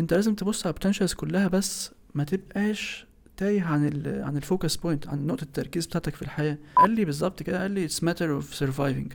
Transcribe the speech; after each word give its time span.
انت 0.00 0.14
لازم 0.14 0.34
تبص 0.34 0.66
على 0.66 0.72
ال 0.72 0.76
potentials 0.76 1.12
كلها 1.12 1.48
بس 1.48 1.90
ما 2.14 2.24
تبقاش 2.24 3.06
تايه 3.36 3.62
عن 3.62 3.86
ال 3.86 4.22
عن 4.24 4.36
ال 4.36 4.43
focus 4.43 4.76
point 4.76 5.08
عن 5.08 5.26
نقطة 5.26 5.42
التركيز 5.42 5.86
بتاعتك 5.86 6.14
في 6.14 6.22
الحياة. 6.22 6.58
قال 6.76 6.90
لي 6.90 7.04
بالظبط 7.04 7.42
كده 7.42 7.62
قال 7.62 7.70
لي 7.70 7.84
it's 7.84 8.04
matter 8.04 8.32
of 8.32 8.54
surviving 8.54 9.12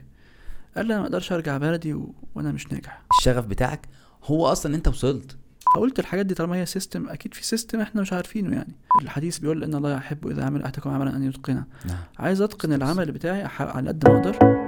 قال 0.76 0.86
لي 0.86 0.92
أنا 0.94 1.00
ما 1.00 1.06
أقدرش 1.06 1.32
أرجع 1.32 1.58
بلدي 1.58 1.94
و... 1.94 2.14
وأنا 2.34 2.52
مش 2.52 2.72
ناجح. 2.72 3.02
الشغف 3.18 3.46
بتاعك 3.46 3.88
هو 4.24 4.46
أصلا 4.46 4.74
أنت 4.74 4.88
وصلت. 4.88 5.36
فقلت 5.74 5.98
الحاجات 5.98 6.26
دي 6.26 6.34
طالما 6.34 6.56
هي 6.56 6.66
system 6.66 7.08
أكيد 7.08 7.34
في 7.34 7.46
system 7.46 7.80
إحنا 7.80 8.00
مش 8.00 8.12
عارفينه 8.12 8.56
يعني. 8.56 8.74
الحديث 9.02 9.38
بيقول 9.38 9.64
إن 9.64 9.74
الله 9.74 9.96
يحب 9.96 10.26
إذا 10.26 10.44
عمل 10.44 10.62
احدكم 10.62 10.90
عملا 10.90 11.16
أن 11.16 11.22
يتقنه. 11.22 11.64
نعم. 11.86 11.98
عايز 12.18 12.40
أتقن 12.40 12.72
العمل 12.72 13.12
بتاعي 13.12 13.42
على 13.60 13.88
قد 13.88 14.08
ما 14.08 14.16
أقدر. 14.16 14.65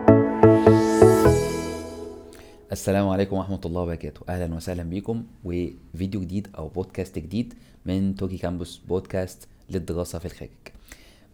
السلام 2.73 3.09
عليكم 3.09 3.37
ورحمة 3.37 3.61
الله 3.65 3.81
وبركاته. 3.81 4.21
أهلا 4.29 4.55
وسهلا 4.55 4.83
بكم 4.83 5.25
وفيديو 5.45 6.21
جديد 6.21 6.49
أو 6.59 6.69
بودكاست 6.69 7.19
جديد 7.19 7.55
من 7.87 8.15
توكي 8.15 8.39
كامبوس 8.39 8.79
بودكاست 8.89 9.49
للدراسة 9.71 10.19
في 10.19 10.27
الخارج. 10.27 10.51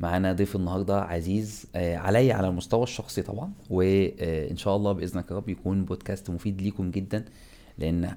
معانا 0.01 0.33
ضيف 0.33 0.57
النهاردة 0.57 1.01
عزيز 1.01 1.67
آه، 1.75 1.97
عليا 1.97 2.35
على 2.35 2.49
المستوى 2.49 2.83
الشخصي 2.83 3.23
طبعا. 3.23 3.53
وإن 3.71 4.57
شاء 4.57 4.77
الله 4.77 4.93
بإذنك 4.93 5.31
يا 5.31 5.37
رب 5.37 5.49
يكون 5.49 5.85
بودكاست 5.85 6.31
مفيد 6.31 6.63
ليكم 6.63 6.91
جدا 6.91 7.25
لأن 7.79 8.17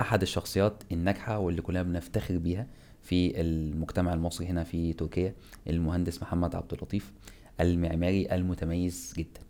أحد 0.00 0.22
الشخصيات 0.22 0.82
الناجحة 0.92 1.38
واللي 1.38 1.62
كلنا 1.62 1.82
بنفتخر 1.82 2.38
بيها 2.38 2.66
في 3.02 3.40
المجتمع 3.40 4.14
المصري 4.14 4.46
هنا 4.46 4.64
في 4.64 4.92
تركيا 4.92 5.34
المهندس 5.68 6.22
محمد 6.22 6.54
عبد 6.54 6.72
اللطيف 6.72 7.12
المعماري 7.60 8.34
المتميز 8.34 9.14
جدا. 9.16 9.40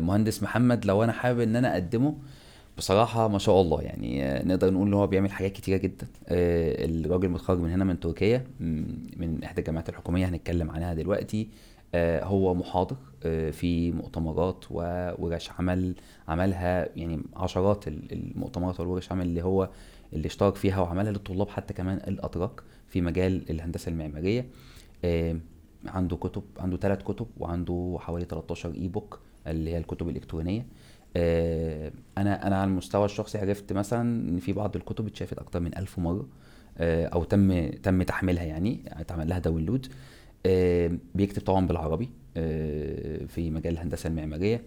مهندس 0.00 0.42
محمد 0.42 0.84
لو 0.86 1.04
أنا 1.04 1.12
حابب 1.12 1.40
إن 1.40 1.56
أنا 1.56 1.72
أقدمه 1.72 2.14
بصراحة 2.78 3.28
ما 3.28 3.38
شاء 3.38 3.60
الله 3.60 3.82
يعني 3.82 4.24
آه، 4.24 4.44
نقدر 4.44 4.70
نقول 4.72 4.86
إن 4.86 4.94
هو 4.94 5.06
بيعمل 5.06 5.30
حاجات 5.30 5.52
كتيرة 5.52 5.76
جدا. 5.76 6.06
آه، 6.28 6.84
الراجل 6.84 7.28
متخرج 7.28 7.58
من 7.58 7.70
هنا 7.70 7.84
من 7.84 8.00
تركيا 8.00 8.44
من 9.16 9.40
إحدى 9.44 9.60
الجامعات 9.60 9.88
الحكومية 9.88 10.26
هنتكلم 10.28 10.70
عنها 10.70 10.94
دلوقتي. 10.94 11.48
آه، 11.94 12.24
هو 12.24 12.54
محاضر 12.54 12.96
آه، 13.24 13.50
في 13.50 13.92
مؤتمرات 13.92 14.64
وورش 14.70 15.50
عمل 15.58 15.94
عملها 16.28 16.88
يعني 16.98 17.22
عشرات 17.36 17.88
ال- 17.88 18.12
المؤتمرات 18.12 18.80
والورش 18.80 19.12
عمل 19.12 19.26
اللي 19.26 19.42
هو 19.44 19.68
اللي 20.12 20.26
اشترك 20.26 20.56
فيها 20.56 20.80
وعملها 20.80 21.12
للطلاب 21.12 21.48
حتى 21.48 21.74
كمان 21.74 21.96
الاتراك 21.96 22.60
في 22.88 23.00
مجال 23.00 23.50
الهندسة 23.50 23.88
المعمارية. 23.90 24.46
آه، 25.04 25.36
عنده 25.86 26.16
كتب 26.16 26.42
عنده 26.58 26.76
ثلاث 26.76 27.02
كتب 27.02 27.26
وعنده 27.38 27.96
حوالي 28.00 28.24
13 28.24 28.74
e-book 28.74 29.20
اللي 29.50 29.70
هي 29.70 29.78
الكتب 29.78 30.08
الإلكترونية. 30.08 30.66
آه، 31.16 31.92
أنا 32.18 32.46
أنا 32.46 32.56
على 32.56 32.70
المستوى 32.70 33.04
الشخصي 33.04 33.38
عرفت 33.38 33.72
مثلا 33.72 34.00
إن 34.30 34.38
في 34.38 34.52
بعض 34.52 34.76
الكتب 34.76 35.06
اتشافت 35.06 35.38
أكتر 35.38 35.60
من 35.60 35.78
ألف 35.78 35.98
مرة 35.98 36.28
آه، 36.78 37.06
أو 37.06 37.24
تم 37.24 37.68
تم 37.68 38.02
تحميلها 38.02 38.44
يعني 38.44 38.80
اتعمل 38.88 39.28
لها 39.28 39.38
download. 39.38 39.86
آه، 40.46 40.98
بيكتب 41.14 41.42
طبعا 41.42 41.66
بالعربي 41.66 42.08
في 43.28 43.50
مجال 43.50 43.72
الهندسة 43.72 44.08
المعمارية. 44.08 44.62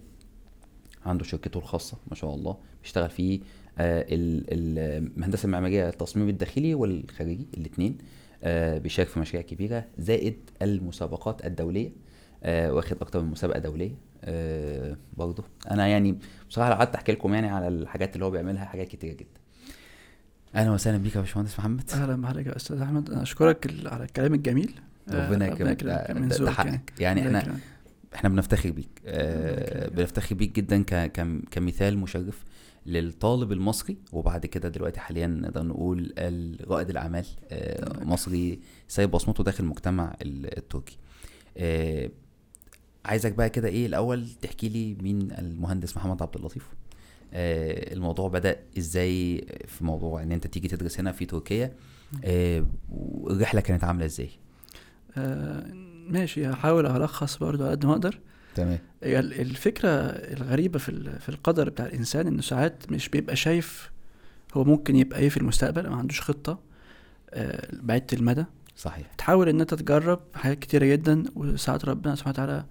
عنده 1.06 1.24
شركته 1.24 1.58
الخاصة 1.58 1.96
ما 2.08 2.14
شاء 2.14 2.34
الله 2.34 2.56
بيشتغل 2.82 3.10
في 3.10 3.34
ال- 3.80 4.44
ال- 4.52 5.10
الهندسة 5.18 5.46
المعمارية 5.46 5.88
التصميم 5.88 6.28
الداخلي 6.28 6.74
والخارجي 6.74 7.46
الاثنين 7.56 7.98
بيشارك 8.82 9.08
في 9.08 9.20
مشاريع 9.20 9.42
كبيرة 9.48 9.84
زائد 9.98 10.36
المسابقات 10.62 11.46
الدولية 11.46 11.90
واخد 12.46 12.96
أكتر 13.00 13.22
من 13.22 13.30
مسابقة 13.30 13.58
دولية. 13.58 13.94
آه، 14.24 14.96
برضه. 15.16 15.44
أنا 15.70 15.86
يعني 15.86 16.18
بصراحة 16.48 16.70
لو 16.70 16.76
قعدت 16.76 16.94
أحكي 16.94 17.12
لكم 17.12 17.34
يعني 17.34 17.48
على 17.48 17.68
الحاجات 17.68 18.14
اللي 18.14 18.24
هو 18.24 18.30
بيعملها 18.30 18.64
حاجات 18.64 18.88
كتيرة 18.88 19.12
جدا. 19.12 19.40
أهلا 20.54 20.70
وسهلا 20.70 20.96
بيك 20.96 21.16
يا 21.16 21.20
باشمهندس 21.20 21.58
محمد. 21.58 21.90
أهلا 21.92 22.22
بحضرتك 22.22 22.46
يا 22.46 22.56
أستاذ 22.56 22.80
أحمد. 22.80 23.10
أنا 23.10 23.22
أشكرك 23.22 23.70
على 23.86 24.04
الكلام 24.04 24.34
الجميل. 24.34 24.74
آه، 25.08 25.26
ربنا 25.28 25.46
يكرمك. 25.46 25.82
يكرمك 25.82 26.32
ده- 26.40 26.50
حقك. 26.50 26.92
يعني. 27.00 27.26
الله 27.26 27.38
إحنا. 27.38 27.58
إحنا 28.14 28.28
بنفتخر 28.28 28.70
بيك. 28.70 28.88
آه. 29.06 29.88
بنفتخر 29.88 30.34
بيك 30.34 30.56
جدا 30.56 30.82
ك 30.82 31.12
كم- 31.12 31.42
كمثال 31.50 31.98
مشرف 31.98 32.44
للطالب 32.86 33.52
المصري. 33.52 33.96
وبعد 34.12 34.46
كده 34.46 34.68
دلوقتي 34.68 35.00
حاليا 35.00 35.26
نقدر 35.26 35.62
نقول 35.62 36.12
رائد 36.68 36.90
الأعمال 36.90 37.26
آه 37.50 38.04
مصري 38.04 38.60
سايب 38.88 39.10
بصمته 39.10 39.44
داخل 39.44 39.64
المجتمع 39.64 40.14
ال- 40.22 40.58
التركي. 40.58 40.98
آه 41.56 42.10
عايزك 43.04 43.32
بقى 43.32 43.50
كده 43.50 43.68
إيه 43.68 43.86
الأول 43.86 44.28
تحكي 44.42 44.68
لي 44.68 44.96
مين 45.02 45.32
المهندس 45.38 45.96
محمد 45.96 46.22
عبد 46.22 46.36
اللطيف. 46.36 46.68
آه 47.34 47.92
الموضوع 47.94 48.28
بدأ 48.28 48.56
إزاي 48.78 49.46
في 49.66 49.84
موضوع 49.84 50.22
إن 50.22 50.32
أنت 50.32 50.46
تيجي 50.46 50.68
تدرس 50.68 51.00
هنا 51.00 51.12
في 51.12 51.26
تركيا. 51.26 51.72
آه 52.24 52.66
والرحله 52.90 53.60
كانت 53.60 53.84
عاملة 53.84 54.04
إزاي؟ 54.04 54.30
آه، 55.16 55.66
ماشي 56.08 56.46
هحاول 56.46 56.86
ألخص 56.86 57.36
برضو 57.36 57.62
على 57.64 57.70
قد 57.70 57.86
ما 57.86 57.92
أقدر. 57.92 58.20
تمام. 58.54 58.78
الفكرة 59.02 59.88
الغريبة 60.08 60.78
في 60.78 61.18
في 61.20 61.28
القدر 61.28 61.68
بتاع 61.70 61.86
الإنسان 61.86 62.26
إنه 62.26 62.42
ساعات 62.42 62.92
مش 62.92 63.08
بيبقى 63.08 63.36
شايف 63.36 63.90
هو 64.54 64.64
ممكن 64.64 64.96
يبقى 64.96 65.18
إيه 65.20 65.28
في 65.28 65.36
المستقبل 65.36 65.88
ما 65.88 65.96
عندوش 65.96 66.20
خطة 66.20 66.58
آه، 67.30 67.68
بعيدة 67.82 68.06
المدى. 68.12 68.44
صحيح. 68.76 69.06
تحاول 69.18 69.48
إن 69.48 69.60
أنت 69.60 69.74
تجرب 69.74 70.20
حاجات 70.34 70.58
كتيرة 70.58 70.86
جدا 70.86 71.24
وساعات 71.36 71.84
ربنا 71.84 72.14
سبحانه 72.14 72.32
وتعالى 72.34 72.64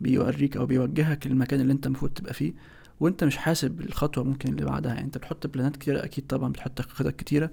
بيوريك 0.00 0.56
أو 0.56 0.66
بيوجهك 0.66 1.26
للمكان 1.26 1.60
اللي 1.60 1.72
أنت 1.72 1.86
المفروض 1.86 2.10
تبقى 2.12 2.34
فيه 2.34 2.52
وأنت 3.00 3.24
مش 3.24 3.36
حاسب 3.36 3.80
الخطوة 3.80 4.24
ممكن 4.24 4.48
اللي 4.48 4.64
بعدها. 4.64 4.94
يعني 4.94 5.06
أنت 5.06 5.18
بتحط 5.18 5.46
بلانات 5.46 5.76
كتيرة 5.76 6.04
أكيد 6.04 6.26
طبعا 6.26 6.52
بتحط 6.52 6.80
خطط 6.82 7.16
كتيرة 7.16 7.50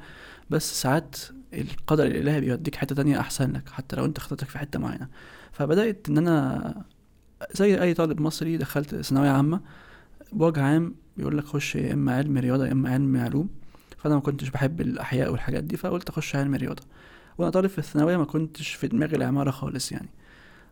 بس 0.49 0.81
ساعات 0.81 1.15
القدر 1.53 2.05
الإلهي 2.05 2.41
بيوديك 2.41 2.75
حتة 2.75 2.95
تانية 2.95 3.19
أحسن 3.19 3.51
لك 3.51 3.69
حتى 3.69 3.95
لو 3.95 4.05
أنت 4.05 4.19
خطتك 4.19 4.49
في 4.49 4.57
حتة 4.57 4.79
معينة. 4.79 5.07
فبدأت 5.51 6.09
إن 6.09 6.17
أنا 6.17 6.85
زي 7.53 7.81
أي 7.81 7.93
طالب 7.93 8.21
مصري 8.21 8.57
دخلت 8.57 8.95
ثانوية 8.95 9.29
عامة 9.29 9.61
بوجه 10.31 10.61
عام 10.61 10.95
بيقول 11.17 11.37
لك 11.37 11.43
خش 11.45 11.75
يا 11.75 11.93
إما 11.93 12.15
علم 12.15 12.37
رياضة 12.37 12.65
يا 12.67 12.71
إما 12.71 12.89
علم 12.93 13.17
علوم. 13.17 13.49
فأنا 13.97 14.15
ما 14.15 14.21
كنتش 14.21 14.49
بحب 14.49 14.81
الأحياء 14.81 15.31
والحاجات 15.31 15.63
دي 15.63 15.77
فقلت 15.77 16.09
أخش 16.09 16.35
علم 16.35 16.55
رياضة. 16.55 16.83
وأنا 17.37 17.51
طالب 17.51 17.69
في 17.69 17.77
الثانوية 17.77 18.17
ما 18.17 18.25
كنتش 18.25 18.73
في 18.73 18.87
دماغي 18.87 19.15
العمارة 19.15 19.51
خالص 19.51 19.91
يعني. 19.91 20.09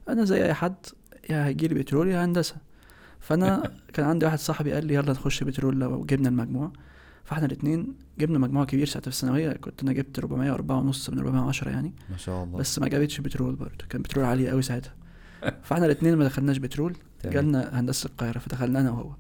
أنا 0.09 0.23
زي 0.23 0.45
أي 0.45 0.53
حد 0.53 0.75
يا 1.29 1.45
هيجيلي 1.45 1.75
بترول 1.75 2.07
يا 2.07 2.25
هندسة. 2.25 2.55
فأنا 3.19 3.71
كان 3.93 4.05
عندي 4.05 4.25
واحد 4.25 4.39
صاحبي 4.39 4.71
قال 4.73 4.85
لي 4.85 4.93
يلا 4.93 5.11
نخش 5.11 5.43
بترول 5.43 5.79
لو 5.79 6.05
جبنا 6.05 6.29
المجموع. 6.29 6.71
فإحنا 7.23 7.45
الاثنين 7.45 7.93
جبنا 8.19 8.39
مجموع 8.39 8.65
كبير 8.65 8.85
ساعتها 8.87 9.11
في 9.11 9.15
الثانوية. 9.17 9.51
كنت 9.53 9.83
أنا 9.83 9.93
جبت 9.93 10.19
404 10.19 10.77
ونص 10.77 11.09
من 11.09 11.19
410 11.19 11.69
يعني. 11.69 11.93
ما 12.11 12.17
شاء 12.17 12.43
الله. 12.43 12.57
بس 12.59 12.79
ما 12.79 12.87
جابتش 12.87 13.19
بترول 13.19 13.55
برضه. 13.55 13.85
كان 13.89 14.01
بترول 14.01 14.25
عالي 14.25 14.49
قوي 14.49 14.61
ساعتها. 14.61 14.93
فإحنا 15.63 15.85
الاثنين 15.85 16.15
ما 16.15 16.25
دخلناش 16.25 16.57
بترول. 16.57 16.95
جالنا 17.25 17.79
هندسة 17.79 18.07
القاهرة 18.07 18.39
فدخلنا 18.39 18.79
أنا 18.79 18.91
وهو. 18.91 19.11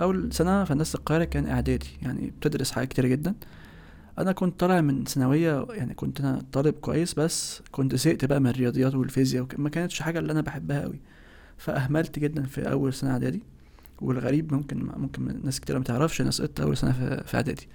أول 0.00 0.32
سنة 0.32 0.64
في 0.64 0.72
هندسة 0.72 0.96
القاهرة 0.96 1.24
كان 1.24 1.46
إعدادي 1.46 1.86
يعني 2.02 2.32
بتدرس 2.40 2.70
حاجات 2.72 2.88
كتير 2.88 3.06
جدا. 3.06 3.34
أنا 4.18 4.32
كنت 4.32 4.60
طالع 4.60 4.80
من 4.80 5.04
ثانوية 5.04 5.66
يعني 5.70 5.94
كنت 5.94 6.20
أنا 6.20 6.42
طالب 6.52 6.74
كويس 6.74 7.14
بس 7.14 7.62
كنت 7.72 7.94
زهقت 7.94 8.24
بقى 8.24 8.40
من 8.40 8.46
الرياضيات 8.50 8.94
والفيزياء 8.94 9.42
وك- 9.42 9.58
ما 9.60 9.68
كانتش 9.68 10.02
حاجة 10.02 10.18
اللي 10.18 10.32
أنا 10.32 10.40
بحبها 10.40 10.80
قوي 10.82 11.00
فأهملت 11.60 12.18
جدا 12.18 12.42
في 12.42 12.70
أول 12.70 12.94
سنة 12.94 13.10
إعدادي 13.10 13.42
والغريب 14.00 14.54
ممكن 14.54 14.90
ممكن 14.96 15.40
ناس 15.44 15.60
كتير 15.60 15.78
ما 15.78 15.84
تعرفش 15.84 16.20
أنا 16.20 16.30
سقطت 16.30 16.60
أول 16.60 16.76
سنة 16.76 16.92
في 17.26 17.36
إعدادي. 17.36 17.68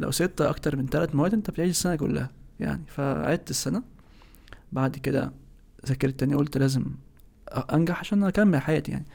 لو 0.00 0.10
سقطت 0.10 0.40
أكتر 0.40 0.76
من 0.76 0.86
ثلاث 0.86 1.14
مواد 1.14 1.34
أنت 1.34 1.50
بتعيش 1.50 1.70
السنة 1.70 1.96
كلها 1.96 2.30
يعني. 2.60 2.82
فعدت 2.88 3.50
السنة 3.50 3.82
بعد 4.72 4.96
كده 4.96 5.32
ذاكرت 5.86 6.20
تاني 6.20 6.34
قلت 6.34 6.58
لازم 6.58 6.84
أنجح 7.72 8.00
عشان 8.00 8.24
أكمل 8.24 8.58
حياتي 8.58 8.92
يعني. 8.92 9.06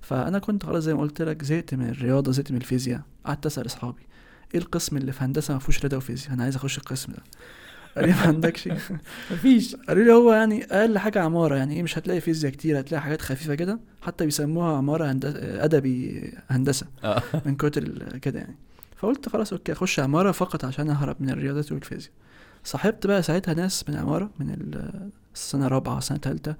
فأنا 0.00 0.38
كنت 0.38 0.66
خلاص 0.66 0.84
زي 0.84 0.94
ما 0.94 1.00
قلت 1.00 1.22
لك 1.22 1.44
زهقت 1.44 1.74
من 1.74 1.88
الرياضة 1.88 2.32
زهقت 2.32 2.50
من 2.52 2.56
الفيزياء 2.58 3.00
قعدت 3.24 3.46
أسأل 3.46 3.66
أصحابي 3.66 4.02
إيه 4.54 4.60
القسم 4.60 4.96
اللي 4.96 5.12
في 5.12 5.24
هندسة 5.24 5.54
ما 5.54 5.60
فيهوش 5.60 5.80
رياضة 5.80 5.96
وفيزياء؟ 5.96 6.32
أنا 6.32 6.42
عايز 6.42 6.56
أخش 6.56 6.78
القسم 6.78 7.12
ده. 7.12 7.22
قال 7.96 8.06
لي 8.06 8.12
ما 8.12 8.20
عندكش. 8.20 8.68
مفيش. 9.32 9.76
قالوا 9.76 10.04
لي 10.04 10.12
هو 10.12 10.32
يعني 10.32 10.64
أقل 10.64 10.98
حاجة 10.98 11.20
عمارة 11.22 11.56
يعني 11.56 11.74
إيه 11.76 11.82
مش 11.82 11.98
هتلاقي 11.98 12.20
فيزياء 12.20 12.52
كتير 12.52 12.80
هتلاقي 12.80 13.02
حاجات 13.02 13.22
خفيفة 13.22 13.54
كده 13.54 13.80
حتى 14.02 14.24
بيسموها 14.24 14.76
عمارة 14.76 15.12
هندسه 15.12 15.64
أدبي 15.64 16.32
هندسة 16.48 16.86
آه. 17.04 17.22
من 17.46 17.56
كتر 17.56 18.08
كده 18.18 18.38
يعني. 18.40 18.56
فقلت 18.96 19.28
خلاص 19.28 19.52
أوكي 19.52 19.72
أخش 19.72 20.00
عمارة 20.00 20.32
فقط 20.32 20.64
عشان 20.64 20.90
أهرب 20.90 21.16
من 21.20 21.30
الرياضات 21.30 21.72
والفيزياء. 21.72 22.12
صاحبت 22.64 23.06
بقى 23.06 23.22
ساعتها 23.22 23.54
ناس 23.54 23.88
من 23.88 23.96
عمارة 23.96 24.30
من 24.40 24.50
ال- 24.50 25.10
السنة 25.34 25.66
الرابعة 25.66 25.98
السنة 25.98 26.16
الثالثه 26.16 26.56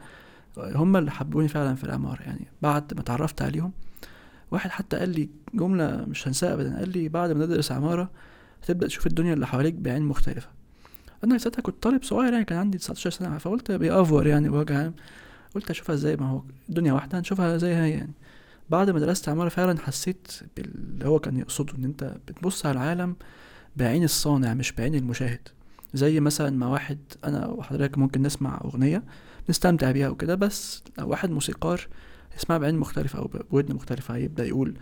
هم 0.58 0.96
اللي 0.96 1.10
حبوني 1.10 1.48
فعلا 1.48 1.74
في 1.74 1.84
العمارة 1.84 2.22
يعني. 2.22 2.46
بعد 2.62 2.94
ما 2.94 3.00
اتعرفت 3.00 3.42
عليهم 3.42 3.72
واحد 4.50 4.70
حتى 4.70 4.96
قال 4.96 5.08
لي 5.08 5.28
جملة 5.54 6.04
مش 6.08 6.28
هنساها 6.28 6.54
ابدا 6.54 6.78
قال 6.78 6.88
لي 6.88 7.08
بعد 7.08 7.30
ما 7.32 7.46
تدرس 7.46 7.72
عمارة 7.72 8.10
هتبدا 8.64 8.86
تشوف 8.86 9.06
الدنيا 9.06 9.34
اللي 9.34 9.46
حواليك 9.46 9.74
بعين 9.74 10.02
مختلفة. 10.02 10.48
أنا 11.24 11.38
ساعتها 11.38 11.62
كنت 11.62 11.82
طالب 11.82 12.02
صغير 12.02 12.32
يعني 12.32 12.44
كان 12.44 12.58
عندي 12.58 12.78
19 12.78 13.10
سنة 13.10 13.38
فقلت 13.38 13.72
بيأفور 13.72 14.26
يعني 14.26 14.48
بوجه 14.48 14.78
عام. 14.78 14.94
قلت 15.54 15.70
أشوفها 15.70 15.94
إزاي؟ 15.94 16.16
ما 16.16 16.26
هو 16.30 16.42
الدنيا 16.68 16.92
واحدة 16.92 17.18
هنشوفها 17.18 17.56
زي 17.56 17.74
هي 17.74 17.90
يعني. 17.90 18.12
بعد 18.70 18.90
ما 18.90 19.00
درست 19.00 19.28
عمارة 19.28 19.48
فعلا 19.48 19.78
حسيت 19.78 20.32
باللي 20.56 21.06
هو 21.08 21.18
كان 21.18 21.36
يقصده 21.36 21.74
إن 21.78 21.84
أنت 21.84 22.14
بتبص 22.28 22.66
على 22.66 22.72
العالم 22.72 23.16
بعين 23.76 24.04
الصانع 24.04 24.54
مش 24.54 24.72
بعين 24.72 24.94
المشاهد. 24.94 25.48
زي 25.94 26.20
مثلا 26.20 26.50
ما 26.50 26.66
واحد 26.66 26.98
أنا 27.24 27.46
وحضرتك 27.46 27.98
ممكن 27.98 28.22
نسمع 28.22 28.60
أغنية 28.64 29.02
نستمتع 29.50 29.90
بيها 29.90 30.08
وكده 30.08 30.34
بس 30.34 30.82
لو 30.98 31.08
واحد 31.08 31.30
موسيقار 31.30 31.88
يسمعها 32.36 32.58
بعين 32.58 32.74
مختلفة 32.74 33.18
أو 33.18 33.30
بودن 33.50 33.74
مختلفة 33.74 34.14
هيبدا 34.14 34.44
يقول 34.44 34.74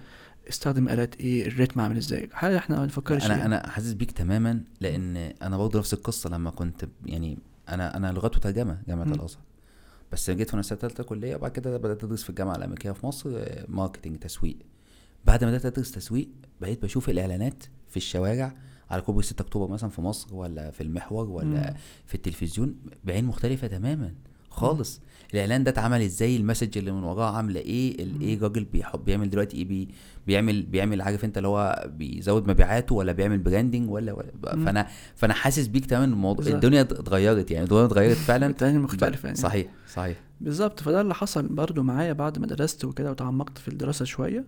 استخدم 0.48 0.88
آلات 0.88 1.20
إيه 1.20 1.46
الريتم 1.48 1.80
عامل 1.80 1.96
إزاي 1.96 2.28
حاجة 2.32 2.56
إحنا 2.58 2.76
ما 2.78 2.86
نفكرش 2.86 3.26
أنا 3.26 3.34
فيها. 3.34 3.46
أنا 3.46 3.68
حاسس 3.68 3.92
بيك 3.92 4.10
تماما 4.10 4.60
لأن 4.80 5.16
أنا 5.16 5.56
برضه 5.56 5.78
نفس 5.78 5.94
القصة 5.94 6.30
لما 6.30 6.50
كنت 6.50 6.88
يعني 7.06 7.38
أنا 7.68 7.96
أنا 7.96 8.12
لغات 8.12 8.36
وترجمه 8.36 8.82
جامعة. 8.88 9.04
الازهر 9.04 9.42
بس 10.12 10.30
جيت 10.30 10.50
وأنا 10.50 10.62
سنه 10.62 10.78
ثالثه 10.78 11.04
كلية 11.04 11.36
وبعد 11.36 11.50
كده 11.50 11.76
بدأت 11.76 12.04
أدرس 12.04 12.22
في 12.22 12.30
الجامعة 12.30 12.56
الأمريكية 12.56 12.90
في 12.92 13.06
مصر 13.06 13.44
ماركتنج 13.68 14.18
تسويق 14.18 14.56
بعد 15.24 15.44
ما 15.44 15.50
بدأت 15.50 15.66
أدرس 15.66 15.92
تسويق 15.92 16.28
بقيت 16.60 16.82
بشوف 16.82 17.08
الإعلانات 17.08 17.64
في 17.90 17.96
الشوارع 17.96 18.54
على 18.90 19.02
كوبري 19.02 19.22
6 19.22 19.42
أكتوبر 19.42 19.72
مثلا 19.72 19.90
في 19.90 20.00
مصر 20.00 20.34
ولا 20.34 20.70
في 20.70 20.80
المحور 20.82 21.30
ولا 21.30 21.70
مم. 21.70 21.76
في 22.06 22.14
التلفزيون 22.14 22.74
بعين 23.04 23.24
مختلفة 23.24 23.66
تماما 23.66 24.14
خالص. 24.52 25.00
الإعلان 25.34 25.64
ده 25.64 25.70
اتعمل 25.70 26.00
إزاي؟ 26.02 26.36
ال 26.36 26.41
message 26.42 26.78
اللي 26.78 26.92
من 26.92 27.02
وراه 27.04 27.36
عاملة 27.36 27.60
إيه؟ 27.60 28.02
ال- 28.04 28.20
إيه 28.20 28.34
الراجل 28.34 28.64
بيحب 28.64 29.04
بيعمل 29.04 29.30
دلوقتي 29.30 29.56
إيه؟ 29.56 29.64
بي 29.64 29.88
بيعمل 30.26 30.62
بيعمل 30.62 31.02
عارف 31.02 31.24
أنت 31.24 31.36
اللي 31.38 31.48
هو 31.48 31.90
بيزود 31.98 32.48
مبيعاته 32.50 32.94
ولا 32.94 33.12
بيعمل 33.12 33.38
branding 33.38 33.90
ولا, 33.90 34.12
ولا 34.12 34.32
مم. 34.54 34.64
فأنا 34.64 34.86
فأنا 35.16 35.34
حاسس 35.34 35.66
بيك 35.66 35.86
تماما 35.86 36.04
الموضوع. 36.04 36.46
الدنيا 36.46 36.80
اتغيرت 36.80 37.50
يعني 37.50 37.64
الدنيا 37.64 37.84
اتغيرت 37.84 38.16
فعلا. 38.16 38.52
تاني 38.58 38.78
مختلفه 38.78 39.26
يعني. 39.26 39.38
صحيح 39.38 39.66
صحيح. 39.92 40.16
بالظبط. 40.40 40.80
فده 40.80 41.00
اللي 41.00 41.14
حصل 41.14 41.46
برضو 41.48 41.82
معايا 41.82 42.12
بعد 42.12 42.38
ما 42.38 42.46
درست 42.46 42.84
وكده 42.84 43.10
وتعمقت 43.10 43.58
في 43.58 43.68
الدراسة 43.68 44.04
شوية. 44.04 44.44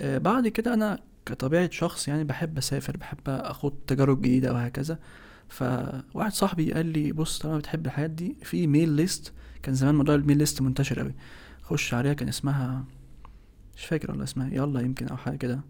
آه 0.00 0.18
بعد 0.18 0.48
كده 0.48 0.74
أنا 0.74 0.98
كطبيعة 1.26 1.70
شخص 1.70 2.08
يعني 2.08 2.24
بحب 2.24 2.58
أسافر 2.58 2.96
بحب 2.96 3.18
أخوض 3.28 3.72
تجارب 3.86 4.22
جديدة 4.22 4.52
وهكذا. 4.52 4.98
فواحد 5.48 6.32
صاحبي 6.32 6.72
قال 6.72 6.86
لي 6.86 7.12
بص 7.12 7.38
طالما 7.38 7.58
بتحب 7.58 7.86
الحاجات 7.86 8.10
دي 8.10 8.36
في 8.42 8.66
ميل 8.66 8.88
ليست 8.88 9.32
كان 9.62 9.74
زمان 9.74 9.94
موضوع 9.94 10.14
الميل 10.14 10.38
ليست 10.38 10.62
منتشر 10.62 11.00
قوي 11.00 11.14
خش 11.62 11.94
عليها 11.94 12.12
كان 12.12 12.28
اسمها 12.28 12.84
مش 13.76 13.84
فاكر 13.86 14.10
والله 14.10 14.24
اسمها 14.24 14.48
يلا 14.54 14.80
يمكن 14.80 15.08
أو 15.08 15.16
حاجة 15.16 15.36
كده. 15.36 15.60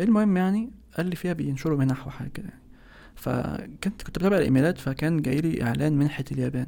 المهم 0.00 0.36
يعني 0.36 0.70
قال 0.96 1.06
لي 1.06 1.16
فيها 1.16 1.32
بينشروا 1.32 1.78
منح 1.78 2.06
وحاجة 2.06 2.28
كده 2.28 2.48
يعني. 2.48 2.62
فكنت 3.14 4.02
كنت 4.02 4.18
بتابع 4.18 4.36
الإيميلات 4.36 4.78
فكان 4.78 5.22
جاي 5.22 5.40
لي 5.40 5.62
إعلان 5.62 5.92
منحة 5.92 6.24
اليابان. 6.32 6.66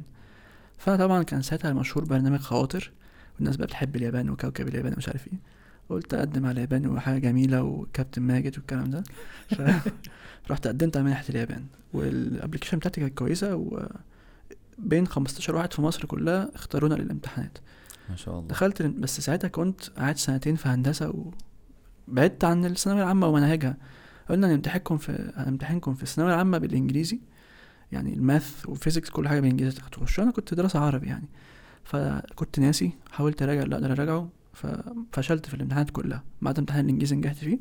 فأنا 0.77 0.97
طبعا 0.97 1.23
كان 1.23 1.41
ساعتها 1.41 1.73
مشهور 1.73 2.05
برنامج 2.05 2.39
خواطر 2.39 2.91
والناس 3.35 3.57
بقى 3.57 3.67
بتحب 3.67 3.95
اليابان 3.95 4.29
وكوكب 4.29 4.67
اليابان 4.67 4.93
ومش 4.93 5.07
عارف 5.07 5.27
إيه. 5.27 5.39
قلت 5.89 6.13
أقدم 6.13 6.45
على 6.45 6.51
اليابان 6.53 6.87
وحاجة 6.87 7.19
جميلة 7.19 7.63
وكابتن 7.63 8.21
ماجد 8.21 8.57
والكلام 8.57 8.89
ده. 8.89 9.03
فرحت 10.47 10.67
قدمت 10.67 10.97
على 10.97 11.05
منحة 11.05 11.23
اليابان. 11.29 11.65
والابلكيشن 11.93 12.77
بتاعتي 12.77 13.01
كانت 13.01 13.17
كويسة 13.17 13.55
وبين 14.77 15.07
15 15.07 15.55
واحد 15.55 15.73
في 15.73 15.81
مصر 15.81 16.05
كلها 16.05 16.49
اختارونا 16.55 16.93
للامتحانات. 16.93 17.57
ما 18.09 18.15
شاء 18.15 18.35
الله. 18.35 18.47
دخلت 18.47 18.81
بس 18.81 19.19
ساعتها 19.19 19.47
كنت 19.47 19.89
قاعد 19.89 20.17
سنتين 20.17 20.55
في 20.55 20.69
هندسة 20.69 21.31
وبعدت 22.07 22.43
عن 22.43 22.65
الثانوية 22.65 23.03
العامة 23.03 23.27
ومناهجها 23.27 23.77
قلنا 24.29 24.47
هنمتحنكم 24.47 24.97
في 24.97 25.31
هنمتحنكم 25.35 25.93
في 25.93 26.03
الثانوية 26.03 26.33
العامة 26.33 26.57
بالإنجليزي. 26.57 27.19
يعني 27.91 28.13
ال 28.13 28.23
math 28.23 28.65
و 28.69 28.74
physics 28.74 29.09
كل 29.09 29.27
حاجة 29.27 29.39
بالإنجليزي 29.39 29.79
تخشوا 29.91 30.23
أنا 30.23 30.31
كنت 30.31 30.53
دراسة 30.53 30.79
عربي 30.79 31.07
يعني. 31.07 31.27
فكنت 31.83 32.59
ناسي 32.59 32.91
حاولت 33.11 33.41
أراجع 33.41 33.61
اللي 33.63 33.75
أقدر 33.75 33.91
أراجعه 33.91 34.29
ففشلت 34.55 35.45
في 35.45 35.53
الامتحانات 35.53 35.89
كلها. 35.89 36.23
بعد 36.41 36.59
امتحان 36.59 36.85
الإنجليزي 36.85 37.15
نجحت 37.15 37.35
فيه. 37.35 37.59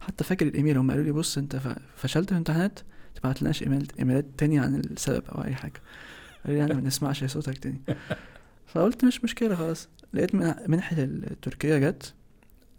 حتى 0.00 0.24
فاكر 0.24 0.46
الإيميل 0.46 0.78
هم 0.78 0.90
قالوا 0.90 1.04
لي 1.04 1.12
بص 1.12 1.38
أنت 1.38 1.56
ف- 1.56 1.78
فشلت 1.96 2.26
في 2.26 2.32
الامتحانات 2.32 2.80
تبعت 3.14 3.42
لناش 3.42 3.62
إيميل 3.62 3.88
إيميلات 3.98 4.26
تاني 4.38 4.58
عن 4.58 4.74
السبب 4.74 5.22
أو 5.28 5.44
أي 5.44 5.54
حاجة. 5.54 5.72
قالوا 6.44 6.54
لي 6.56 6.58
يعني 6.58 6.74
ما 6.74 6.80
نسمعش 6.80 7.24
صوتك 7.24 7.58
تاني. 7.58 7.80
فقلت 8.72 9.04
مش 9.04 9.24
مشكلة 9.24 9.54
خلاص. 9.54 9.88
لقيت 10.14 10.34
من- 10.34 10.54
منحة 10.68 10.96
التركية 10.98 11.78
جت. 11.78 12.14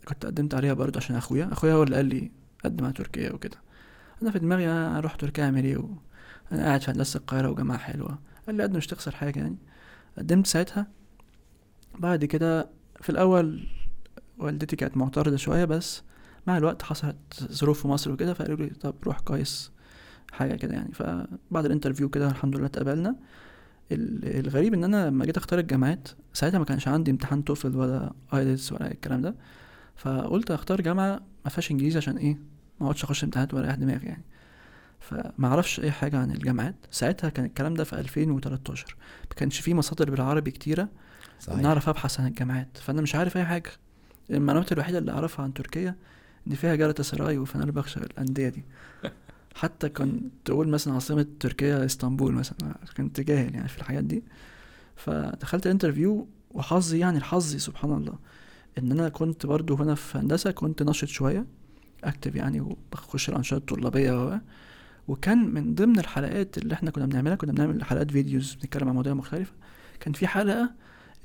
كنت 0.08 0.26
قدمت 0.26 0.56
عليها 0.56 0.74
برضه 0.74 0.98
عشان 0.98 1.16
أخويا. 1.16 1.50
أخويا 1.52 1.74
هو 1.74 1.84
اللي 1.84 1.96
قال 1.96 2.06
لي 2.06 2.32
قدم 2.66 2.86
على 2.86 2.94
تركيا 2.94 3.32
وكده. 3.34 3.58
أنا 4.22 4.32
في 4.32 4.40
دماغي 4.40 4.68
أروح 4.68 5.16
تركيا 5.16 5.44
أعمل 5.46 5.64
إيه. 5.64 5.90
أنا 6.52 6.64
قاعد 6.66 6.82
في 6.82 6.92
هندسة 6.92 7.18
القاهرة 7.18 7.50
وجامعة 7.50 7.78
حلوة. 7.78 8.20
قال 8.48 8.56
لي 8.56 8.64
قدم 8.64 8.78
مش 8.78 8.88
تخسر 8.88 9.16
حاجة 9.16 9.40
يعني. 9.40 9.58
قدمت 10.18 10.48
ساعتها. 10.48 10.88
بعد 12.00 12.26
كده 12.26 12.70
في 13.02 13.10
الأول 13.10 13.68
والدتي 14.38 14.76
كانت 14.76 14.98
معترضة 14.98 15.36
شوية 15.36 15.66
بس 15.66 16.04
مع 16.48 16.58
الوقت 16.58 16.82
حصلت 16.84 17.48
ظروف 17.52 17.82
في 17.82 17.88
مصر 17.88 18.12
وكده 18.12 18.34
فقالوا 18.34 18.58
لي 18.58 18.68
طب 18.70 18.96
روح 19.04 19.20
كويس 19.20 19.72
حاجة 20.32 20.56
كده 20.56 20.74
يعني. 20.74 20.92
فبعد 20.94 21.66
ال 21.66 21.70
interview 21.70 22.10
كده 22.10 22.30
الحمد 22.30 22.56
لله 22.56 22.66
اتقبلنا. 22.66 23.16
ال- 23.92 24.40
الغريب 24.46 24.74
إن 24.74 24.84
أنا 24.84 25.08
لما 25.08 25.26
جيت 25.26 25.38
أختار 25.38 25.60
الجامعات 25.60 26.08
ساعتها 26.34 26.60
ما 26.60 26.66
كانش 26.66 26.88
عندي 26.88 27.12
امتحان 27.12 27.44
TOEFL 27.44 27.76
ولا 27.76 28.14
IELTS 28.34 28.72
ولا 28.74 28.92
الكلام 28.92 29.22
ده. 29.22 29.36
فقلت 29.96 30.52
أختار 30.52 30.82
جامعة 30.82 31.22
ما 31.46 31.50
فيهاش 31.52 31.72
إنجليزي 31.72 31.98
عشان 31.98 32.18
إيه؟ 32.18 32.34
ما 32.80 32.86
أقعدش 32.86 33.04
أخش 33.04 33.24
امتحانات 33.24 33.54
ولا 33.54 33.76
دماغي 33.76 34.06
يعني. 34.08 34.24
فما 35.00 35.48
أعرفش 35.48 35.80
أي 35.80 35.92
حاجة 35.92 36.18
عن 36.18 36.32
الجامعات. 36.32 36.76
ساعتها 36.92 37.30
كان 37.30 37.46
الكلام 37.46 37.74
ده 37.74 37.84
في 37.84 37.94
2013 38.00 38.96
ما 39.30 39.36
كانش 39.36 39.60
فيه 39.60 39.74
مصادر 39.74 40.12
بالعربي 40.12 40.52
كتيرة. 40.52 40.90
صحيح. 41.40 41.60
نعرف 41.60 41.90
ابحث 41.90 42.20
عن 42.20 42.28
الجامعات. 42.28 42.78
فأنا 42.78 43.02
مش 43.02 43.16
عارف 43.16 43.38
أي 43.38 43.46
حاجة. 43.46 43.72
المعلومات 44.30 44.72
الوحيدة 44.72 44.98
اللي 44.98 45.12
أعرفها 45.12 45.44
عن 45.44 45.54
تركيا 45.54 45.96
إن 46.48 46.56
فيها 46.56 46.76
جالتا 46.76 47.04
سراي 47.04 47.38
وفنربخشة 47.38 48.00
الأندية 48.00 48.50
دي. 48.50 48.64
حتى 49.56 49.90
كنت 49.90 50.34
تقول 50.46 50.68
مثلا 50.68 50.94
عاصمة 50.94 51.26
تركيا 51.40 51.86
إسطنبول 51.86 52.34
مثلا 52.34 52.76
كنت 52.98 53.22
جاهل 53.22 53.56
يعني 53.56 53.68
في 53.68 53.78
الحاجات 53.78 54.04
دي. 54.04 54.24
فدخلت 54.96 55.66
الانترفيو 55.66 56.28
وحظي 56.52 57.00
يعني 57.00 57.18
الحظي 57.18 57.60
سبحان 57.60 57.94
الله 57.94 58.14
إن 58.78 58.92
أنا 58.92 59.10
كنت 59.10 59.46
برضو 59.46 59.76
هنا 59.76 59.96
في 59.96 60.18
هندسة 60.18 60.52
كنت 60.52 60.84
نشط 60.84 61.08
شوية 61.08 61.46
active 62.04 62.36
يعني 62.36 62.62
وبخش 62.62 63.30
الأنشطة 63.30 63.58
الطلابية 63.58 64.42
وكان 65.08 65.54
من 65.54 65.76
ضمن 65.76 66.00
الحلقات 66.00 66.58
اللي 66.58 66.74
إحنا 66.74 66.92
كنا 66.92 67.06
بنعملها 67.06 67.36
كنا 67.36 67.52
بنعمل 67.52 67.84
حلقات 67.84 68.12
videos 68.12 68.54
بنتكلم 68.54 68.88
عن 68.88 68.94
مواضيع 68.94 69.14
مختلفة. 69.14 69.54
كان 70.00 70.14
في 70.14 70.28
حلقة 70.28 70.72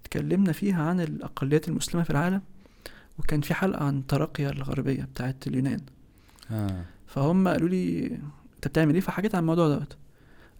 اتكلمنا 0.02 0.52
فيها 0.52 0.82
عن 0.82 1.00
الأقليات 1.00 1.68
المسلمة 1.68 2.02
في 2.04 2.10
العالم 2.10 2.42
وكان 3.18 3.40
في 3.40 3.54
حلقة 3.54 3.84
عن 3.84 4.06
تراقيا 4.06 4.50
الغربية 4.50 5.02
بتاعت 5.02 5.46
اليونان. 5.46 5.80
آه. 6.50 6.84
فهم 7.06 7.48
قالوا 7.48 7.68
لي 7.68 8.06
أنت 8.54 8.68
بتعمل 8.68 8.94
إيه؟ 8.94 9.00
فحكيت 9.00 9.34
عن 9.34 9.40
الموضوع 9.40 9.68
دوت. 9.68 9.96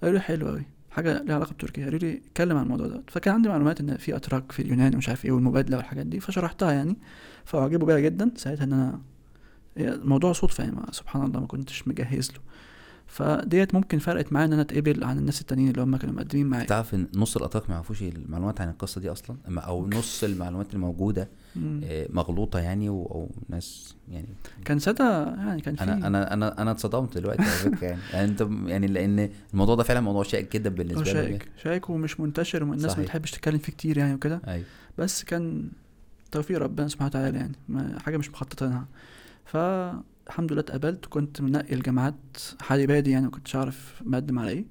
قالوا 0.03 0.19
لي 0.19 0.23
حلو 0.25 0.49
قوي 0.49 0.63
حاجة 0.91 1.23
ليها 1.23 1.35
علاقة 1.35 1.53
بتركيا. 1.53 1.85
قالوا 1.85 1.99
لي 1.99 2.21
اتكلم 2.31 2.57
عن 2.57 2.63
الموضوع 2.63 2.87
دوت. 2.87 3.11
فكان 3.11 3.35
عندي 3.35 3.49
معلومات 3.49 3.81
إن 3.81 3.97
في 3.97 4.17
أتراك 4.17 4.53
في 4.53 4.63
اليونان 4.63 4.95
ومش 4.95 5.09
عارف 5.09 5.25
إيه 5.25 5.33
والمبادلة 5.33 5.77
والحاجات 5.77 6.07
دي 6.07 6.21
فشرحتها 6.21 6.73
يعني. 6.73 6.97
فعجبوا 7.45 7.87
بيها 7.87 7.99
جدا. 7.99 8.31
ساعتها 8.37 8.65
إن 8.65 8.73
أنا 8.73 9.01
الموضوع 9.77 10.33
صدفة 10.33 10.65
يعني 10.65 10.77
سبحان 10.91 11.23
الله 11.23 11.41
ما 11.41 11.47
كنتش 11.47 11.89
مجهز 11.89 12.31
له. 12.33 12.39
فديت 13.07 13.75
ممكن 13.75 13.99
فرقت 13.99 14.33
معايا 14.33 14.47
إن 14.47 14.53
أنا 14.53 14.63
أتقبل 14.63 15.05
عن 15.05 15.19
الناس 15.19 15.41
التانيين 15.41 15.71
اللي 15.71 15.83
هم 15.83 15.97
كانوا 15.97 16.15
مقدمين 16.15 16.47
معايا. 16.47 16.67
تعرف 16.67 16.95
إن 16.95 17.07
نص 17.15 17.37
الاتراك 17.37 17.69
ما 17.69 17.75
يعرفوش 17.75 18.03
المعلومات 18.03 18.61
عن 18.61 18.69
القصة 18.69 19.01
دي 19.01 19.13
أصلا؟ 19.13 19.37
أو 19.49 19.89
نص 19.89 20.25
المعلومات 20.25 20.75
الموجودة. 20.75 21.29
آه، 21.85 22.07
مغلوطة 22.11 22.59
يعني 22.59 22.89
أو 22.89 23.31
ناس 23.49 23.95
يعني 24.09 24.29
كان 24.65 24.79
ساعتها 24.79 25.37
يعني 25.37 25.61
كان 25.61 25.77
في 25.77 25.83
أنا 25.83 26.07
أنا 26.07 26.33
أنا 26.33 26.63
أنا 26.63 26.71
اتصدمت 26.71 27.19
دلوقتي 27.19 27.43
على 27.43 27.51
فكرة 27.51 27.87
يعني. 27.87 28.01
يعني 28.13 28.31
أنت 28.31 28.49
يعني 28.67 28.87
لأن 28.87 29.31
الموضوع 29.53 29.75
ده 29.75 29.83
فعلا 29.83 30.01
موضوع 30.01 30.23
شائك 30.23 30.53
جدا 30.53 30.71
بالنسبة 30.71 31.03
لي 31.03 31.13
شائك. 31.13 31.49
شائك 31.63 31.91
ومش 31.91 32.21
منتشر 32.21 32.65
والناس 32.65 32.99
ما. 32.99 33.03
بتحبش 33.03 33.31
تتكلم 33.31 33.59
فيه 33.59 33.73
كتير 33.73 33.99
يعني 33.99 34.15
وكده. 34.15 34.41
أيوه. 34.49 34.65
بس 34.99 35.25
كان 35.25 35.69
توفيق 36.31 36.59
ربنا 36.59 36.89
سبحانه 36.89 37.09
وتعالى 37.09 37.39
يعني 37.39 37.57
ما 37.69 37.99
حاجة 37.99 38.17
مش 38.17 38.31
مخططينها 38.31 38.87
فالحمد 40.27 40.53
لله 40.53 40.61
اتقبلت 40.61 41.07
وكنت 41.07 41.41
منقي 41.41 41.75
الجامعات 41.75 42.15
حالي 42.61 42.87
بادي 42.87 43.11
يعني 43.11 43.27
مكنتش 43.27 43.57
أعرف 43.57 44.03
مقدم 44.07 44.39
على 44.39 44.51
إيه. 44.51 44.65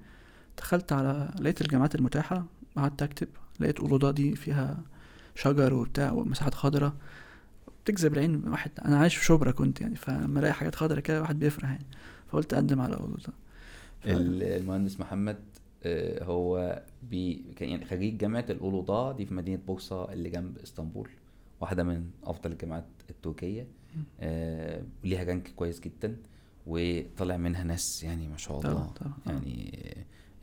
دخلت 0.57 0.93
على 0.93 1.31
لقيت 1.39 1.61
الجامعات 1.61 1.95
المتاحة 1.95 2.45
قعدت 2.77 3.01
أكتب 3.01 3.27
لقيت 3.59 3.79
أولوضة 3.79 4.11
دي 4.11 4.35
فيها 4.35 4.83
شجر 5.35 5.73
وبتاع 5.73 6.11
ومساحات 6.11 6.53
خضراء. 6.53 6.93
بتجذب 7.85 8.13
العين 8.13 8.47
واحد 8.47 8.71
أنا 8.85 8.97
عايش 8.97 9.15
في 9.15 9.25
شبرا 9.25 9.51
كنت 9.51 9.81
يعني 9.81 9.95
فلما 9.95 10.39
ألاقي 10.39 10.53
حاجات 10.53 10.75
خضراء 10.75 10.99
كده 10.99 11.21
واحد 11.21 11.39
بيفرح 11.39 11.69
يعني. 11.69 11.85
فقلت 12.27 12.53
أقدم 12.53 12.81
على 12.81 12.95
أولوضة 12.95 13.33
ف- 14.01 14.07
ال- 14.07 14.43
المهندس 14.43 14.99
محمد 14.99 15.39
آه، 15.83 16.23
هو 16.23 16.81
بي 17.09 17.43
كان 17.55 17.69
يعني 17.69 17.85
خريج 17.85 18.17
جامعة 18.17 18.45
أولوداغ 18.49 19.15
دي 19.15 19.25
في 19.25 19.33
مدينة 19.33 19.61
بورصة 19.67 20.13
اللي 20.13 20.29
جنب 20.29 20.57
إسطنبول 20.57 21.09
واحدة 21.61 21.83
من 21.83 22.05
أفضل 22.23 22.51
الجامعات 22.51 22.85
التركية. 23.09 23.67
آه، 24.19 24.81
ليها 25.03 25.23
rank 25.23 25.51
كويس 25.55 25.79
جدا 25.79 26.15
وطلع 26.67 27.37
منها 27.37 27.63
ناس 27.63 28.03
يعني 28.03 28.27
ما 28.27 28.37
شاء 28.37 28.59
طبعا 28.61 28.73
الله. 28.73 28.85
طبعا 28.91 29.13
آه. 29.27 29.31
يعني 29.31 29.79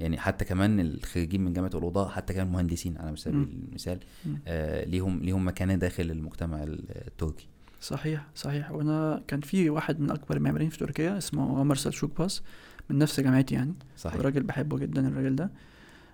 يعني 0.01 0.19
حتى 0.19 0.45
كمان 0.45 0.81
الخريجين 0.81 1.45
من 1.45 1.53
جامعة 1.53 1.71
أولوداغ 1.75 2.09
حتى 2.09 2.35
كمان 2.35 2.47
مهندسين 2.53 2.99
على 2.99 3.17
سبيل. 3.17 3.49
المثال. 3.69 3.99
آه 4.47 4.85
ليهم 4.85 5.21
ليهم 5.21 5.47
مكانة 5.47 5.75
داخل 5.75 6.11
المجتمع 6.11 6.63
ال- 6.63 6.85
التركي. 7.07 7.47
صحيح 7.81 8.27
صحيح. 8.35 8.71
وأنا 8.71 9.23
كان 9.29 9.41
في 9.41 9.71
واحد 9.71 10.01
من 10.01 10.11
أكبر 10.11 10.37
المعماريين 10.37 10.71
في 10.71 10.79
تركيا 10.79 11.19
اسمه 11.19 11.59
عمر 11.59 11.75
سلشوك 11.75 12.19
باز 12.19 12.43
من 12.91 12.99
نفس 12.99 13.21
جامعتي 13.21 13.55
يعني. 13.55 13.75
صحيح. 13.97 14.21
راجل 14.21 14.43
بحبه 14.43 14.79
جدا 14.79 15.09
الراجل 15.09 15.37
ده. 15.37 15.51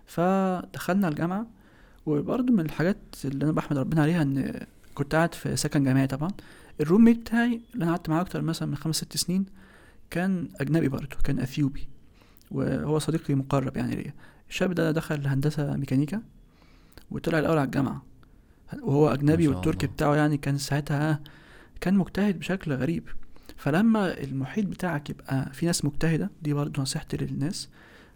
فدخلنا 0.07 1.09
الجامعة 1.09 1.47
وبرضه 2.07 2.53
من 2.53 2.61
الحاجات 2.61 2.99
اللي 3.25 3.45
أنا 3.45 3.53
بحمد 3.53 3.79
ربنا 3.79 4.03
عليها 4.03 4.23
إن 4.23 4.61
كنت 4.95 5.15
قاعد 5.15 5.35
في 5.35 5.57
سكن 5.57 5.85
جامعي 5.85 6.07
طبعا. 6.07 6.31
الروم 6.81 7.05
ميت 7.05 7.19
بتاعي 7.19 7.61
اللي 7.75 7.85
أنا 7.85 7.91
قعدت 7.93 8.09
معاه 8.09 8.21
أكتر 8.21 8.43
مثلا 8.43 8.69
من 8.69 8.77
خمس 8.77 8.97
ست 8.97 9.17
سنين 9.17 9.47
كان 10.11 10.49
أجنبي 10.61 10.89
برضه 10.89 11.17
كان 11.25 11.39
أثيوبي. 11.41 11.89
وهو 12.51 12.99
صديقي 12.99 13.35
مقرب 13.35 13.77
يعني 13.77 13.95
ليا. 13.97 14.15
الشاب 14.49 14.73
ده 14.73 14.91
دخل 14.91 15.27
هندسة 15.27 15.77
ميكانيكا 15.77 16.23
وطلع 17.11 17.39
الأول 17.39 17.59
على 17.59 17.67
الجامعة. 17.67 18.03
وهو 18.83 19.09
أجنبي 19.09 19.49
والتركي. 19.49 19.87
بتاعه 19.87 20.15
يعني 20.15 20.37
كان 20.37 20.59
ساعتها 20.59 21.21
كان 21.81 21.95
مجتهد 21.95 22.39
بشكل 22.39 22.73
غريب. 22.73 23.09
فلما 23.57 24.21
المحيط 24.21 24.67
بتاعك 24.67 25.11
يبقى 25.11 25.53
في 25.53 25.67
ناس 25.67 25.85
مجتهدة 25.85 26.31
دي 26.43 26.53
برضه 26.53 26.83
نصيحتي 26.83 27.17
للناس 27.17 27.69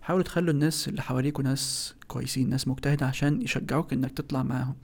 حاولوا 0.02 0.24
تخلوا 0.24 0.50
الناس 0.50 0.88
اللي 0.88 1.02
حواليكوا 1.02 1.44
ناس 1.44 1.94
كويسين 2.06 2.50
ناس 2.50 2.68
مجتهدة 2.68 3.06
عشان 3.06 3.42
يشجعوك 3.42 3.92
إنك 3.92 4.10
تطلع 4.10 4.42
معاهم. 4.42 4.74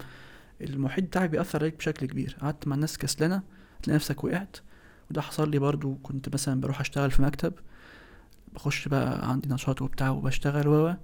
المحيط 0.61 1.05
بتاعك 1.05 1.31
بيأثر 1.31 1.59
عليك 1.59 1.77
بشكل 1.79 2.07
كبير. 2.07 2.37
قعدت 2.41 2.69
مع 2.69 2.77
ناس 2.77 2.99
كسلانة 2.99 3.43
تلاقي 3.85 3.95
نفسك 3.97 4.25
وقعت. 4.25 4.57
وده 5.11 5.21
حصل 5.23 5.51
لي 5.51 5.59
برضو 5.59 5.95
كنت 6.03 6.35
مثلا 6.35 6.61
بروح 6.61 6.81
أشتغل 6.81 7.11
في 7.11 7.23
مكتب 7.23 7.53
بخش 8.55 8.89
بقى 8.89 9.31
عندي 9.31 9.49
نشاط 9.49 9.83
وبتاع 9.83 10.11
وبشتغل 10.11 10.69
و 10.69 10.95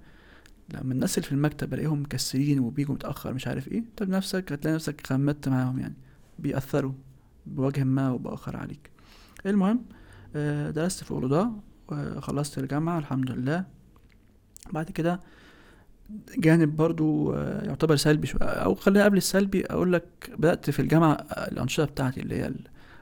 لما 0.73 0.93
الناس 0.93 1.17
اللي 1.17 1.25
في 1.27 1.31
المكتب 1.31 1.69
بلاقيهم 1.69 2.01
مكسلين 2.01 2.59
وبيجوا 2.59 2.95
متأخر 2.95 3.33
مش 3.33 3.47
عارف 3.47 3.67
إيه 3.67 3.77
انت 3.79 4.03
بنفسك 4.03 4.51
هتلاقي 4.51 4.75
نفسك 4.75 5.07
خمدت 5.07 5.49
معاهم 5.49 5.79
يعني. 5.79 5.95
بيأثروا 6.39 6.93
بوجه 7.45 7.83
ما 7.83 8.07
أو 8.07 8.17
بآخر 8.17 8.57
عليك. 8.57 8.89
المهم 9.45 9.85
آه، 10.35 10.69
درست 10.71 11.03
في 11.03 11.11
أورودا 11.11 11.51
وخلصت 11.87 12.57
الجامعة 12.57 12.99
الحمد 12.99 13.31
لله. 13.31 13.65
بعد 14.71 14.91
كده 14.91 15.19
جانب 16.37 16.75
برضو 16.75 17.33
آه، 17.33 17.65
يعتبر 17.65 17.95
سلبي 17.95 18.27
شوية. 18.27 18.43
أو 18.43 18.75
خلينا 18.75 19.05
قبل 19.05 19.17
السلبي 19.17 19.65
أقول 19.65 19.93
لك 19.93 20.05
بدأت 20.37 20.69
في 20.69 20.81
الجامعة 20.81 21.13
آه، 21.13 21.51
الأنشطة 21.51 21.85
بتاعتي 21.85 22.19
اللي 22.19 22.35
هي 22.35 22.51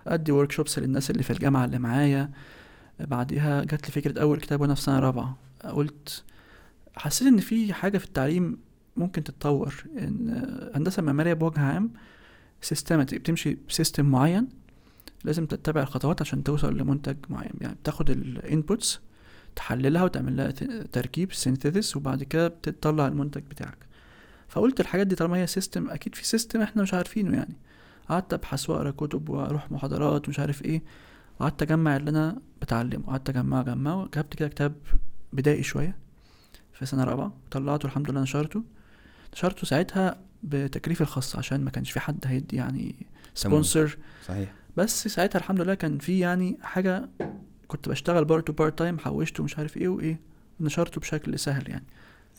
أدي 0.08 0.32
ورك 0.32 0.52
شوبس 0.52 0.80
للناس 0.80 1.12
اللي 1.12 1.24
في 1.24 1.32
الجامعة 1.32 1.66
اللي 1.66 1.80
معايا. 1.80 2.32
بعدها 3.00 3.64
جات 3.64 3.86
لي 3.86 3.92
فكرة 4.02 4.22
أول 4.22 4.40
كتاب 4.40 4.62
وأنا 4.62 4.76
في 4.76 4.82
سنة 4.82 5.00
رابعة. 5.00 5.38
قلت 5.74 6.24
حسيت 6.96 7.28
إن 7.28 7.38
في 7.38 7.74
حاجة 7.74 7.98
في 7.98 8.06
التعليم 8.06 8.58
ممكن 8.98 9.24
تتطور 9.24 9.74
إن 9.98 10.30
آه، 10.30 10.78
هندسة 10.78 11.02
معمارية 11.02 11.34
بوجه 11.34 11.60
عام 11.60 11.92
systematic 12.62 13.20
بتمشي 13.20 13.58
ب 13.70 13.75
system 13.75 14.06
معين 14.06 14.48
لازم 15.24 15.46
تتبع 15.46 15.82
الخطوات 15.82 16.22
عشان 16.22 16.44
توصل 16.44 16.78
لمنتج 16.78 17.16
معين. 17.30 17.52
يعني 17.62 17.76
بتاخد 17.76 18.10
ال 18.10 18.23
inputs 18.23 19.00
تحللها 19.56 20.04
وتعمل 20.04 20.38
لها 20.38 20.52
تركيب 20.92 21.34
synthesis 21.34 21.98
وبعد 21.98 22.24
كده 22.24 22.48
بتطلع 22.48 23.08
المنتج 23.08 23.42
بتاعك. 23.42 23.78
فقلت 24.48 24.80
الحاجات 24.80 25.08
دي 25.08 25.16
طالما 25.16 25.38
هي 25.38 25.48
system 25.48 25.90
أكيد 25.90 26.16
في 26.16 26.26
system 26.26 26.62
إحنا 26.62 26.82
مش 26.82 26.94
عارفينه 26.94 27.38
يعني. 27.38 27.56
قعدت 28.10 28.34
أبحث 28.34 28.70
وأقرأ 28.70 28.92
كتب 28.92 29.30
وأروح 29.30 29.72
محاضرات 29.72 30.28
ومش 30.28 30.40
عارف 30.40 30.66
إيه. 30.66 30.82
وقعدت 31.40 31.62
أجمع 31.62 31.98
اللي 31.98 32.10
أنا 32.10 32.42
بتعلمه. 32.62 33.06
قعدت 33.08 33.30
اجمعه 33.30 33.62
اجمعه 33.62 34.10
جبت 34.16 34.34
كده 34.36 34.48
كتاب 34.48 34.76
بدائي 35.34 35.64
شوية 35.64 35.98
في 36.74 36.86
سنة 36.86 37.04
رابعة. 37.04 37.34
طلعته 37.52 37.86
الحمد 37.86 38.12
لله 38.12 38.22
نشرته. 38.22 38.64
نشرته 39.34 39.68
ساعتها 39.68 40.22
بتكلفتي 40.44 41.02
الخاص 41.02 41.36
عشان 41.36 41.64
ما 41.64 41.70
كانش 41.72 41.92
في 41.92 42.00
حد 42.00 42.20
هيدي 42.26 42.56
يعني 42.56 42.96
sponsor 43.34 43.98
صحيح. 44.28 44.54
بس 44.78 45.08
ساعتها 45.08 45.40
الحمد 45.40 45.62
لله 45.62 45.74
كان 45.74 45.98
في 45.98 46.20
يعني 46.20 46.58
حاجة 46.62 47.10
كنت 47.70 47.90
بشتغل 47.90 48.26
برضه 48.26 48.54
part 48.54 48.80
time 48.80 49.00
حوشته 49.00 49.42
ومش 49.42 49.58
عارف 49.58 49.78
إيه 49.78 49.88
وإيه. 49.88 50.20
نشرته 50.60 51.02
بشكل 51.02 51.40
سهل 51.40 51.70
يعني. 51.70 51.86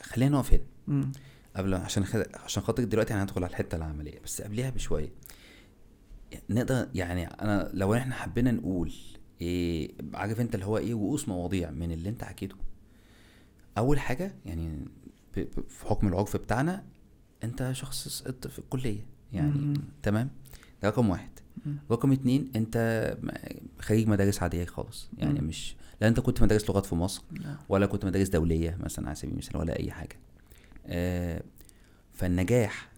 خلينا 0.03 0.37
نقف 0.37 0.61
هنا. 0.89 1.13
قبل 1.57 1.75
عشان 1.75 2.05
خد... 2.05 2.25
عشان 2.35 2.63
خاطر 2.63 2.85
دلوقتي 2.85 3.15
هندخل 3.15 3.45
على 3.45 3.51
الحتة 3.51 3.77
العملية. 3.77 4.21
بس 4.21 4.43
قبلها 4.43 4.71
بشوية. 4.71 5.13
نقدر 6.51 6.89
يعني 6.95 7.27
أنا 7.27 7.71
لو 7.75 7.95
إحنا 7.95 8.15
حبينا 8.15 8.51
نقول 8.51 8.93
إيه 9.41 9.93
عارف 10.15 10.41
أنت 10.41 10.55
اللي 10.55 10.67
هو 10.67 10.79
إيه 10.79 10.93
رؤوس 10.93 11.29
مواضيع 11.29 11.71
من 11.71 11.93
اللي 11.93 12.09
أنت 12.09 12.25
حكيته. 12.25 12.57
أول 13.79 14.01
حاجة 14.01 14.35
يعني 14.45 14.85
ب... 15.37 15.41
ب... 15.41 15.69
في 15.69 15.87
حكم 15.87 16.09
العرف 16.09 16.37
بتاعنا 16.37 16.85
أنت 17.45 17.71
شخص 17.73 18.09
سقطت 18.09 18.47
في 18.47 18.59
الكلية. 18.59 19.07
يعني 19.33 19.51
مم. 19.51 19.75
تمام؟ 20.03 20.31
ده 20.83 20.89
رقم 20.89 21.09
واحد. 21.11 21.40
رقم 21.91 22.13
اتنين 22.13 22.51
انت 22.57 22.77
م- 23.23 23.29
خريج 23.83 24.09
مدارس 24.09 24.43
عادية 24.43 24.65
خالص 24.65 25.09
يعني 25.19 25.41
مم. 25.41 25.47
مش 25.47 25.75
لا 26.01 26.09
انت 26.09 26.21
كنت 26.21 26.43
مدارس 26.43 26.71
لغات 26.71 26.87
في 26.87 26.95
مصر 26.95 27.23
لا. 27.33 27.57
ولا 27.69 27.87
كنت 27.87 28.05
مدارس 28.05 28.29
دولية 28.29 28.77
مثلا 28.81 29.07
على 29.07 29.15
سبيل 29.15 29.33
المثال 29.33 29.57
ولا 29.57 29.79
أي 29.79 29.91
حاجة 29.91 30.17
آه 30.87 31.43
فالنجاح 32.13 32.89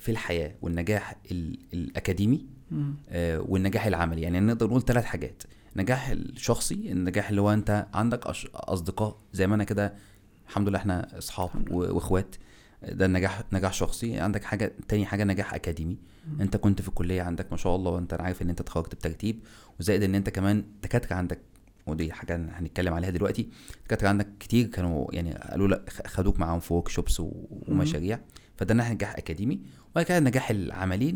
في 0.00 0.10
الحياة 0.10 0.54
والنجاح 0.62 1.16
ال- 1.32 1.58
الأكاديمي 1.74 2.46
مم. 2.70 2.94
آه 3.08 3.40
والنجاح 3.40 3.86
العملي 3.86 4.22
يعني 4.22 4.40
نقدر 4.40 4.66
نقول 4.66 4.82
ثلاث 4.84 5.04
حاجات 5.04 5.42
النجاح 5.76 6.08
الشخصي 6.08 6.92
النجاح 6.92 7.28
اللي 7.28 7.40
هو 7.40 7.52
أنت 7.52 7.86
عندك 7.94 8.24
أش- 8.24 8.46
أصدقاء 8.54 9.16
زي 9.32 9.46
ما 9.46 9.54
أنا 9.54 9.64
كده 9.64 9.94
الحمد 10.48 10.68
لله 10.68 10.78
إحنا 10.78 11.18
أصحاب 11.18 11.48
الحمد 11.48 11.68
لله. 11.68 11.76
و- 11.78 11.94
وإخوات 11.94 12.36
ده 12.82 13.06
النجاح 13.06 13.42
نجاح 13.52 13.72
شخصي. 13.72 14.20
عندك 14.20 14.44
حاجة 14.44 14.72
تاني 14.88 15.06
حاجة 15.06 15.24
نجاح 15.24 15.54
أكاديمي. 15.54 15.96
مم. 16.28 16.40
أنت 16.40 16.56
كنت 16.56 16.82
في 16.82 16.88
الكلية 16.88 17.22
عندك 17.22 17.46
ما 17.50 17.56
شاء 17.56 17.76
الله 17.76 17.90
وأنت 17.90 18.14
عارف 18.14 18.42
إن 18.42 18.50
أنت 18.50 18.60
اتخرجت 18.60 18.94
بترتيب 18.94 19.38
وزائد 19.80 20.02
إن 20.02 20.14
أنت 20.14 20.28
كمان 20.28 20.64
دكاترة 20.82 21.14
عندك. 21.14 21.38
ودي 21.86 22.12
حاجة 22.12 22.36
هنتكلم 22.36 22.94
عليها 22.94 23.10
دلوقتي. 23.10 23.48
دكاترة 23.86 24.08
عندك 24.08 24.28
كتير 24.40 24.66
كانوا 24.66 25.06
يعني 25.14 25.32
قالوا 25.34 25.68
لك 25.68 26.06
خدوك 26.06 26.40
معاهم 26.40 26.60
في 26.60 26.74
ورك 26.74 26.88
شوبس 26.88 27.22
ومشاريع. 27.68 28.20
فده 28.56 28.74
نجاح 28.74 29.16
أكاديمي. 29.16 29.60
وبعد 29.92 30.04
كده 30.04 30.18
النجاح 30.18 30.50
العملي 30.50 31.12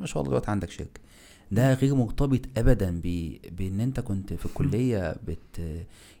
ما 0.00 0.06
شاء 0.06 0.20
الله 0.20 0.30
دلوقتي 0.30 0.50
عندك 0.50 0.70
شركة. 0.70 1.00
ده 1.52 1.74
غير 1.74 1.94
مرتبط 1.94 2.40
ابدا 2.56 3.00
ب... 3.04 3.36
بإن 3.56 3.80
أنت 3.80 4.00
كنت 4.00 4.32
في 4.32 4.46
الكلية 4.50 5.16
بت 5.26 5.60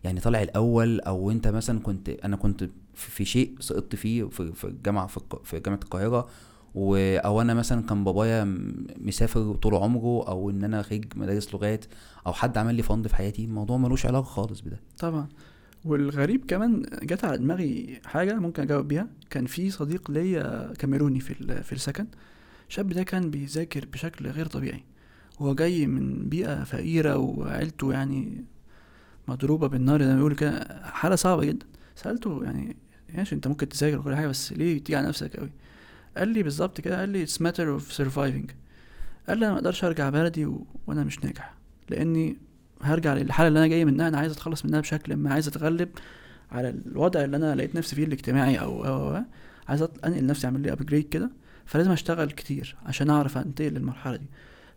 يعني 0.04 0.20
طالع 0.20 0.42
الأول 0.42 1.00
أو 1.00 1.30
أنت 1.30 1.48
مثلا 1.48 1.80
كنت 1.80 2.08
أنا 2.08 2.36
كنت 2.36 2.70
في 2.94 3.24
شيء 3.24 3.54
سقطت 3.60 3.96
فيه 3.96 4.24
في 4.24 4.52
في 4.52 4.64
الجامعة 4.64 5.06
في, 5.06 5.20
في 5.44 5.60
جامعة 5.60 5.80
القاهرة. 5.84 6.28
أو 6.76 7.40
أنا 7.40 7.54
مثلا 7.54 7.82
كان 7.82 8.04
بابايا 8.04 8.44
مسافر 8.98 9.54
طول 9.54 9.74
عمره 9.74 10.28
أو 10.28 10.50
إن 10.50 10.64
أنا 10.64 10.82
خريج 10.82 11.04
مدارس 11.16 11.54
لغات 11.54 11.84
أو 12.26 12.32
حد 12.32 12.58
عمل 12.58 12.74
لي 12.74 12.82
فند 12.82 13.06
في 13.06 13.16
حياتي 13.16 13.44
الموضوع 13.44 13.76
ملوش 13.76 14.06
علاقة 14.06 14.24
خالص 14.24 14.60
بده. 14.60 14.80
طبعا. 14.98 15.28
والغريب 15.84 16.44
كمان 16.46 16.82
جت 17.02 17.24
على 17.24 17.38
دماغي 17.38 18.00
حاجة 18.04 18.34
ممكن 18.34 18.62
أجاوب 18.62 18.88
بيها. 18.88 19.08
كان 19.30 19.46
في 19.46 19.70
صديق 19.70 20.10
ليا 20.10 20.72
كاميروني 20.78 21.20
في 21.20 21.62
في 21.62 21.72
السكن. 21.72 22.06
الشاب 22.68 22.88
ده 22.88 23.02
كان 23.02 23.30
بيذاكر 23.30 23.86
بشكل 23.92 24.26
غير 24.26 24.46
طبيعي. 24.46 24.84
هو 25.38 25.54
جاي 25.54 25.86
من 25.86 26.28
بيئة 26.28 26.64
فقيرة 26.64 27.16
وعيلته 27.16 27.92
يعني 27.92 28.44
مضروبة 29.28 29.66
بالنار 29.66 30.02
زي 30.02 30.08
ما 30.08 30.16
بيقولوا 30.16 30.36
كده 30.36 30.80
حالة 30.82 31.16
صعبة 31.16 31.44
جدا. 31.44 31.66
سألته 31.96 32.44
يعني 32.44 32.76
ماشي 33.14 33.34
انت 33.34 33.48
ممكن 33.48 33.68
تذاكر 33.68 33.98
وكل 33.98 34.16
حاجة 34.16 34.26
بس 34.26 34.52
ليه 34.52 34.78
تيجي 34.78 34.96
على 34.96 35.08
نفسك 35.08 35.36
قوي 35.36 35.50
قال 36.16 36.28
لي 36.28 36.42
بالظبط 36.42 36.80
كده 36.80 37.00
قال 37.00 37.08
لي 37.08 37.26
it's 37.26 37.30
matter 37.30 37.80
of 37.80 37.96
surviving. 37.96 38.52
قال 39.28 39.38
لي 39.38 39.46
أنا 39.46 39.50
ما 39.50 39.54
أقدرش 39.54 39.84
أرجع 39.84 40.10
بلدي 40.10 40.46
و... 40.46 40.66
وأنا 40.86 41.04
مش 41.04 41.24
ناجح 41.24 41.54
لأني 41.90 42.36
هرجع 42.82 43.14
للحالة 43.14 43.48
اللي 43.48 43.58
أنا 43.58 43.66
جاي 43.66 43.84
منها 43.84 44.08
أنا 44.08 44.18
عايز 44.18 44.32
أتخلص 44.32 44.64
منها 44.64 44.80
بشكل 44.80 45.16
ما 45.16 45.32
عايز 45.32 45.48
أتغلب 45.48 45.88
على 46.52 46.68
الوضع 46.70 47.24
اللي 47.24 47.36
أنا 47.36 47.54
لقيت 47.54 47.76
نفسي 47.76 47.96
فيه 47.96 48.04
الاجتماعي 48.04 48.60
أو 48.60 48.86
أو 48.86 49.20
أو- 49.20 49.24
عايز 49.68 49.82
أنقل 49.82 50.26
نفسي 50.26 50.46
أعمل 50.46 50.60
لي 50.60 50.72
upgrade 50.72 51.08
كده 51.08 51.30
فلازم 51.66 51.90
أشتغل 51.90 52.30
كتير 52.30 52.76
عشان 52.86 53.10
أعرف 53.10 53.38
أنتقل 53.38 53.68
للمرحلة 53.72 54.16
دي. 54.16 54.26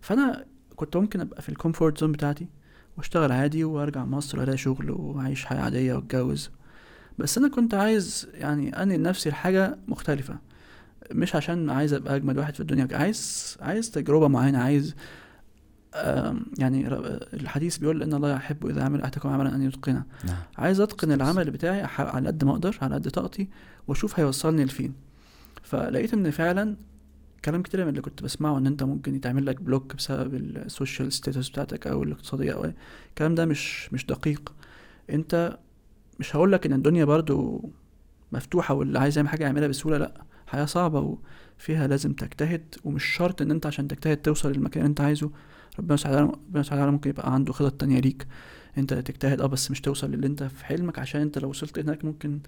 فأنا 0.02 0.46
كنت 0.76 0.98
ممكن 0.98 1.20
أبقى 1.22 1.42
في 1.42 1.50
ال 1.50 1.56
comfort 1.56 1.98
zone 2.00 2.12
بتاعتي 2.12 2.48
وأشتغل 2.98 3.32
عادي 3.32 3.64
وأرجع 3.64 4.06
مصر 4.06 4.40
وألاقي 4.40 4.58
شغل 4.58 4.92
وأعيش 4.92 5.46
حياة 5.46 5.60
عادية 5.60 5.94
وأتجوز. 5.94 6.50
بس 7.18 7.38
أنا 7.38 7.48
كنت 7.48 7.74
عايز 7.74 8.28
يعني 8.34 8.84
أنقل 8.84 9.02
نفسي 9.02 9.30
لحاجة 9.30 9.78
مختلفة. 9.88 10.38
مش 11.12 11.36
عشان 11.36 11.70
عايز 11.70 11.94
أبقى 11.94 12.16
أجمد 12.16 12.38
واحد 12.38 12.54
في 12.54 12.60
الدنيا 12.60 12.88
عايز 12.92 13.58
عايز 13.62 13.92
تجربة 13.92 14.28
معينة 14.28 14.60
عايز 14.60 14.96
يعني 16.60 16.88
الحديث 17.34 17.78
بيقول 17.78 18.04
إن 18.04 18.14
الله 18.14 18.36
يحب 18.36 18.68
إذا 18.68 18.84
عمل 18.84 19.02
أحدكم 19.02 19.30
عملا 19.30 19.56
أن 19.56 19.62
يتقنه. 19.62 20.04
نعم. 20.26 20.36
عايز 20.58 20.80
أتقن 20.80 21.12
العمل 21.12 21.52
بتاعي 21.52 21.82
على 21.98 22.28
قد 22.28 22.44
ما 22.44 22.52
أقدر 22.52 22.78
على 22.82 22.96
قد 22.96 23.10
طاقتي 23.10 23.50
وأشوف 23.88 24.20
هيوصلني 24.20 24.66
لفين. 24.66 24.94
فلقيت 25.64 26.14
إن 26.14 26.32
فعلا 26.32 26.76
كلام 27.46 27.62
كتير 27.64 27.84
من 27.84 27.90
اللي 27.90 28.02
كنت 28.02 28.24
بسمعه 28.24 28.58
إن 28.58 28.68
أنت 28.68 28.84
ممكن 28.84 29.16
يتعمل 29.16 29.46
لك 29.46 29.62
block 29.62 29.96
بسبب 29.96 30.36
ال 30.36 30.47
social 30.47 31.14
status 31.14 31.50
بتاعتك 31.50 31.88
أو 31.88 32.04
الاقتصادية 32.04 32.54
أو. 32.54 32.72
الكلام 33.10 33.36
ده 33.36 33.46
مش 33.46 33.94
مش 33.94 34.06
دقيق. 34.06 34.54
أنت 35.10 35.58
مش 36.20 36.36
هقول 36.36 36.52
لك 36.52 36.66
إن 36.66 36.74
الدنيا 36.74 37.06
برضو 37.06 37.70
مفتوحة 38.32 38.74
واللي 38.74 39.00
عايز 39.00 39.18
يعمل 39.18 39.30
حاجة 39.30 39.44
يعملها 39.44 39.68
بسهولة 39.68 39.98
لأ 39.98 40.22
حياة 40.48 40.66
صعبة 40.66 41.18
وفيها 41.58 41.88
لازم 41.88 42.14
تجتهد 42.14 42.76
ومش 42.84 43.04
شرط 43.06 43.42
إن 43.42 43.52
أنت 43.52 43.66
عشان 43.66 43.88
تجتهد 43.88 44.18
توصل 44.18 44.52
للمكان 44.52 44.82
اللي 44.82 44.90
أنت 44.90 45.02
عايزه 45.02 45.30
ربنا 45.80 45.98
سبحانه 45.98 46.16
وتعالى 46.18 46.38
ربنا 46.48 46.64
سبحانه 46.64 46.82
وتعالى 46.82 46.92
ممكن 46.92 47.10
يبقى 47.10 47.34
عنده 47.34 47.54
خطط 47.54 47.74
تانية 47.74 48.00
ليك. 48.00 48.28
أنت 48.78 48.94
تجتهد 48.94 49.42
آه 49.42 49.46
بس 49.46 49.72
مش 49.72 49.82
توصل 49.82 50.12
للي 50.12 50.28
أنت 50.28 50.44
في 50.44 50.66
حلمك 50.66 51.00
عشان 51.00 51.22
أنت 51.22 51.38
لو 51.38 51.50
وصلت 51.50 51.80
هناك 51.80 52.06
ممكن 52.06 52.40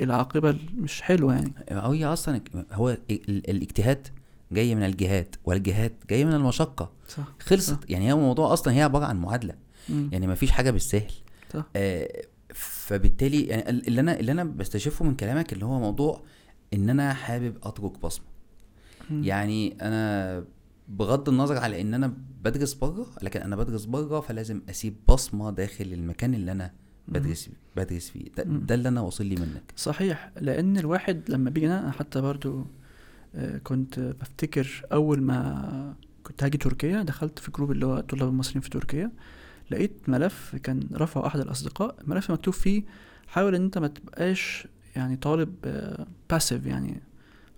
العاقبة 0.00 0.56
مش 0.76 1.02
حلوة 1.02 1.34
يعني. 1.34 1.52
هو 1.72 1.92
هي 1.92 2.04
أصلا 2.06 2.40
هو 2.72 2.90
ال- 3.10 3.50
الاجتهاد 3.50 4.08
جاي 4.52 4.74
من 4.74 4.82
الجهاد 4.82 5.34
والجهاد 5.44 5.92
جاي 6.10 6.24
من 6.24 6.32
المشقة. 6.34 6.92
صح 7.08 7.24
خلصت. 7.40 7.70
صح. 7.70 7.78
يعني 7.88 8.12
هو 8.12 8.16
الموضوع 8.18 8.52
أصلا 8.52 8.74
هي 8.74 8.82
عبارة 8.82 9.04
عن 9.04 9.16
معادلة. 9.20 9.54
مم. 9.88 10.08
يعني 10.12 10.26
ما 10.26 10.34
فيش 10.34 10.50
حاجة 10.50 10.70
بالسهل. 10.70 11.12
صح. 11.54 11.64
آه 11.76 12.22
فبالتالي 12.54 13.42
يعني 13.42 13.70
ال- 13.70 13.86
اللي 13.88 14.00
أنا 14.00 14.20
اللي 14.20 14.32
أنا 14.32 14.44
بستشفه 14.44 15.04
من 15.04 15.14
كلامك 15.14 15.52
اللي 15.52 15.64
هو 15.64 15.80
موضوع 15.80 16.22
إن 16.74 16.90
أنا 16.90 17.12
حابب 17.14 17.56
اترك 17.62 17.98
بصمة. 17.98 18.24
يعني 19.10 19.76
أنا 19.82 20.44
بغض 20.88 21.28
النظر 21.28 21.58
على 21.58 21.80
إن 21.80 21.94
أنا 21.94 22.14
بدرس 22.44 22.74
بره 22.74 23.06
لكن 23.22 23.40
أنا 23.40 23.56
بدرس 23.56 23.84
بره 23.84 24.20
فلازم 24.20 24.62
أسيب 24.70 24.94
بصمة 25.08 25.50
داخل 25.50 25.84
المكان 25.84 26.34
اللي 26.34 26.52
أنا 26.52 26.72
بدرس 27.08 27.50
بدرس 27.76 28.08
فيه. 28.10 28.24
ده. 28.36 28.42
ده 28.42 28.74
اللي 28.74 28.88
أنا 28.88 29.00
واصل 29.00 29.26
لي 29.26 29.36
منك. 29.36 29.62
صحيح. 29.76 30.30
لأن 30.40 30.78
الواحد 30.78 31.22
لما 31.30 31.50
بيجي 31.50 31.66
أنا 31.66 31.90
حتى 31.90 32.20
برضو 32.20 32.66
آه، 33.34 33.58
كنت 33.58 34.00
بفتكر 34.00 34.82
أول 34.92 35.22
ما 35.22 35.94
كنت 36.24 36.42
هاجي 36.44 36.58
تركيا 36.58 37.02
دخلت 37.02 37.38
في 37.38 37.50
group 37.50 37.70
اللي 37.70 37.86
هو 37.86 37.98
الطلاب 37.98 38.28
المصريين 38.28 38.60
في 38.60 38.70
تركيا. 38.70 39.10
لقيت 39.72 40.08
ملف 40.08 40.56
كان 40.62 40.88
رفعه 40.94 41.26
أحد 41.26 41.40
الأصدقاء 41.40 41.96
ملف 42.06 42.30
مكتوب 42.30 42.54
فيه 42.54 42.82
حاول 43.26 43.54
إن 43.54 43.62
أنت 43.62 43.78
ما 43.78 43.86
تبقاش 43.86 44.66
يعني 44.96 45.16
طالب 45.16 45.54
passive 46.30 46.66
يعني. 46.66 47.00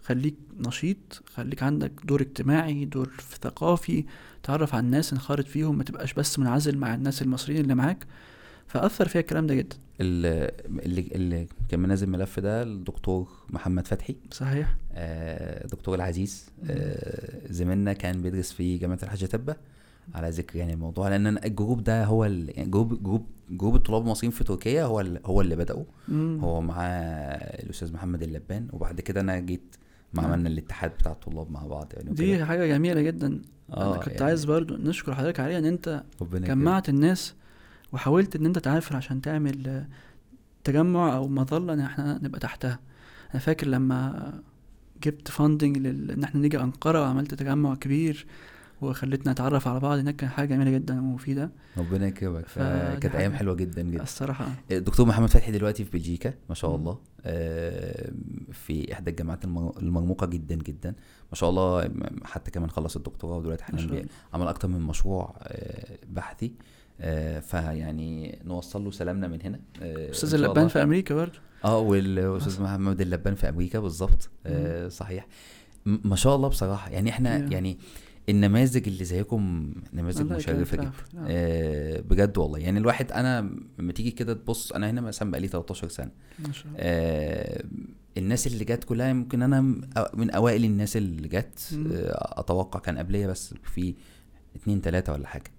خليك 0.04 0.34
نشيط 0.58 1.22
خليك 1.34 1.62
عندك 1.62 1.92
دور 2.04 2.20
اجتماعي 2.20 2.84
دور 2.84 3.10
ثقافي 3.42 4.04
تعرف 4.42 4.74
على 4.74 4.84
الناس 4.84 5.12
انخرط 5.12 5.46
فيهم 5.46 5.78
ما 5.78 5.84
تبقاش 5.84 6.12
بس 6.12 6.38
منعزل 6.38 6.78
مع 6.78 6.94
الناس 6.94 7.22
المصريين 7.22 7.60
اللي 7.60 7.74
معاك. 7.74 8.06
فأثر 8.66 9.08
فيها 9.08 9.20
الكلام 9.20 9.46
ده 9.46 9.54
جدا. 9.54 9.76
اللي, 10.00 10.50
اللي, 10.68 11.00
اللي 11.14 11.46
كان 11.68 11.80
منزل 11.80 12.06
الملف 12.06 12.40
ده 12.40 12.62
الدكتور 12.62 13.28
محمد 13.50 13.86
فتحي. 13.86 14.16
صحيح. 14.30 14.76
آه، 14.92 15.66
دكتور 15.66 15.94
العزيز. 15.94 16.50
آه، 16.70 17.52
زميلنا 17.52 17.92
كان 17.92 18.22
بيدرس 18.22 18.52
في 18.52 18.78
جامعة 18.78 18.98
حاجة 19.02 19.28
تبة. 19.28 19.56
على 20.14 20.30
ذكر 20.30 20.56
يعني 20.58 20.72
الموضوع 20.72 21.08
لأن 21.08 21.26
ال 21.26 21.36
group 21.36 21.84
ده 21.84 22.04
هو 22.04 22.24
يعني 22.24 22.70
group 22.70 23.02
group 23.02 23.26
group 23.50 23.76
الطلاب 23.76 24.02
المصريين 24.02 24.30
في 24.32 24.44
تركيا 24.44 24.84
هو 24.84 25.00
ال- 25.00 25.20
هو 25.26 25.40
اللي 25.40 25.56
بدأوا. 25.56 25.84
هو 26.12 26.60
مع 26.60 26.76
الأستاذ 26.84 27.92
محمد 27.92 28.22
اللبان 28.22 28.68
وبعد 28.72 29.00
كده 29.00 29.20
أنا 29.20 29.38
جيت 29.40 29.76
ما. 30.14 30.22
عملنا 30.22 30.48
الاتحاد 30.48 30.90
بتاع 30.90 31.12
الطلاب 31.12 31.50
مع 31.50 31.66
بعض 31.66 31.92
يعني 31.96 32.10
وكده. 32.10 32.24
دي 32.24 32.44
حاجة 32.44 32.66
جميلة 32.66 33.00
جدا 33.02 33.42
آه 33.70 33.94
أنا 33.94 34.02
كنت 34.02 34.12
يعني 34.14 34.24
عايز 34.24 34.44
برضو 34.44 34.76
نشكر 34.76 35.14
حضرتك 35.14 35.40
عليها 35.40 35.58
إن 35.58 35.64
أنت 35.64 36.02
جمعت 36.22 36.88
الناس 36.88 37.34
وحاولت 37.92 38.36
إن 38.36 38.46
أنت 38.46 38.58
تعافر 38.58 38.96
عشان 38.96 39.20
تعمل 39.20 39.66
آه، 39.68 39.86
تجمع 40.64 41.16
أو 41.16 41.28
مظلة 41.28 41.72
إن 41.72 41.80
إحنا 41.80 42.20
نبقى 42.22 42.40
تحتها 42.40 42.78
أنا 43.34 43.40
فاكر 43.40 43.66
لما 43.66 44.32
جبت 45.04 45.28
فاندنج 45.30 45.78
لل... 45.78 46.10
إن 46.10 46.24
إحنا 46.24 46.40
نيجي 46.40 46.60
أنقرة 46.60 47.00
وعملت 47.00 47.34
تجمع 47.34 47.74
كبير 47.74 48.26
وخلتنا 48.84 49.32
نتعرف 49.32 49.68
على 49.68 49.80
بعض 49.80 49.98
هناك 49.98 50.16
كان 50.16 50.30
حاجة 50.30 50.48
جميلة 50.48 50.70
جدا 50.70 51.00
ومفيدة. 51.00 51.50
ربنا 51.78 52.06
يكرمك. 52.06 52.48
فدي 52.48 52.96
كانت 53.00 53.14
أيام 53.14 53.32
حلوة 53.32 53.54
جدا 53.54 53.82
جدا. 53.82 54.02
الصراحة. 54.02 54.46
الدكتور 54.72 55.06
محمد 55.06 55.28
فتحي 55.28 55.52
دلوقتي 55.52 55.84
في 55.84 55.90
بلجيكا 55.90 56.34
ما 56.48 56.54
شاء. 56.54 56.76
الله. 56.76 56.98
آه، 57.26 58.12
في 58.52 58.92
إحدى 58.92 59.10
الجامعات 59.10 59.44
المر- 59.44 59.78
المرموقة 59.78 60.26
جدا 60.26 60.54
جدا. 60.54 60.90
ما 61.30 61.34
شاء 61.34 61.50
الله 61.50 61.90
حتى 62.24 62.50
كمان 62.50 62.70
خلص 62.70 62.96
الدكتوراه 62.96 63.36
ودلوقتي 63.36 63.64
حاليا. 63.64 64.06
عمل 64.34 64.48
أكتر 64.48 64.68
من 64.68 64.80
مشروع 64.80 65.34
آه، 65.42 65.98
بحثي. 66.08 66.52
آه، 67.00 67.40
فيعني 67.40 68.38
نوصل 68.44 68.84
له 68.84 68.90
سلامنا 68.90 69.28
من 69.28 69.38
هنا. 69.42 69.60
آه، 69.82 70.10
أستاذ 70.10 70.34
اللبان. 70.34 70.68
في 70.68 70.82
أمريكا 70.82 71.14
برضو 71.14 71.38
آه 71.64 71.78
والاستاذ 71.78 72.62
محمد 72.62 73.00
اللبان 73.00 73.34
في 73.34 73.48
أمريكا 73.48 73.78
بالظبط. 73.78 74.30
آه 74.46 74.88
صحيح. 74.88 75.26
ما 75.86 76.16
شاء 76.16 76.36
الله 76.36 76.48
بصراحة. 76.48 76.90
يعني 76.90 77.10
إحنا. 77.10 77.36
يعني 77.36 77.78
النماذج 78.28 78.88
اللي 78.88 79.04
زيكم 79.04 79.72
نماذج 79.92 80.32
مشرفة 80.32 80.76
جدا 80.76 80.82
العفو. 80.82 81.02
آه. 81.18 82.00
بجد 82.00 82.38
والله 82.38 82.58
يعني 82.58 82.78
الواحد 82.78 83.12
أنا 83.12 83.50
لما 83.78 83.92
تيجي 83.92 84.10
كده 84.10 84.34
تبص 84.34 84.72
أنا 84.72 84.90
هنا 84.90 85.00
مثلا 85.00 85.30
بقالي 85.30 85.48
13 85.48 85.88
سنة 85.88 86.10
ما 86.46 86.52
شاء 86.52 86.66
الله 86.66 86.76
آه 86.78 87.64
الناس 88.18 88.46
اللي 88.46 88.64
جت 88.64 88.84
كلها 88.84 89.08
يمكن 89.08 89.42
أنا 89.42 89.60
من 90.14 90.30
أوائل 90.30 90.64
الناس 90.64 90.96
اللي 90.96 91.28
جت. 91.28 91.78
آه 91.92 92.40
أتوقع 92.40 92.80
كان 92.80 92.98
قبليه 92.98 93.26
بس 93.26 93.54
في 93.64 93.94
اتنين 94.56 94.82
تلاتة 94.82 95.12
ولا 95.12 95.26
حاجة 95.26 95.50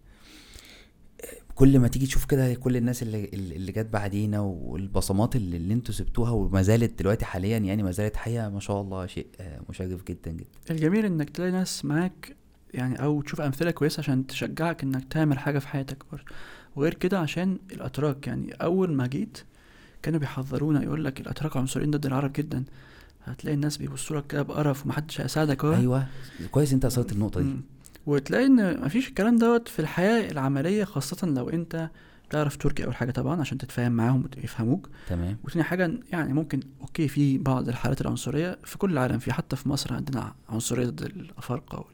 كل 1.55 1.79
ما 1.79 1.87
تيجي 1.87 2.05
تشوف 2.05 2.25
كده 2.25 2.53
كل 2.53 2.77
الناس 2.77 3.03
اللي 3.03 3.25
اللي 3.33 3.71
جت 3.71 3.85
بعدينا 3.93 4.39
والبصمات 4.39 5.35
اللي, 5.35 5.57
اللي 5.57 5.73
أنتوا 5.73 5.93
سبتوها 5.93 6.31
وما 6.31 6.61
زالت 6.61 6.99
دلوقتي 6.99 7.25
حاليا 7.25 7.57
يعني 7.57 7.83
ما 7.83 7.91
زالت 7.91 8.15
حقيقه 8.15 8.49
ما 8.49 8.59
شاء 8.59 8.81
الله 8.81 9.05
شيء 9.05 9.27
آه، 9.39 9.61
مشرف 9.69 10.03
جدا 10.03 10.31
جدا 10.31 10.45
الجميل 10.71 11.05
إنك 11.05 11.29
تلاقي 11.29 11.51
ناس 11.51 11.85
معاك 11.85 12.35
يعني 12.75 13.03
أو 13.03 13.21
تشوف 13.21 13.41
أمثلة 13.41 13.71
كويسة 13.71 13.99
عشان 13.99 14.27
تشجعك 14.27 14.83
إنك 14.83 15.03
تعمل 15.09 15.39
حاجة 15.39 15.59
في 15.59 15.67
حياتك 15.67 16.03
برضه. 16.11 16.23
وغير 16.75 16.93
كده 16.93 17.19
عشان 17.19 17.57
الأتراك 17.71 18.27
يعني 18.27 18.53
أول 18.53 18.93
ما 18.93 19.07
جيت 19.07 19.37
كانوا 20.01 20.19
بيحذرونا 20.19 20.83
يقول 20.83 21.05
لك 21.05 21.21
الأتراك 21.21 21.57
عنصريين 21.57 21.91
ضد 21.91 22.05
العرب 22.05 22.33
جدا. 22.33 22.63
هتلاقي 23.25 23.55
الناس 23.55 23.77
بيبصوا 23.77 24.17
لك 24.17 24.27
كده 24.27 24.41
بقرف 24.41 24.85
ومحدش 24.85 25.21
هيساعدك. 25.21 25.65
اهو 25.65 25.73
أيوه 25.73 26.05
كويس 26.51 26.73
أنت 26.73 26.85
اثرت 26.85 27.11
النقطه 27.11 27.41
دي. 27.41 27.55
وتلاقي 28.05 28.45
إن 28.45 28.81
مفيش 28.85 29.09
الكلام 29.09 29.37
دوت 29.37 29.67
في 29.67 29.79
الحياة 29.79 30.31
العملية 30.31 30.83
خاصة 30.83 31.27
لو 31.27 31.49
أنت 31.49 31.89
بتعرف 32.29 32.57
تركي 32.57 32.85
اول 32.85 32.95
حاجة 32.95 33.11
طبعا 33.11 33.41
عشان 33.41 33.57
تتفاهم 33.57 33.91
معاهم 33.91 34.23
ويفهموك 34.37 34.89
تمام. 35.09 35.37
وتاني 35.43 35.63
حاجة 35.63 35.91
يعني 36.11 36.33
ممكن 36.33 36.59
okay 36.81 37.07
في 37.07 37.37
بعض 37.37 37.69
الحالات 37.69 38.01
العنصرية 38.01 38.57
في 38.63 38.77
كل 38.77 38.91
العالم 38.91 39.19
في 39.19 39.33
حتى 39.33 39.55
في 39.55 39.69
مصر 39.69 39.93
عندنا 39.93 40.33
عنصرية 40.49 40.85
ضد 40.85 41.01
الأفارقة 41.01 41.85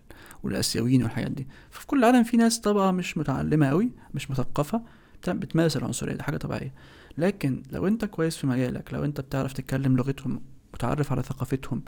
وال- 0.43 0.51
والآسيويين 0.51 1.03
والحاجات 1.03 1.31
دي. 1.31 1.47
ففي 1.71 1.87
كل 1.87 1.99
العالم 1.99 2.23
في 2.23 2.37
ناس 2.37 2.59
طبعا 2.59 2.91
مش 2.91 3.17
متعلمة 3.17 3.67
قوي 3.67 3.91
مش 4.13 4.31
مثقفة 4.31 4.81
بتع- 5.21 5.31
بتمارس 5.33 5.77
العنصرية 5.77 6.13
دي 6.13 6.23
حاجة 6.23 6.37
طبيعية. 6.37 6.73
لكن 7.17 7.63
لو 7.71 7.87
أنت 7.87 8.05
كويس 8.05 8.37
في 8.37 8.47
مجالك 8.47 8.93
لو 8.93 9.03
أنت 9.05 9.21
بتعرف 9.21 9.53
تتكلم 9.53 9.97
لغتهم 9.97 10.41
متعرف 10.73 11.11
على 11.11 11.23
ثقافتهم 11.23 11.83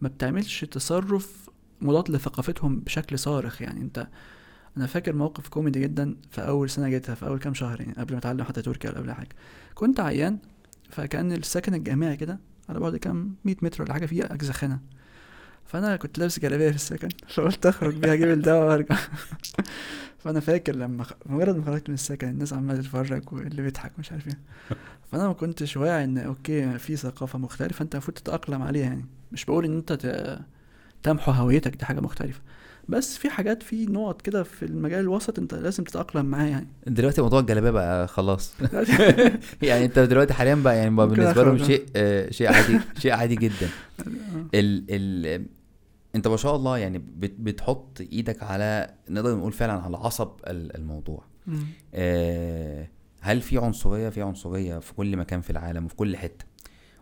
ما 0.00 0.08
بتعملش 0.08 0.64
تصرف 0.64 1.50
مضاد 1.80 2.10
لثقافتهم 2.10 2.80
بشكل 2.80 3.18
صارخ. 3.18 3.62
يعني 3.62 3.80
انت 3.80 4.08
أنا 4.76 4.86
فاكر 4.86 5.12
موقف 5.14 5.48
كوميدي 5.48 5.80
جدا 5.80 6.16
في 6.30 6.40
أول 6.40 6.70
سنة 6.70 6.88
جيتها 6.88 7.14
في 7.14 7.26
أول 7.26 7.38
كام 7.38 7.54
شهر 7.54 7.80
يعني 7.80 7.92
قبل 7.92 8.12
ما 8.12 8.18
أتعلم 8.18 8.42
حتى 8.42 8.62
تركي 8.62 8.88
ولا 8.88 8.98
قبل 8.98 9.12
حاجة. 9.12 9.28
كنت 9.74 10.00
عيان 10.00 10.38
فكان 10.90 11.32
السكن 11.32 11.74
الجامعي 11.74 12.16
كده 12.16 12.38
على 12.68 12.80
بعد 12.80 12.96
كام 12.96 13.34
100 13.44 13.56
متر 13.62 13.82
ولا 13.82 13.92
حاجة 13.92 14.06
فيه 14.06 14.24
أجزخانة. 14.24 14.80
فأنا 15.66 15.96
كنت 15.96 16.18
لابس 16.18 16.38
جلابية 16.40 16.70
في 16.70 16.74
السكن 16.76 17.08
فقلت 17.34 17.66
أخرج 17.66 17.94
بيها 17.94 18.14
أجيب 18.14 18.28
الدواء 18.30 18.68
وأرجع. 18.68 18.96
فأنا 20.24 20.40
فاكر 20.40 20.76
لما 20.76 21.04
خ... 21.04 21.12
مجرد 21.26 21.56
ما 21.56 21.64
خرجت 21.64 21.88
من 21.88 21.94
السكن 21.94 22.28
الناس 22.28 22.52
عمالة 22.52 22.80
تتفرج 22.80 23.22
واللي 23.32 23.62
بيضحك 23.62 23.92
مش 23.98 24.12
عارف 24.12 24.26
إيه. 24.28 24.38
فأنا 25.12 25.26
ما 25.26 25.32
كنتش 25.32 25.76
واعي 25.76 26.04
إن 26.04 26.18
أوكي 26.18 26.78
في 26.78 26.96
ثقافة 26.96 27.38
مختلفة 27.38 27.82
أنت 27.82 27.94
المفروض 27.94 28.16
تتأقلم 28.16 28.62
عليها 28.62 28.84
يعني. 28.84 29.04
مش 29.32 29.44
بقول 29.44 29.64
إن 29.64 29.76
أنت 29.76 29.92
ت... 29.92 30.38
تمحو 31.02 31.32
هويتك 31.32 31.76
دي 31.76 31.84
حاجة 31.84 32.00
مختلفة. 32.00 32.40
بس 32.88 33.18
في 33.18 33.30
حاجات 33.30 33.62
في 33.62 33.86
نقط 33.86 34.22
كده 34.22 34.42
في 34.42 34.64
المجال 34.64 35.00
الوسط 35.00 35.38
أنت 35.38 35.54
لازم 35.54 35.84
تتأقلم 35.84 36.26
معاه 36.26 36.46
يعني. 36.46 36.66
دلوقتي 36.86 37.22
موضوع 37.22 37.40
الجلابية 37.40 37.70
بقى 37.70 38.08
خلاص. 38.08 38.54
يعني 39.62 39.84
أنت 39.84 39.98
دلوقتي 39.98 40.34
حاليا 40.34 40.54
بقى 40.54 40.76
يعني 40.76 40.90
بالنسبة 40.90 41.44
لهم. 41.44 41.58
شيء 41.58 41.86
آه، 41.96 42.30
شيء 42.30 42.52
عادي 42.52 42.80
شيء 42.98 43.12
عادي 43.12 43.36
جدا. 43.36 43.68
ال 44.54 44.84
ال 44.90 45.46
انت 46.16 46.28
ما 46.28 46.36
شاء 46.36 46.56
الله 46.56 46.78
يعني 46.78 46.98
بت 46.98 47.34
بتحط 47.38 48.00
إيدك 48.00 48.42
على 48.42 48.94
نقدر 49.10 49.36
نقول 49.36 49.52
فعلا 49.52 49.72
على 49.72 49.96
عصب 49.96 50.30
ال- 50.46 50.76
الموضوع. 50.76 51.24
آه، 51.94 52.88
هل 53.20 53.40
في 53.40 53.58
عنصرية؟ 53.58 54.08
في 54.08 54.22
عنصرية 54.22 54.78
في 54.78 54.94
كل 54.94 55.16
مكان 55.16 55.40
في 55.40 55.50
العالم 55.50 55.84
وفي 55.84 55.94
كل 55.96 56.16
حتة. 56.16 56.44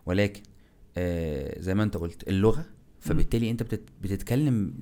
ولكن 0.05 0.41
آه، 0.97 1.59
زي 1.61 1.75
ما 1.75 1.83
انت 1.83 1.97
قلت 1.97 2.27
اللغة 2.27 2.65
فبالتالي 2.99 3.51
انت 3.51 3.63
بتت 3.63 3.83
بتتكلم 4.01 4.73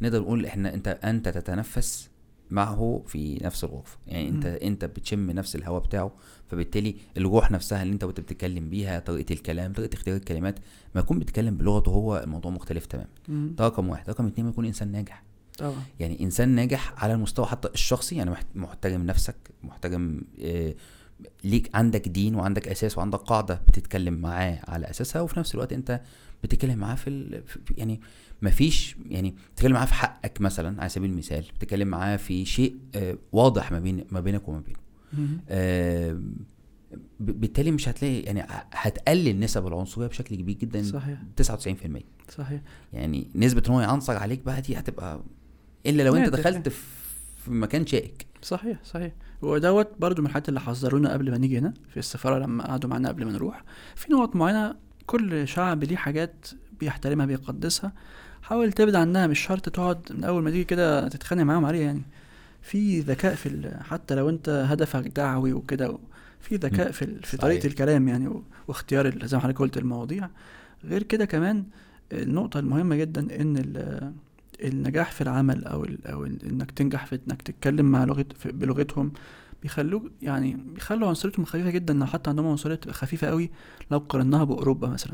نقدر 0.00 0.20
نقول 0.20 0.46
إحنا 0.46 0.74
انت 0.74 0.88
انت 1.04 1.28
تتنفس 1.28 2.10
معه 2.50 3.02
في 3.06 3.38
نفس 3.44 3.64
الغرفة. 3.64 3.98
يعني 4.06 4.28
انت 4.28 4.46
مم. 4.46 4.58
انت 4.62 4.84
بتشم 4.84 5.30
نفس 5.30 5.56
الهواء 5.56 5.82
بتاعه 5.82 6.12
فبالتالي 6.50 6.96
الروح 7.16 7.50
نفسها 7.50 7.82
اللي 7.82 7.92
انت 7.94 8.04
وانت 8.04 8.20
بتتكلم 8.20 8.70
بيها 8.70 8.98
طريقة 8.98 9.32
الكلام 9.32 9.72
طريقة 9.72 9.94
اختيار 9.94 10.16
الكلمات 10.16 10.58
ما 10.94 11.00
يكون 11.00 11.18
بيتكلم 11.18 11.56
بلغته 11.56 11.90
هو 11.90 12.18
الموضوع 12.24 12.50
مختلف 12.50 12.86
تماما. 12.86 13.08
ده 13.28 13.66
رقم 13.66 13.88
واحد. 13.88 14.10
رقم 14.10 14.26
اتنين 14.26 14.44
ما 14.44 14.50
يكون 14.52 14.64
إنسان 14.64 14.92
ناجح. 14.92 15.22
طبعا. 15.58 15.82
يعني 16.00 16.20
إنسان 16.20 16.48
ناجح 16.48 17.04
على 17.04 17.12
المستوى 17.12 17.46
حتى 17.46 17.68
الشخصي 17.68 18.16
يعني 18.16 18.30
محت- 18.30 18.46
محترم 18.56 19.02
نفسك 19.06 19.36
محترم 19.64 20.22
آه، 20.42 20.74
ليك 21.44 21.70
عندك 21.74 22.08
دين 22.08 22.34
وعندك 22.34 22.68
أساس 22.68 22.98
وعندك 22.98 23.18
قاعدة 23.18 23.60
بتتكلم 23.68 24.14
معاه 24.14 24.60
على 24.68 24.90
أساسها 24.90 25.22
وفي 25.22 25.38
نفس 25.40 25.54
الوقت 25.54 25.72
انت 25.72 26.00
بتتكلم 26.42 26.78
معاه 26.78 26.94
في, 26.94 27.10
ال... 27.10 27.42
في 27.46 27.74
يعني 27.76 28.00
مفيش 28.42 28.96
يعني 29.08 29.34
بتتكلم 29.52 29.72
معاه 29.72 29.86
في 29.86 29.94
حقك 29.94 30.40
مثلا 30.40 30.80
على 30.80 30.88
سبيل 30.88 31.10
المثال 31.10 31.44
بتتكلم 31.56 31.88
معاه 31.88 32.16
في 32.16 32.44
شيء 32.44 32.76
آه، 32.94 33.18
واضح 33.32 33.72
ما 33.72 33.78
بين 33.78 34.04
ما 34.10 34.20
بينك 34.20 34.48
وما 34.48 34.60
بينه. 34.60 34.78
آه، 35.48 36.20
بالتالي 37.20 37.70
مش 37.70 37.88
هتلاقي 37.88 38.20
يعني 38.20 38.46
هتقلل 38.72 39.40
نسب 39.40 39.66
العنصرية 39.66 40.06
بشكل 40.06 40.36
كبير 40.36 40.56
جدا 40.56 40.82
صحيح. 40.82 41.18
99% 41.42 42.02
صحيح. 42.28 42.60
يعني 42.92 43.28
نسبة 43.34 43.62
إن 43.68 43.72
هو 43.72 43.80
يعنصر 43.80 44.16
عليك 44.16 44.42
بقى 44.44 44.60
دي 44.60 44.78
هتبقى 44.78 45.20
إلا 45.86 46.02
لو 46.02 46.14
أنت 46.16 46.28
دخلت 46.28 46.68
في 46.68 47.50
مكان 47.50 47.86
شائك. 47.86 48.26
صحيح 48.42 48.78
صحيح. 48.84 49.12
ودوت 49.42 49.88
برضو 49.98 50.22
من 50.22 50.28
الحاجات 50.28 50.48
اللي 50.48 50.60
حذرونا 50.60 51.12
قبل 51.12 51.30
ما 51.30 51.38
نيجي 51.38 51.58
هنا 51.58 51.74
في 51.88 51.96
السفارة 51.96 52.38
لما 52.38 52.66
قعدوا 52.66 52.90
معانا 52.90 53.08
قبل 53.08 53.24
ما 53.24 53.32
نروح. 53.32 53.64
في 53.96 54.12
نقط 54.12 54.36
معينة 54.36 54.76
كل 55.06 55.48
شعب 55.48 55.84
ليه 55.84 55.96
حاجات 55.96 56.46
بيحترمها 56.80 57.26
بيقدسها 57.26 57.92
حاول 58.42 58.72
تبعد 58.72 58.94
عنها 58.94 59.26
مش 59.26 59.38
شرط 59.40 59.68
تقعد 59.68 59.98
من 60.10 60.24
أول 60.24 60.42
ما 60.42 60.50
تيجي 60.50 60.64
كده 60.64 61.08
تتخانق 61.08 61.42
معاهم 61.42 61.64
عليها 61.64 61.82
يعني 61.82 62.02
في 62.62 63.00
ذكاء 63.00 63.34
في 63.34 63.76
حتى 63.82 64.14
لو 64.14 64.28
أنت 64.28 64.48
هدفك 64.48 65.08
دعوي 65.08 65.52
وكده 65.52 65.98
في 66.40 66.56
ذكاء. 66.56 66.90
في 66.92 67.06
في 67.06 67.26
صحيح. 67.26 67.40
طريقة 67.40 67.66
الكلام 67.66 68.08
يعني 68.08 68.42
واختيار 68.68 69.26
زي 69.26 69.36
ما 69.36 69.42
حضرتك 69.42 69.58
قلت 69.58 69.76
المواضيع 69.78 70.28
غير 70.84 71.02
كده 71.02 71.24
كمان 71.24 71.64
النقطة 72.12 72.60
المهمة 72.60 72.96
جدا 72.96 73.40
إن 73.40 73.56
ال- 73.56 74.12
النجاح 74.64 75.12
في 75.12 75.20
العمل 75.20 75.64
أو 75.64 75.84
ال 75.84 76.06
أو 76.06 76.24
ال 76.24 76.44
إنك 76.48 76.70
تنجح 76.70 77.06
في 77.06 77.18
إنك 77.28 77.42
تتكلم 77.42 77.86
مع 77.86 78.04
في- 78.38 78.52
بلغتهم 78.52 79.12
بيخلوك 79.66 80.02
يعني 80.22 80.54
بيخلوا 80.54 81.08
عنصريتهم 81.08 81.44
خفيفة 81.44 81.70
جدا 81.70 81.94
لو 81.94 82.06
حتى 82.06 82.30
عندهم 82.30 82.46
عنصرية 82.46 82.74
تبقى 82.74 82.94
خفيفة 82.94 83.26
قوي 83.28 83.50
لو 83.90 83.98
قارناها 83.98 84.44
بأوروبا 84.44 84.88
مثلا. 84.88 85.12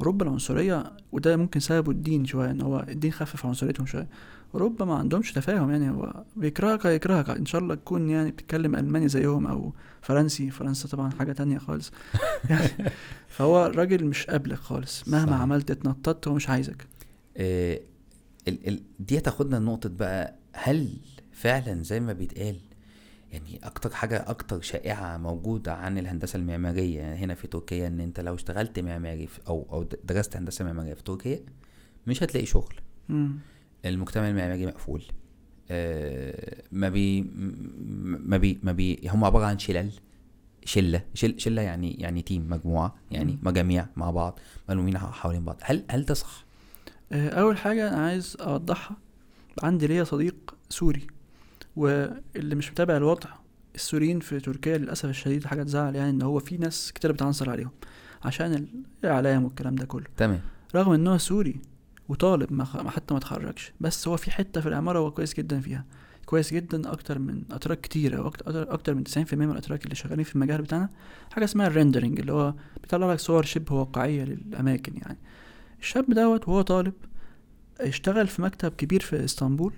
أوروبا 0.00 0.24
العنصرية 0.26 0.92
وده 1.12 1.36
ممكن 1.36 1.60
سببه 1.60 1.90
الدين 1.92 2.24
شوية 2.24 2.50
إن 2.50 2.60
هو 2.60 2.84
الدين 2.88 3.12
خفف 3.12 3.46
عنصريتهم 3.46 3.86
شوية. 3.86 4.08
أوروبا 4.54 4.84
ما 4.84 4.94
عندهمش 4.94 5.32
تفاهم 5.32 5.70
يعني 5.70 5.90
هو 5.90 6.24
بيكرهك 6.36 6.86
هيكرهك. 6.86 7.30
إن 7.30 7.46
شاء 7.46 7.60
الله 7.60 7.74
تكون 7.74 8.10
يعني 8.10 8.30
بتتكلم 8.30 8.76
ألماني 8.76 9.08
زيهم 9.08 9.46
أو 9.46 9.72
فرنسي. 10.00 10.50
فرنسا 10.50 10.88
طبعا 10.88 11.10
حاجة 11.10 11.32
تانية 11.32 11.58
خالص. 11.58 11.92
يعني 12.50 12.68
فهو 13.28 13.66
الراجل 13.66 14.04
مش 14.04 14.26
قابلك 14.26 14.58
خالص 14.58 15.08
مهما 15.08 15.26
صحيح. 15.26 15.40
عملت 15.40 15.70
اتنططت 15.70 16.28
هو 16.28 16.34
مش 16.34 16.48
عايزك. 16.48 16.86
آه، 17.36 17.80
ال 18.48 18.68
ال 18.68 18.82
دي 19.00 19.20
تاخدنا 19.20 19.56
لنقطة 19.56 19.88
بقى 19.88 20.34
هل 20.52 20.88
فعلا 21.32 21.82
زي 21.82 22.00
ما 22.00 22.12
بيتقال 22.12 22.56
يعني 23.32 23.60
أكتر 23.64 23.90
حاجة 23.90 24.24
أكتر 24.30 24.60
شائعة 24.60 25.16
موجودة 25.16 25.74
عن 25.74 25.98
الهندسة 25.98 26.36
المعمارية 26.36 26.98
يعني 27.00 27.16
هنا 27.16 27.34
في 27.34 27.46
تركيا 27.46 27.86
إن 27.86 28.00
أنت 28.00 28.20
لو 28.20 28.34
اشتغلت 28.34 28.78
معماري 28.78 29.26
في- 29.26 29.40
أو 29.48 29.66
أو 29.72 29.82
درست 30.04 30.36
هندسة 30.36 30.64
معمارية 30.64 30.94
في 30.94 31.02
تركيا 31.02 31.40
مش 32.06 32.22
هتلاقي 32.22 32.46
شغل 32.46 32.74
مم. 33.08 33.38
المجتمع 33.84 34.28
المعماري 34.28 34.66
مقفول 34.66 35.02
آه، 35.70 36.62
ما 36.72 36.88
بي 36.88 37.22
م- 37.22 38.18
ما 38.26 38.36
بي 38.36 38.58
ما 38.62 38.72
بي 38.72 39.00
هم 39.08 39.24
عبارة 39.24 39.44
عن 39.44 39.58
شلل 39.58 39.90
شلة 40.64 41.04
شل 41.14 41.40
شلة 41.40 41.62
يعني 41.62 41.94
يعني 41.94 42.22
team 42.22 42.46
مجموعة 42.50 42.94
يعني. 43.10 43.38
مجاميع 43.42 43.86
مع 43.96 44.10
بعض 44.10 44.38
ملمومين 44.68 44.98
حوالين 44.98 45.44
بعض 45.44 45.56
هل 45.62 45.84
هل 45.90 46.04
ده 46.04 46.14
صح؟ 46.14 46.44
آه، 47.12 47.28
أول 47.28 47.56
حاجة 47.58 47.88
أنا 47.88 48.06
عايز 48.06 48.36
أوضحها 48.40 48.96
عندي 49.62 49.86
ليا 49.86 50.04
صديق 50.04 50.54
سوري 50.68 51.06
واللي 51.76 52.54
مش 52.54 52.70
متابع 52.70 52.96
الوضع 52.96 53.30
السوريين 53.74 54.20
في 54.20 54.40
تركيا 54.40 54.78
للأسف 54.78 55.04
الشديد 55.08 55.44
حاجة 55.46 55.62
تزعل 55.62 55.96
يعني 55.96 56.10
إن 56.10 56.22
هو 56.22 56.38
في 56.38 56.56
ناس 56.56 56.92
كتير 56.92 57.12
بتعنصر 57.12 57.50
عليهم 57.50 57.70
عشان 58.24 58.54
ال- 58.54 58.68
الإعلام 59.04 59.44
والكلام 59.44 59.74
ده 59.74 59.86
كله. 59.86 60.04
تمام. 60.16 60.40
رغم 60.74 60.92
إن 60.92 61.06
هو 61.06 61.18
سوري 61.18 61.60
وطالب 62.08 62.52
ما 62.52 62.64
حتى 62.90 63.14
ما 63.14 63.18
اتخرجش 63.18 63.72
بس 63.80 64.08
هو 64.08 64.16
في 64.16 64.30
حتة 64.30 64.60
في 64.60 64.68
العمارة 64.68 64.98
هو 64.98 65.10
كويس 65.10 65.34
جدا 65.34 65.60
فيها. 65.60 65.84
كويس 66.26 66.54
جدا 66.54 66.92
أكتر 66.92 67.18
من 67.18 67.42
أتراك 67.50 67.80
كتير 67.80 68.18
أو 68.18 68.26
أكتر, 68.26 68.72
أكتر 68.72 68.94
من 68.94 69.04
90% 69.04 69.34
من 69.34 69.50
الأتراك 69.50 69.84
اللي 69.84 69.94
شغالين 69.94 70.24
في 70.24 70.34
المجال 70.34 70.62
بتاعنا 70.62 70.88
حاجة 71.32 71.44
اسمها 71.44 71.66
ال 71.66 71.71
rendering 71.71 72.20
اللي 72.20 72.32
هو 72.32 72.54
بيطلع 72.82 73.12
لك 73.12 73.18
صور 73.20 73.42
شبه 73.44 73.74
واقعية 73.74 74.24
للأماكن 74.24 74.96
يعني. 74.96 75.18
الشاب 75.80 76.14
دوت 76.14 76.48
وهو 76.48 76.62
طالب 76.62 76.92
اشتغل 77.80 78.26
في 78.26 78.42
مكتب 78.42 78.72
كبير 78.72 79.00
في 79.00 79.24
إسطنبول 79.24 79.72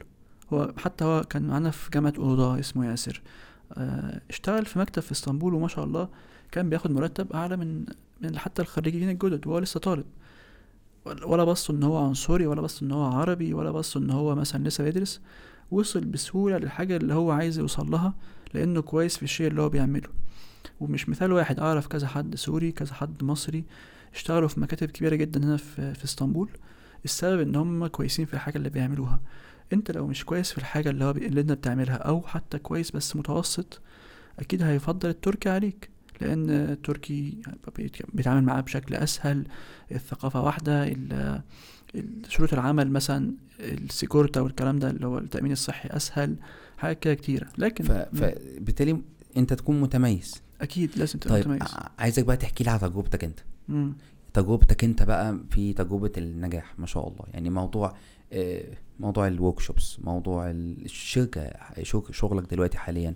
هو 0.53 0.73
حتى 0.79 1.05
هو 1.05 1.23
كان 1.23 1.43
معانا 1.43 1.71
في 1.71 1.91
جامعة 1.91 2.13
أولوداغ 2.19 2.59
اسمه 2.59 2.87
ياسر. 2.87 3.23
آه، 3.73 4.21
اشتغل 4.31 4.67
في 4.67 4.79
مكتب 4.79 5.03
في 5.03 5.13
إسطنبول 5.13 5.55
وما 5.55 5.69
شاء 5.69 5.85
الله 5.85 6.09
كان 6.53 6.71
بياخد 6.71 6.91
مرتب 6.91 7.33
أعلى 7.33 7.57
من 7.57 7.85
من 8.21 8.39
حتى 8.39 8.63
الخريجين 8.63 9.11
الجدد 9.11 9.47
وهو 9.47 9.59
لسه 9.59 9.81
طالب. 9.81 10.05
ولا 11.27 11.45
بصوا 11.45 11.75
إن 11.75 11.83
هو 11.83 12.05
عنصري 12.07 12.47
ولا 12.47 12.61
بصوا 12.61 12.87
إن 12.87 12.93
هو 12.93 13.05
عربي 13.05 13.55
ولا 13.55 13.71
بصوا 13.71 14.01
إن 14.01 14.11
هو 14.11 14.35
مثلا 14.35 14.69
لسه 14.69 14.85
بيدرس. 14.85 15.21
وصل 15.71 16.05
بسهولة 16.05 16.59
للحاجة 16.59 16.97
اللي 16.97 17.15
هو 17.15 17.31
عايز 17.31 17.59
يوصل 17.59 17.91
لها 17.91 18.15
لأنه 18.55 18.83
كويس 18.83 19.17
في 19.17 19.23
الشيء 19.23 19.47
اللي 19.47 19.63
هو 19.63 19.69
بيعمله. 19.69 20.09
ومش 20.81 21.09
مثال 21.09 21.33
واحد 21.33 21.61
أعرف 21.61 21.87
كذا 21.87 22.07
حد 22.07 22.35
سوري 22.35 22.73
كذا 22.73 22.95
حد 22.95 23.25
مصري 23.25 23.65
اشتغلوا 24.15 24.49
في 24.49 24.61
مكاتب 24.61 24.91
كبيرة 24.91 25.15
جدا 25.15 25.45
هنا 25.45 25.57
في, 25.57 25.95
في 25.95 26.05
إسطنبول. 26.05 26.49
السبب 27.05 27.41
إن 27.41 27.57
هم 27.57 27.87
كويسين 27.87 28.27
في 28.27 28.35
الحاجة 28.35 28.59
اللي 28.59 28.71
بيعملوها. 28.71 29.21
انت 29.75 29.91
لو 29.91 30.07
مش 30.07 30.25
كويس 30.25 30.51
في 30.53 30.59
الحاجة 30.59 30.91
اللي 30.91 31.05
هو 31.05 31.13
بي... 31.13 31.27
اللي 31.27 31.41
انت 31.41 31.53
بتعملها 31.53 31.97
أو 31.97 32.23
حتى 32.23 32.59
كويس 32.59 32.91
بس 32.91 33.17
متوسط 33.17 33.81
أكيد 34.39 34.63
هيفضل 34.63 35.09
التركي 35.09 35.49
عليك 35.49 35.89
لأن 36.21 36.51
التركي 36.51 37.39
بيت- 37.77 38.17
بيتعامل 38.17 38.43
معاه 38.45 38.61
بشكل 38.61 38.95
أسهل 38.95 39.47
الثقافة 39.93 40.41
واحدة 40.43 40.97
شروط 42.29 42.53
العمل 42.53 42.91
مثلا 42.91 43.33
ال 43.61 43.71
sigorta 43.71 44.40
والكلام 44.41 44.79
ده 44.79 44.91
اللي 44.91 45.07
هو 45.07 45.19
التأمين 45.19 45.53
الصحي 45.53 45.89
أسهل 45.89 46.37
حاجات 46.79 46.99
كده 47.01 47.15
كتيرة 47.15 47.49
لكن. 47.59 47.85
فبالتالي 47.85 49.01
انت 49.37 49.53
تكون 49.53 49.81
متميز 49.81 50.35
أكيد 50.61 50.91
لازم 50.99 51.19
تبقى 51.19 51.43
طيب 51.43 51.49
متميز 51.53 51.75
عايزك 51.99 52.25
بقى 52.25 52.37
تحكي 52.37 52.65
لي 52.65 52.71
على 52.71 52.79
تجربتك 52.81 53.25
انت 53.25 53.41
مم. 53.69 53.93
تجربتك 54.35 54.85
انت 54.85 55.03
بقى 55.03 55.38
في 55.51 55.73
تجربة 55.73 56.12
النجاح 56.18 56.79
ما 56.79 56.87
شاء 56.87 57.09
الله. 57.09 57.25
يعني 57.35 57.51
موضوع 57.51 57.94
آه، 58.33 58.62
موضوع 59.01 59.27
ال 59.27 59.61
workshops 59.61 60.01
موضوع 60.01 60.51
الشركة 60.51 61.51
شغ- 61.83 62.12
شغلك 62.12 62.51
دلوقتي 62.51 62.79
حاليا 62.79 63.14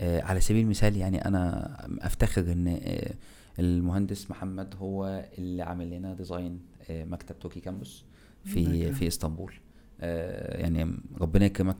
آه، 0.00 0.22
على 0.22 0.40
سبيل 0.40 0.64
المثال 0.64 0.96
يعني 0.96 1.24
أنا 1.24 1.76
أفتخر 2.00 2.52
إن 2.52 2.78
آه، 2.82 3.14
المهندس 3.58 4.30
محمد 4.30 4.74
هو 4.80 5.24
اللي 5.38 5.62
عامل 5.62 5.90
لنا 5.90 6.14
design 6.14 6.60
مكتب 6.90 7.38
Turkey 7.38 7.60
Campus 7.60 8.04
في. 8.44 8.92
في 8.92 9.08
إسطنبول. 9.08 9.52
يعني 10.00 10.92
ربنا 11.20 11.44
يكرمك 11.44 11.76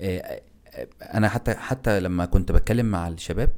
آه، 0.00 0.40
أنا 1.02 1.28
حتى 1.28 1.54
حتى 1.54 2.00
لما 2.00 2.24
كنت 2.24 2.52
بتكلم 2.52 2.86
مع 2.86 3.08
الشباب 3.08 3.50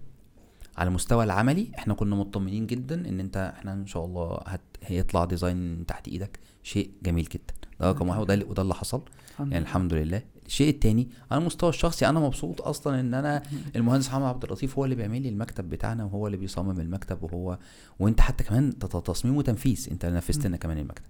على 0.77 0.89
المستوى 0.89 1.25
العملي 1.25 1.69
إحنا 1.79 1.95
كنا 1.95 2.17
مطمنين 2.17 2.67
جدا 2.67 3.09
إن 3.09 3.21
أنت 3.21 3.53
إحنا 3.59 3.73
إن 3.73 3.87
شاء 3.87 4.05
الله 4.05 4.39
هت 4.47 4.61
هيطلع 4.83 5.25
design 5.25 5.87
تحت 5.87 6.09
إيدك. 6.09 6.39
شيء 6.63 6.91
جميل 7.03 7.25
جدا. 7.25 7.55
ده 7.81 7.91
رقم 7.91 8.09
واحد 8.09 8.21
وده 8.21 8.35
اللي- 8.35 8.45
وده 8.45 8.63
اللي 8.63 8.75
حصل. 8.75 9.03
الحمد 9.31 9.53
يعني. 9.53 9.63
الحمد 9.65 9.95
لله. 9.95 10.23
الشيء 10.47 10.69
التاني 10.71 11.09
على 11.31 11.41
المستوى 11.41 11.69
الشخصي 11.71 12.09
أنا 12.09 12.21
مبسوط 12.21 12.63
أصلا 12.63 13.01
إن 13.01 13.15
أنا 13.15 13.43
المهندس 13.77 14.09
محمد 14.09 14.23
عبد 14.25 14.45
اللطيف 14.45 14.79
هو 14.79 14.85
اللي 14.85 14.95
بيعمل 14.97 15.23
لي 15.23 15.29
المكتب 15.29 15.71
بتاعنا 15.71 16.05
وهو 16.05 16.27
اللي 16.27 16.37
بيصمم 16.37 16.81
المكتب 16.81 17.23
وهو 17.23 17.59
وأنت 17.99 18.21
حتى 18.21 18.45
كمان 18.45 18.79
تصميم 18.79 19.37
وتنفيذ. 19.37 19.89
أنت 19.91 20.07
نفذت 20.07 20.47
لنا 20.47 20.57
كمان 20.57 20.79
المكتب. 20.79 21.05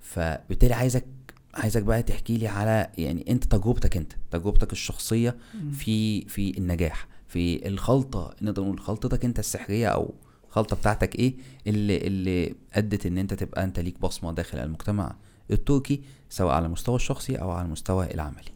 فبالتالي 0.00 0.74
عايزك 0.74 1.06
عايزك 1.54 1.82
بقى 1.82 2.02
تحكي 2.02 2.36
لي 2.38 2.48
على 2.48 2.90
يعني 2.98 3.24
أنت 3.30 3.44
تجربتك 3.44 3.96
أنت 3.96 4.12
تجربتك 4.30 4.72
الشخصية. 4.72 5.36
في 5.72 6.20
في 6.28 6.58
النجاح. 6.58 7.08
في 7.30 7.68
الخلطة 7.68 8.34
نقدر 8.42 8.62
نقول 8.62 8.80
خلطتك 8.80 9.24
أنت 9.24 9.38
السحرية 9.38 9.88
أو 9.88 10.14
الخلطه 10.48 10.76
بتاعتك 10.76 11.14
إيه 11.18 11.34
اللي 11.66 11.96
اللي 11.96 12.54
أدت 12.74 13.06
إن 13.06 13.18
أنت 13.18 13.34
تبقى 13.34 13.64
أنت 13.64 13.80
ليك 13.80 14.00
بصمة 14.00 14.32
داخل 14.32 14.58
المجتمع 14.58 15.14
التركي 15.50 16.02
سواء 16.28 16.54
على 16.54 16.66
المستوى 16.66 16.96
الشخصي 16.96 17.36
أو 17.36 17.50
على 17.50 17.66
المستوى 17.66 18.14
العملي. 18.14 18.50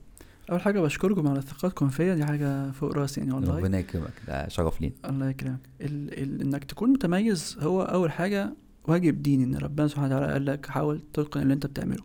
أول 0.51 0.61
حاجة 0.61 0.81
بشكركم 0.81 1.29
على 1.29 1.41
ثقتكم 1.41 1.89
فيا 1.89 2.15
دي 2.15 2.25
حاجة 2.25 2.71
فوق 2.71 2.93
راسي 2.93 3.21
يعني 3.21 3.33
والله. 3.33 3.57
ربنا 3.59 3.79
يكرمك 3.79 4.13
ده 4.29 4.49
شرف 4.49 4.81
لينا. 4.81 4.95
الله 5.05 5.29
يكرمك. 5.29 5.61
ال... 5.81 6.23
ال... 6.23 6.41
إنك 6.41 6.65
تكون 6.65 6.91
متميز 6.91 7.57
هو 7.61 7.83
أول 7.83 8.13
حاجة 8.13 8.55
واجب 8.89 9.23
ديني 9.23 9.45
إن 9.45 9.57
ربنا 9.57 9.89
سبحانه 9.89 10.17
وتعالى 10.17 10.33
قال 10.33 10.47
لك 10.47 10.67
حاول 10.67 11.01
تتقن 11.13 11.43
اللي 11.43 11.55
أنت 11.55 11.67
بتعمله. 11.67 12.05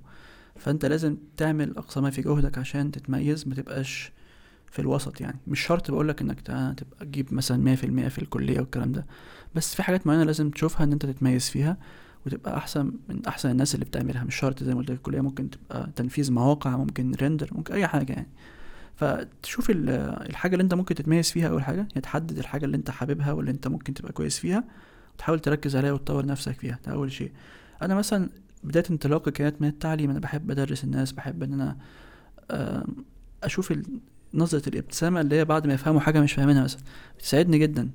فأنت 0.56 0.86
لازم 0.86 1.18
تعمل 1.38 1.78
اقصى 1.78 2.02
ما 2.02 2.10
في 2.10 2.22
جهدك 2.22 2.58
عشان 2.58 2.92
تتميز 2.92 3.48
ما 3.48 3.56
تبقاش 3.56 4.12
في 4.72 4.80
الوسط 4.80 5.22
يعني. 5.22 5.40
مش 5.48 5.60
شرط 5.60 5.92
بقول 5.92 6.08
لك 6.08 6.22
إنك 6.22 6.42
تبقى 6.42 6.76
تجيب 7.00 7.34
مثلا 7.34 7.76
100% 7.76 7.80
في 8.10 8.20
الكلية 8.20 8.60
والكلام 8.60 8.92
ده. 8.92 9.06
بس 9.56 9.76
في 9.76 9.84
حاجات 9.84 10.08
معينة 10.08 10.24
لازم 10.24 10.50
تشوفها 10.50 10.84
إن 10.84 10.92
أنت 10.92 11.06
تتميز 11.06 11.50
فيها 11.50 11.78
وتبقى 12.26 12.58
أحسن 12.58 12.92
من 13.10 13.26
أحسن 13.28 13.52
الناس 13.52 13.76
اللي 13.76 13.86
بتعملها. 13.86 14.24
مش 14.24 14.36
شرط 14.36 14.64
زي 14.64 14.74
ما 14.74 14.80
قلت 14.80 14.92
لك 14.92 14.98
الكلية 14.98 15.22
ممكن 15.22 15.50
تبقى 15.50 15.90
تنفيذ 15.96 16.32
مواقع 16.32 16.78
ممكن 16.78 17.12
ريندر 17.22 17.50
ممكن 17.52 17.74
أي 17.74 17.88
حاجة 17.88 18.14
يعني. 18.14 18.28
فتشوف 18.96 19.70
ال- 19.70 19.90
الحاجة 20.30 20.54
اللي 20.54 20.64
أنت 20.64 20.74
ممكن 20.74 20.96
تتميز 20.96 21.32
فيها 21.32 21.50
أول 21.50 21.64
حاجة 21.64 21.78
يعني 21.78 22.02
تحدد 22.02 22.38
الحاجة 22.38 22.66
اللي 22.66 22.78
أنت 22.78 22.92
حاببها 22.92 23.32
واللي 23.32 23.52
أنت 23.52 23.68
ممكن 23.68 23.94
تبقى 23.94 24.12
كويس 24.14 24.40
فيها 24.40 24.64
وتحاول 25.16 25.40
تركز 25.40 25.76
عليها 25.76 25.92
وتطور 25.92 26.26
نفسك 26.26 26.60
فيها. 26.60 26.80
ده 26.86 26.92
أول 26.94 27.12
شيء. 27.12 27.32
أنا 27.82 27.96
مثلا 27.96 28.30
بداية 28.64 28.84
انطلاقي 28.92 29.32
كانت 29.32 29.62
من 29.62 29.68
التعليم. 29.68 30.10
أنا 30.10 30.20
بحب 30.20 30.52
أدرس 30.52 30.84
الناس 30.84 31.12
بحب 31.12 31.44
إن 31.44 31.54
أنا 31.54 31.78
أشوف 33.44 33.74
نظرة 34.34 34.70
الابتسامة 34.70 35.22
اللي 35.22 35.36
هي 35.36 35.46
بعد 35.46 35.68
ما 35.68 35.74
يفهموا 35.74 36.00
حاجة 36.00 36.20
مش 36.22 36.34
فاهمينها 36.34 36.64
مثلا. 36.64 36.82
بتساعدني 37.18 37.58
جدا. 37.58 37.90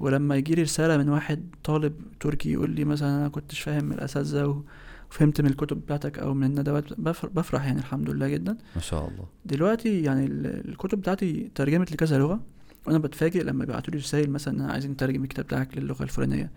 ولما 0.00 0.36
يجي 0.36 0.54
لي 0.54 0.62
رسالة 0.62 0.96
من 0.96 1.08
واحد 1.08 1.42
طالب 1.64 1.94
تركي 2.20 2.52
يقول 2.52 2.70
لي 2.70 2.84
مثلا 2.84 3.18
أنا 3.20 3.28
كنتش 3.28 3.60
فاهم 3.60 3.84
من 3.84 3.92
الأساتذة 3.92 4.62
وفهمت 5.10 5.40
من 5.40 5.50
الكتب 5.50 5.76
بتاعتك 5.76 6.18
أو 6.18 6.34
من 6.34 6.46
الندوات 6.46 7.00
بفر- 7.00 7.28
بفرح 7.28 7.64
يعني 7.66 7.78
الحمد 7.78 8.10
لله 8.10 8.28
جدا. 8.28 8.56
ما 8.76 8.80
شاء 8.80 9.08
الله. 9.08 9.24
دلوقتي 9.46 10.02
يعني 10.02 10.26
ال- 10.26 10.68
الكتب 10.68 10.98
بتاعتي 11.00 11.50
ترجمت 11.54 11.92
لكذا 11.92 12.18
لغة. 12.18 12.40
وأنا 12.86 12.98
بتفاجئ 12.98 13.42
لما 13.42 13.64
بيبعتوا 13.64 13.92
لي 13.94 13.98
رسائل 14.00 14.30
مثلا 14.30 14.54
إن 14.54 14.60
أنا 14.60 14.72
عايزين 14.72 14.90
نترجم 14.90 15.22
الكتاب 15.22 15.44
بتاعك 15.44 15.78
للغة 15.78 16.02
الفلانية. 16.02 16.50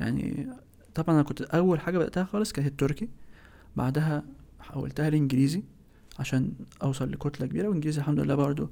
يعني 0.00 0.46
طبعا 0.94 1.14
أنا 1.14 1.22
كنت 1.22 1.42
أول 1.42 1.80
حاجة 1.80 1.98
بدأتها 1.98 2.24
خالص 2.24 2.52
كانت 2.52 2.66
التركي. 2.68 3.08
بعدها 3.76 4.22
حولتها 4.60 5.10
لإنجليزي. 5.10 5.62
عشان 6.18 6.52
أوصل 6.82 7.12
لكتلة 7.12 7.46
كبيرة 7.46 7.68
وإنجليزي 7.68 8.00
الحمد 8.00 8.20
لله 8.20 8.34
برضو 8.34 8.70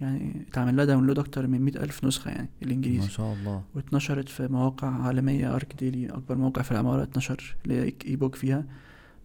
يعني 0.00 0.46
اتعمل 0.48 0.76
لها 0.76 0.84
download 0.84 1.18
أكتر 1.18 1.46
من 1.46 1.60
مئة 1.60 1.82
ألف 1.84 2.04
نسخة 2.04 2.30
يعني 2.30 2.48
ما 2.62 2.66
الانجليزي 2.66 3.08
شاء 3.08 3.32
الله. 3.32 3.62
واتنشرت 3.74 4.28
في 4.28 4.48
مواقع 4.48 4.88
عالمية 4.88 5.54
ArchDaily 5.54 6.06
أكبر 6.10 6.36
موقع 6.36 6.62
في 6.62 6.72
العمارة 6.72 7.02
اتنشر 7.02 7.56
ليا 7.66 7.92
e-book 8.06 8.34
فيها. 8.34 8.64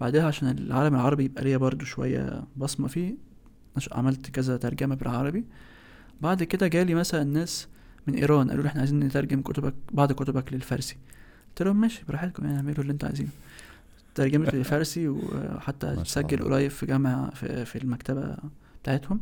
بعدها 0.01 0.23
عشان 0.25 0.49
العالم 0.49 0.95
العربي 0.95 1.23
يبقى 1.23 1.43
ليا 1.43 1.57
برضو 1.57 1.85
شوية 1.85 2.43
بصمة 2.57 2.87
فيه 2.87 3.15
عملت 3.91 4.29
كذا 4.29 4.57
ترجمة 4.57 4.95
بالعربي. 4.95 5.45
بعد 6.21 6.43
كده 6.43 6.67
جالي 6.67 6.93
مثلا 6.95 7.23
ناس 7.23 7.67
من 8.07 8.13
إيران 8.13 8.49
قالوا 8.49 8.63
لي 8.63 8.69
إحنا 8.69 8.79
عايزين 8.79 8.99
نترجم 8.99 9.41
كتبك 9.41 9.73
بعض 9.91 10.11
كتبك 10.11 10.53
للفارسي. 10.53 10.97
قلت 11.49 11.61
لهم 11.61 11.81
ماشي 11.81 12.03
براحتكم 12.07 12.45
يعني 12.45 12.57
اعملوا 12.57 12.81
اللي 12.81 12.93
أنتوا 12.93 13.09
عايزينه. 13.09 13.29
ترجمت 14.17 14.53
للفارسي 14.55 15.07
وحتى 15.07 15.87
الله. 15.87 16.49
قريب 16.49 16.71
في 16.71 16.85
جامعة 16.85 17.29
في, 17.29 17.65
في 17.65 17.75
المكتبة 17.77 18.37
بتاعتهم. 18.83 19.21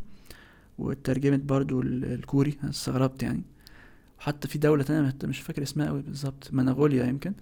وترجمت 0.77 1.39
برضو 1.39 1.81
ال- 1.81 2.13
الكوري 2.13 2.57
أنا 2.63 2.69
استغربت 2.69 3.23
يعني. 3.23 3.43
وحتى 4.19 4.47
في 4.47 4.57
دولة 4.57 4.83
تانية 4.83 5.15
مش 5.23 5.39
فاكر 5.39 5.63
اسمها 5.63 5.87
قوي 5.87 6.01
بالظبط 6.01 6.49
منغوليا 6.51 7.05
يمكن. 7.05 7.33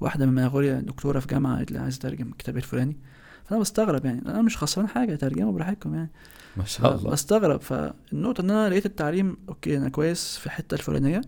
واحدة 0.00 0.26
من 0.26 0.32
منغوليا 0.34 0.80
دكتورة 0.80 1.18
في 1.20 1.26
جامعة 1.26 1.56
قالت 1.56 1.72
لي 1.72 1.78
عايز 1.78 1.96
اترجم 1.96 2.28
الكتاب 2.28 2.56
الفلاني. 2.56 2.96
فأنا 3.44 3.60
بستغرب 3.60 4.04
يعني. 4.04 4.22
أنا 4.26 4.42
مش 4.42 4.56
خسران 4.58 4.88
حاجة 4.88 5.14
ترجموا 5.14 5.52
براحتكم 5.52 5.94
يعني. 5.94 6.10
ما 6.56 6.64
شاء 6.64 6.94
الله. 6.94 7.10
بستغرب. 7.10 7.60
فالنقطة 7.60 8.40
إن 8.40 8.50
أنا 8.50 8.68
لقيت 8.68 8.86
التعليم 8.86 9.36
أوكي 9.48 9.76
أنا 9.76 9.88
كويس 9.88 10.36
في 10.36 10.46
الحتة 10.46 10.74
الفلانية. 10.74 11.20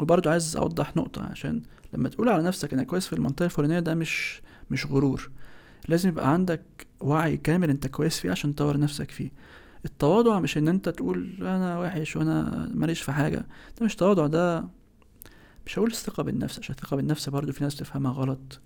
وبرضه 0.00 0.30
عايز 0.30 0.56
أوضح 0.56 0.96
نقطة 0.96 1.22
عشان 1.22 1.62
لما 1.92 2.08
تقول 2.08 2.28
على 2.28 2.42
نفسك 2.42 2.72
أنا 2.72 2.82
كويس 2.84 3.06
في 3.06 3.12
المنطقة 3.12 3.44
الفلانية 3.44 3.80
ده 3.80 3.94
مش 3.94 4.40
مش 4.70 4.86
غرور. 4.86 5.30
لازم 5.88 6.08
يبقى 6.08 6.32
عندك 6.32 6.62
وعي 7.00 7.36
كامل 7.36 7.70
أنت 7.70 7.86
كويس 7.86 8.18
فيه 8.20 8.30
عشان 8.30 8.54
تطور 8.54 8.78
نفسك 8.78 9.10
فيه. 9.10 9.30
التواضع 9.84 10.40
مش 10.40 10.58
ان 10.58 10.68
انت 10.68 10.88
تقول 10.88 11.36
أنا 11.40 11.78
وحش 11.78 12.16
وأنا 12.16 12.68
ماليش 12.74 13.02
في 13.02 13.12
حاجة. 13.12 13.46
ده 13.80 13.86
مش 13.86 13.96
تواضع 13.96 14.26
ده 14.26 14.64
مش 15.66 15.78
هقول 15.78 15.90
الثقه 15.90 16.22
بالنفس 16.22 16.58
عشان 16.58 16.74
الثقة 16.74 16.96
بالنفس 16.96 17.28
برضه 17.28 17.52
في 17.52 17.64
ناس 17.64 17.76
تفهمها 17.76 18.12
غلط. 18.12 18.60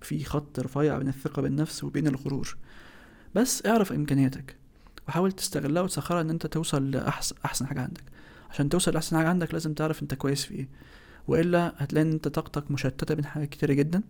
في 0.00 0.24
خط 0.24 0.60
رفيع 0.60 0.98
بين 0.98 1.08
الثقة 1.08 1.42
بالنفس 1.42 1.84
وبين 1.84 2.06
الغرور. 2.06 2.56
بس 3.34 3.66
اعرف 3.66 3.92
إمكانياتك 3.92 4.56
وحاول 5.08 5.32
تستغلها 5.32 5.82
وتسخرها 5.82 6.20
إن 6.20 6.30
انت 6.30 6.46
توصل 6.46 6.90
لاحسن 6.90 7.36
أحسن 7.44 7.66
حاجة 7.66 7.80
عندك. 7.80 8.02
عشان 8.50 8.68
توصل 8.68 8.92
لأحسن 8.92 9.16
حاجة 9.16 9.28
عندك 9.28 9.52
لازم 9.52 9.74
تعرف 9.74 10.02
انت 10.02 10.14
كويس 10.14 10.44
في 10.44 10.54
إيه. 10.54 10.68
وإلا 11.28 11.74
هتلاقي 11.76 12.06
إن 12.06 12.12
انت 12.12 12.28
طاقتك 12.28 12.70
مشتتة 12.70 13.14
بين 13.14 13.24
حاجات 13.24 13.48
كتيرة 13.48 13.72
جدا 13.72 14.02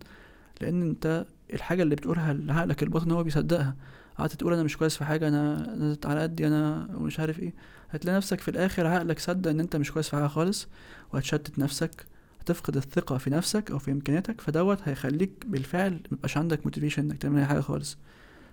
لأن 0.61 0.81
انت 0.81 1.25
الحاجة 1.53 1.83
اللي 1.83 1.95
بتقولها 1.95 2.33
لعقلك 2.33 2.83
الباطن 2.83 3.11
هو 3.11 3.23
بيصدقها. 3.23 3.75
قعدت 4.17 4.33
تقول 4.33 4.53
أنا 4.53 4.63
مش 4.63 4.77
كويس 4.77 4.97
في 4.97 5.05
حاجة 5.05 5.27
أنا 5.27 5.73
أنا 5.73 5.97
على 6.05 6.21
قدي 6.21 6.47
أنا 6.47 6.87
ومش 6.93 7.19
عارف 7.19 7.39
إيه. 7.39 7.53
هتلاقي 7.89 8.17
نفسك 8.17 8.39
في 8.39 8.51
الآخر 8.51 8.87
عقلك 8.87 9.19
صدق 9.19 9.49
إن 9.49 9.59
أنت 9.59 9.75
مش 9.75 9.91
كويس 9.91 10.09
في 10.09 10.15
حاجة 10.15 10.27
خالص 10.27 10.67
وهتشتت 11.13 11.59
نفسك 11.59 12.05
هتفقد 12.41 12.77
الثقة 12.77 13.17
في 13.17 13.29
نفسك 13.29 13.71
أو 13.71 13.79
في 13.79 13.91
إمكانياتك 13.91 14.41
فدوت 14.41 14.79
هيخليك 14.85 15.31
بالفعل 15.45 15.99
ميبقاش 16.11 16.37
عندك 16.37 16.65
موتيفيشن 16.65 17.01
إنك 17.03 17.17
تعمل 17.17 17.39
أي 17.39 17.45
حاجة 17.45 17.59
خالص. 17.59 17.97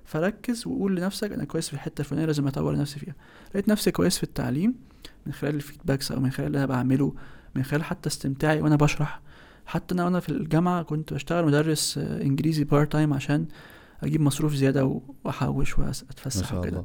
فركز 0.04 0.66
وقول 0.66 0.96
لنفسك 0.96 1.32
أنا 1.32 1.44
كويس 1.44 1.68
في 1.68 1.74
الحتة 1.74 2.00
الفلانية 2.00 2.26
لازم 2.26 2.46
أطور 2.46 2.76
نفسي 2.76 2.98
فيها. 2.98 3.14
لقيت 3.50 3.68
نفسي 3.68 3.90
كويس 3.90 4.16
في 4.16 4.22
التعليم 4.22 4.74
من 5.26 5.32
خلال 5.32 5.54
ال 5.54 5.60
feedbacks 5.60 6.12
أو 6.12 6.20
من 6.20 6.30
خلال 6.30 6.46
اللي 6.46 6.58
أنا 6.58 6.66
بعمله 6.66 7.14
من 7.54 7.62
خلال 7.62 7.84
حتى 7.84 8.08
استمتاعي 8.08 8.60
وأنا 8.60 8.76
بشرح. 8.76 9.20
حتى 9.70 9.94
أنا 9.94 10.04
وأنا 10.04 10.20
في 10.20 10.28
الجامعة 10.28 10.82
كنت 10.82 11.12
بشتغل 11.12 11.46
مدرس 11.46 11.98
إنجليزي 11.98 12.64
part 12.64 12.92
time 12.92 13.14
عشان 13.14 13.46
أجيب 14.02 14.20
مصروف 14.20 14.54
زيادة 14.54 15.00
وأحوش 15.24 15.78
وأتفسح 15.78 16.54
وكده. 16.54 16.84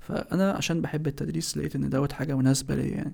فأنا 0.00 0.52
عشان 0.52 0.80
بحب 0.80 1.06
التدريس 1.06 1.56
لقيت 1.56 1.76
إن 1.76 1.90
دوت 1.90 2.12
حاجة 2.12 2.36
مناسبة 2.36 2.74
ليا 2.74 2.94
يعني. 2.94 3.12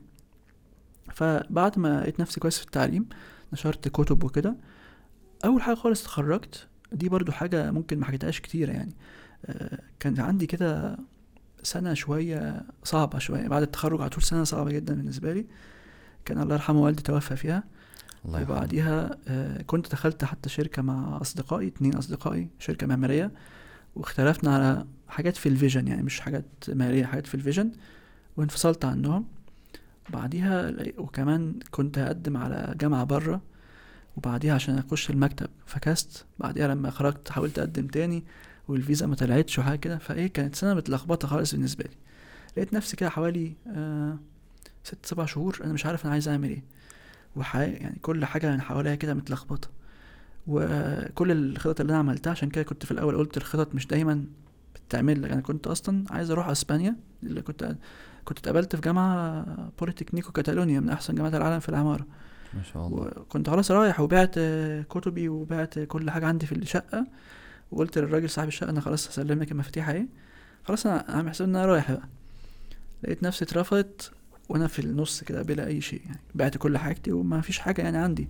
فبعد 1.12 1.78
ما 1.78 2.00
لقيت 2.00 2.20
نفسي 2.20 2.40
كويس 2.40 2.59
في 2.59 2.64
التعليم 2.64 3.09
نشرت 3.52 3.88
كتب 3.88 4.24
وكده 4.24 4.57
أول 5.44 5.62
حاجة 5.62 5.74
خالص 5.74 6.02
اتخرجت 6.02 6.66
دي 6.92 7.09
برضو 7.09 7.33
حاجة 7.33 7.70
ممكن 7.70 7.98
ما 7.98 8.04
حكيتهاش 8.07 8.40
كتير 8.40 8.68
يعني. 8.68 8.92
آه، 9.46 9.78
كان 10.00 10.20
عندي 10.20 10.46
كده 10.46 10.98
سنة 11.62 11.94
شوية 11.94 12.66
صعبة 12.85 13.18
شوية 13.18 13.48
بعد 13.48 13.62
التخرج 13.62 14.00
على 14.00 14.11
طول 14.11 14.22
سنة 14.22 14.44
صعبة 14.44 14.70
جدا 14.70 14.94
بالنسبة 14.94 15.33
لي. 15.33 15.46
كان 16.24 16.42
الله 16.42 16.54
يرحمه 16.54 16.81
والدي 16.81 17.02
توفى 17.02 17.37
فيها. 17.37 17.64
الله 18.24 18.42
وبعديها 18.42 19.16
آه، 19.28 19.62
كنت 19.62 19.92
دخلت 19.92 20.24
حتى 20.24 20.48
شركة 20.48 20.83
مع 20.83 21.20
أصدقائي 21.20 21.68
اتنين 21.68 21.94
أصدقائي 21.94 22.48
شركة 22.59 22.87
معمارية 22.87 23.31
واختلفنا 23.96 24.54
على 24.54 24.87
حاجات 25.09 25.37
في 25.37 25.48
ال 25.48 25.54
vision 25.54 25.88
يعني 25.88 26.02
مش 26.02 26.20
حاجات 26.20 26.44
مالية 26.68 27.04
حاجات 27.04 27.26
في 27.26 27.35
ال 27.35 27.40
vision 27.40 27.72
وانفصلت 28.37 28.85
عنهم. 28.85 29.24
بعديها 30.11 30.74
وكمان 30.98 31.54
كنت 31.70 31.98
هقدم 31.98 32.37
على 32.37 32.74
جامعة 32.81 33.04
بره 33.04 33.40
وبعديها 34.16 34.54
عشان 34.54 34.78
أخش 34.78 35.11
المكتب 35.11 35.48
فكنسلت. 35.66 36.24
بعديها 36.38 36.68
لما 36.68 36.90
خرجت 36.90 37.31
حاولت 37.31 37.59
أقدم 37.59 37.87
تاني 37.87 38.24
والفيزا 38.68 39.07
ما 39.07 39.14
طلعتش 39.14 39.59
وحاجة 39.59 39.78
كده. 39.78 39.98
فإيه 39.98 40.26
كانت 40.26 40.54
سنة 40.54 40.74
متلخبطة 40.74 41.28
خالص 41.28 41.52
بالنسبة 41.52 41.85
لي. 41.85 41.96
لقيت 42.57 42.74
نفسي 42.74 42.96
كده 42.96 43.09
حوالي 43.11 43.52
آه 43.66 44.18
ست 44.85 45.07
سبع 45.07 45.26
شهور 45.26 45.61
أنا 45.64 45.72
مش 45.72 45.87
عارف 45.87 46.04
أنا 46.04 46.12
عايز 46.12 46.28
أعمل 46.28 46.48
إيه. 46.48 46.62
وحي... 47.36 47.72
يعني 47.72 47.98
كل 48.02 48.24
حاجة 48.24 48.50
من 48.50 48.60
حواليا 48.60 48.94
كده 48.94 49.14
متلخبطة. 49.14 49.68
وكل 50.46 51.32
الخطط 51.32 51.80
اللي 51.80 51.90
أنا 51.90 51.98
عملتها 51.98 52.30
عشان 52.30 52.50
كده 52.50 52.64
كنت 52.64 52.84
في 52.84 52.90
الأول 52.90 53.16
قلت 53.16 53.36
الخطط 53.36 53.74
مش 53.74 53.86
دايما 53.86 54.24
بتعمل 54.88 55.22
لك 55.22 55.30
أنا 55.30 55.40
كنت 55.40 55.66
أصلا 55.66 56.04
عايز 56.10 56.30
أروح 56.30 56.48
أسبانيا 56.48 56.96
اللي 57.22 57.42
كنت 57.42 57.76
كنت 58.24 58.38
اتقبلت 58.38 58.76
في 58.76 58.82
جامعة 58.82 59.44
بوليتكنيكو 59.78 60.32
كاتالونيا 60.32 60.80
من 60.80 60.90
أحسن 60.90 61.14
جامعات 61.14 61.34
العالم 61.34 61.60
في 61.60 61.68
العمارة. 61.68 62.06
ما 62.54 62.62
شاء 62.62 62.86
الله. 62.86 62.98
وكنت 62.98 63.50
خلاص 63.50 63.70
رايح 63.70 64.00
وبعت 64.00 64.38
كتبي 64.90 65.28
وبعت 65.28 65.78
كل 65.78 66.10
حاجة 66.10 66.26
عندي 66.26 66.46
في 66.46 66.54
الشقة. 66.54 67.06
وقلت 67.70 67.98
للراجل 67.98 68.30
صاحب 68.30 68.48
الشقة 68.48 68.70
أنا 68.70 68.80
خلاص 68.80 69.08
هسلم 69.08 69.42
لك 69.42 69.52
المفاتيح 69.52 69.88
أهي. 69.88 70.06
خلاص 70.64 70.86
أنا 70.86 71.04
عامل 71.08 71.30
حساب 71.30 71.48
إن 71.48 71.56
أنا 71.56 71.66
رايح 71.66 71.92
بقى. 71.92 72.08
لقيت 73.02 73.22
نفسي 73.22 73.44
اترفضت 73.44 74.12
وأنا 74.48 74.66
في 74.66 74.78
النص 74.78 75.24
كده 75.24 75.42
بلا 75.42 75.66
اي 75.66 75.80
شيء 75.80 76.02
يعني 76.06 76.20
بعت 76.34 76.56
كل 76.56 76.78
حاجتي 76.78 77.12
وما 77.12 77.40
فيش 77.40 77.58
حاجة 77.58 77.82
يعني 77.82 77.96
عندي. 77.96 78.28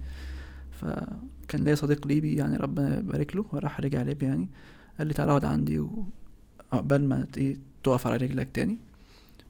فكان 0.70 1.64
ليا 1.64 1.74
صديق 1.74 2.06
ليبي 2.06 2.34
يعني 2.36 2.56
ربنا 2.56 2.98
يبارك 2.98 3.36
له 3.36 3.44
وراح 3.52 3.80
رجع 3.80 4.02
ليبيا 4.02 4.28
يعني 4.28 4.48
قال 4.98 5.06
لي 5.06 5.14
تعالى 5.14 5.30
اقعد 5.30 5.44
عندي 5.44 5.78
وعقبال 6.72 7.08
ما 7.08 7.26
إيه 7.36 7.56
تقف 7.82 8.06
على 8.06 8.16
رجلك 8.16 8.48
تاني. 8.54 8.78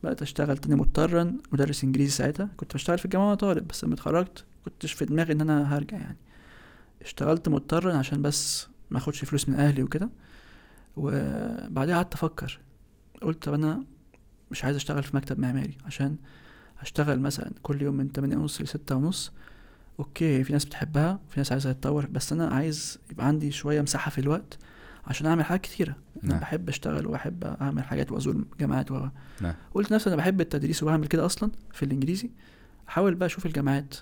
بقيت 0.02 0.22
اشتغل 0.22 0.59
تاني 0.59 0.74
مضطرا 0.74 1.37
مدرس 1.52 1.85
انجليزي 1.85 2.11
ساعتها 2.11 2.48
كنت 2.57 2.74
بشتغل 2.74 2.98
في 2.98 3.04
الجامعة 3.04 3.24
وأنا 3.26 3.35
طالب 3.35 3.68
بس 3.68 3.85
لما 3.85 3.94
اتخرجت 3.94 4.44
كنتش 4.64 4.92
في 4.92 5.04
دماغي 5.04 5.33
ان 5.33 5.40
أنا 5.40 5.76
هرجع 5.76 5.96
يعني. 5.98 6.16
اشتغلت 7.02 7.48
مضطرا 7.48 7.96
عشان 7.96 8.22
بس 8.22 8.66
ما 8.90 8.98
اخدش 8.98 9.24
فلوس 9.24 9.48
من 9.48 9.54
أهلي 9.54 9.83
وكده. 9.83 10.11
وبعدها 10.96 11.96
قعدت 11.96 12.14
أفكر 12.14 12.59
قلت 13.22 13.42
طب 13.42 13.54
أنا 13.54 13.85
مش 14.50 14.64
عايز 14.64 14.76
اشتغل 14.76 15.02
في 15.02 15.16
مكتب 15.16 15.38
معماري 15.38 15.78
عشان 15.87 16.16
هشتغل 16.79 17.21
مثلا 17.21 17.51
كل 17.62 17.83
يوم 17.83 17.95
من 17.97 18.09
8 18.09 18.37
ونص 18.37 18.61
لستة 18.61 18.95
ونص. 18.97 19.33
أوكي 19.99 20.45
في 20.45 20.53
ناس 20.53 20.64
بتحبها 20.64 21.21
في 21.31 21.41
ناس 21.41 21.53
عايزة 21.53 21.73
تتطور 21.73 22.07
بس 22.07 22.33
أنا 22.33 22.47
عايز 22.49 22.99
يبقى 23.11 23.27
عندي 23.27 23.51
شوية 23.51 23.81
مساحة 23.81 24.11
في 24.11 24.21
الوقت 24.21 24.59
عشان 25.07 25.27
أعمل 25.27 25.45
حاجات 25.45 25.61
كتيرة. 25.61 25.97
أنا 26.25 26.33
نعم. 26.33 26.41
بحب 26.41 26.69
أشتغل 26.69 27.07
وبحب 27.07 27.45
أعمل 27.45 27.85
حاجات 27.85 28.12
وأزور 28.12 28.45
جامعات 28.61 28.91
و 28.91 29.09
نعم. 29.41 29.55
قلت 29.75 29.93
نفسي 29.93 30.09
أنا 30.09 30.17
بحب 30.17 30.41
التدريس 30.41 30.83
وبعمل 30.83 31.07
كده 31.07 31.27
أصلا 31.27 31.51
في 31.73 31.83
الإنجليزي. 31.83 32.31
أحاول 32.88 33.14
بقى 33.14 33.27
أشوف 33.27 33.47
الجامعات 33.47 33.95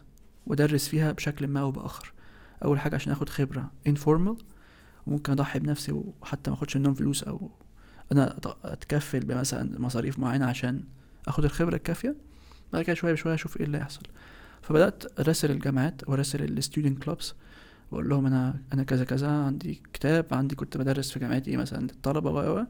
وأدرس 0.46 0.88
فيها 0.88 1.12
بشكل 1.12 1.46
ما 1.46 1.60
أو 1.60 1.70
بآخر. 1.70 2.12
أول 2.64 2.80
حاجة 2.80 2.94
عشان 2.94 3.12
آخد 3.12 3.28
خبرة 3.28 3.70
informal. 3.88 4.42
وممكن 5.06 5.32
أضحي 5.32 5.58
بنفسي 5.58 5.92
وحتى 5.92 6.50
ما 6.50 6.56
أخدش 6.56 6.76
منهم 6.76 6.94
فلوس 6.94 7.24
أو 7.24 7.50
أنا 8.12 8.36
أتكفل 8.64 9.20
بمثلا 9.20 9.80
مصاريف 9.80 10.18
معينة 10.18 10.46
عشان 10.46 10.84
آخد 11.28 11.44
الخبرة 11.44 11.76
الكافية. 11.76 12.16
بعد 12.72 12.82
كده 12.82 12.94
شوية 12.94 13.12
بشوية 13.12 13.34
أشوف 13.34 13.56
إيه 13.56 13.66
اللي 13.66 13.78
هيحصل. 13.78 14.02
فبدأت 14.62 15.20
أراسل 15.20 15.50
الجامعات 15.50 16.08
وأراسل 16.08 16.42
ال 16.44 16.52
student 16.52 17.02
clubs 17.02 17.34
وأقول 17.90 18.08
لهم 18.08 18.26
أنا 18.26 18.60
أنا 18.72 18.82
كذا 18.82 19.04
كذا 19.04 19.28
عندي 19.28 19.82
كتاب 19.92 20.26
عندي 20.32 20.54
كنت 20.54 20.76
بدرس 20.76 21.10
في 21.10 21.18
جامعتي 21.18 21.56
مثلا 21.56 21.80
للطلبه 21.80 22.30
و 22.30 22.58
و 22.58 22.66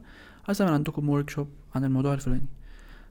عايز 0.47 0.61
أعمل 0.61 0.73
عندكم 0.73 1.09
workshop 1.09 1.49
عن 1.75 1.83
الموضوع 1.83 2.13
الفلاني. 2.13 2.47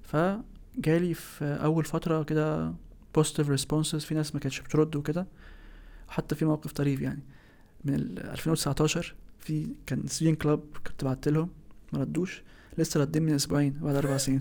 فجالي 0.03 1.15
في 1.15 1.45
أول 1.45 1.85
فترة 1.85 2.23
كده 2.23 2.73
positive 3.15 3.49
responses 3.51 4.05
في 4.05 4.15
ناس 4.15 4.35
ما 4.35 4.41
كانتش 4.41 4.61
بترد 4.61 4.97
وكده. 4.97 5.27
حتى 6.09 6.35
في 6.35 6.45
موقف 6.45 6.73
طريف 6.73 7.01
يعني. 7.01 7.23
من 7.85 7.95
ال 7.95 8.19
2019 8.31 9.15
في 9.39 9.67
كان 9.87 10.07
student 10.07 10.35
club 10.35 10.61
كنت 10.87 11.05
بعت 11.05 11.29
لهم 11.29 11.51
ما 11.93 11.99
ردوش. 12.01 12.43
لسه 12.79 13.01
ردين 13.01 13.23
من 13.23 13.35
أسبوعين 13.35 13.73
بعد 13.81 13.95
أربع 13.95 14.17
سنين. 14.17 14.41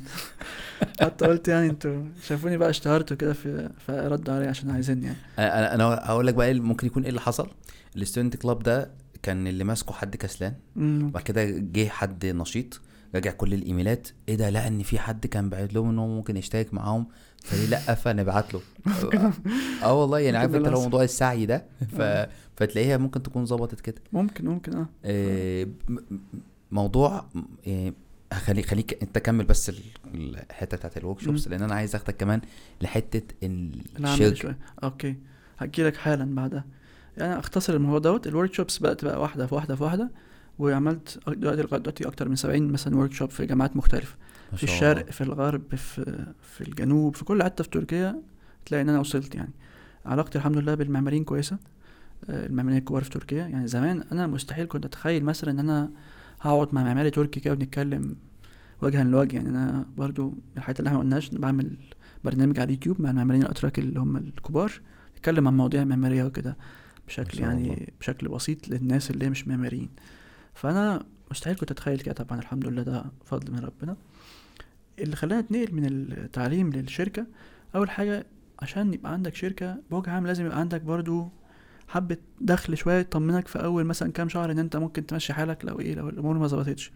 حتى 1.02 1.26
قلت 1.26 1.48
يعني 1.48 1.69
أنتوا 1.69 2.04
شافوني 2.24 2.58
بقى 2.58 2.69
اشتهرت 2.69 3.12
وكده 3.12 3.34
في 3.34 3.69
فردوا 3.88 4.34
عليا 4.34 4.50
عشان 4.50 4.69
عايزيني 4.69 5.06
يعني. 5.06 5.17
أنا 5.39 5.76
أنا 5.76 5.84
هقول 5.84 6.28
لك 6.28 6.34
بقى 6.34 6.48
إيه 6.48 6.60
ممكن 6.60 6.88
يكون 6.88 7.04
إيه 7.04 7.10
اللي 7.10 7.21
حصل. 7.21 7.48
ال 7.95 8.00
student 8.00 8.36
club 8.36 8.63
ده 8.63 8.91
كان 9.24 9.48
اللي 9.48 9.63
ماسكه 9.63 9.93
حد 9.93 10.15
كسلان. 10.15 10.54
وبعد 10.78 11.24
كده 11.24 11.45
جه 11.45 11.89
حد 11.89 12.26
نشيط 12.26 12.82
راجع 13.15 13.32
كل 13.32 13.54
الإيميلات. 13.54 14.08
إيه 14.30 14.36
ده؟ 14.36 14.50
لقى 14.50 14.67
إن 14.67 14.84
في 14.84 15.00
حد 15.00 15.28
كان 15.28 15.50
باعت 15.50 15.74
لهم 15.74 15.89
ان 15.89 16.00
هو 16.00 16.08
ممكن 16.08 16.38
يشترك 16.38 16.74
معاهم. 16.74 17.08
فليه 17.43 17.67
لأ 17.67 17.95
فنبعت 18.04 18.54
له. 18.54 18.62
آه 19.84 19.93
والله 20.02 20.19
يعني 20.19 20.38
عارف 20.38 20.56
أنت 20.56 20.67
لو. 20.67 20.82
موضوع 20.82 21.04
السعي 21.04 21.45
ده 21.45 21.65
ف... 21.91 22.02
آه. 22.02 22.30
فتلاقيها 22.58 22.98
ممكن 22.98 23.24
تكون 23.24 23.45
ظبطت 23.45 23.82
كده. 23.82 24.02
ممكن 24.13 24.45
ممكن 24.45 24.78
آه. 24.78 24.88
آه، 25.06 25.67
موضوع 26.71 27.26
آه، 27.67 27.93
خلي 28.33 28.63
خليك 28.63 29.03
انت 29.03 29.17
كمل 29.17 29.45
بس 29.45 29.69
ال- 29.69 29.75
الحتة 30.15 30.77
بتاعت 30.77 30.97
الورك 30.97 31.19
شوبس. 31.19 31.47
لأن 31.47 31.61
أنا 31.61 31.75
عايز 31.75 31.95
أخدك 31.95 32.17
كمان 32.17 32.41
لحتة 32.81 33.21
الشركة 33.43 34.33
شوية. 34.33 34.57
okay. 34.84 35.15
هحكي 35.59 35.83
لك 35.83 35.95
حالا 35.97 36.35
بعدها. 36.35 36.65
يعني 37.17 37.39
أختصر 37.39 37.73
الموضوع 37.73 37.99
دوت. 37.99 38.27
ال 38.28 38.54
workshops 38.54 38.78
بقت 38.77 39.05
بقى 39.05 39.21
واحدة 39.21 39.47
في 39.47 39.55
واحدة 39.55 39.75
في 39.75 39.83
واحدة 39.83 40.11
وعملت 40.59 41.19
دلوقتي 41.27 41.61
لغاية 41.61 41.79
دلوقتي 41.81 42.07
أكتر 42.07 42.29
من 42.29 42.35
70 42.35 42.71
مثلا 42.71 42.95
workshop 42.97 43.30
في 43.29 43.45
جامعات 43.45 43.75
مختلفة. 43.77 44.15
في 44.55 44.63
الشرق. 44.63 45.11
في 45.11 45.21
الغرب 45.21 45.75
في 45.75 46.25
في 46.41 46.61
الجنوب 46.61 47.15
في 47.15 47.25
كل 47.25 47.43
حتة 47.43 47.63
في 47.63 47.69
تركيا 47.69 48.21
تلاقي 48.65 48.81
إن 48.81 48.89
أنا 48.89 48.99
وصلت 48.99 49.35
يعني. 49.35 49.51
علاقتي 50.05 50.38
الحمد 50.38 50.57
لله 50.57 50.75
بالمعماريين 50.75 51.23
كويسة. 51.23 51.57
آه، 52.29 52.45
المعماريين 52.45 52.79
الكبار 52.81 53.03
في 53.03 53.09
تركيا. 53.09 53.47
يعني 53.47 53.67
زمان 53.67 54.03
أنا 54.11 54.27
مستحيل 54.27 54.65
كنت 54.67 54.85
أتخيل 54.85 55.23
مثلا 55.25 55.51
إن 55.51 55.59
أنا 55.59 55.89
هقعد 56.41 56.74
مع 56.74 56.84
معماري 56.84 57.10
تركي 57.10 57.39
كده 57.39 57.54
ونتكلم 57.54 58.15
وجها 58.82 59.04
لوجه. 59.04 59.36
يعني 59.36 59.50
أنا 59.50 59.86
برضو 59.98 60.30
من 60.30 60.38
الحاجات 60.58 60.80
اللي 60.80 60.88
إحنا 60.88 61.00
قلناش 61.00 61.30
بعمل 61.30 61.78
برنامج 62.24 62.60
على 62.60 62.65
اليوتيوب 62.65 63.02
مع 63.02 63.10
المعماريين 63.10 63.43
الأتراك 63.45 63.80
اللي 63.80 64.00
هم 64.00 64.17
الكبار 64.17 64.71
نتكلم 65.17 65.48
عن 65.48 65.58
مواضيع 65.58 65.84
معمارية 65.84 66.24
وكده 66.24 66.58
بشكل 67.08 67.38
شاء 67.38 67.52
الله. 67.52 67.67
يعني 67.67 67.93
بشكل 68.00 68.28
بسيط 68.28 68.67
للناس 68.67 69.12
اللي 69.12 69.30
مش 69.30 69.48
معماريين. 69.48 69.89
فأنا 70.54 71.04
مستحيل 71.32 71.56
كنت 71.56 71.71
أتخيل 71.71 72.00
كده 72.00 72.13
طبعا 72.13 72.39
الحمد 72.39 72.67
لله 72.67 72.84
ده 72.84 73.06
فضل 73.26 73.52
من 73.54 73.60
ربنا. 73.60 73.98
اللي 75.00 75.15
خلاني 75.15 75.39
أتنقل 75.39 75.74
من 75.76 75.86
التعليم 75.86 76.69
للشركة 76.69 77.26
أول 77.76 77.89
حاجة 77.89 78.26
عشان 78.60 78.93
يبقى 78.93 79.13
عندك 79.13 79.36
شركة 79.36 79.78
بوجه 79.91 80.10
عام 80.10 80.28
لازم 80.28 80.45
يبقى 80.45 80.60
عندك 80.60 80.82
برضو 80.82 81.30
حبة 81.88 82.17
دخل 82.41 82.78
شوية 82.78 83.00
يطمنك 83.00 83.48
في 83.48 83.63
أول 83.63 83.84
مثلا 83.84 84.12
كام 84.12 84.30
شهر 84.30 84.52
إن 84.52 84.60
أنت 84.60 84.76
ممكن 84.76 85.06
تمشي 85.06 85.34
حالك 85.34 85.65
لو 85.65 85.80
إيه 85.80 85.95
لو 85.95 86.10
الأمور 86.10 86.38
ما 86.38 86.48
ظبطتش. 86.48 86.91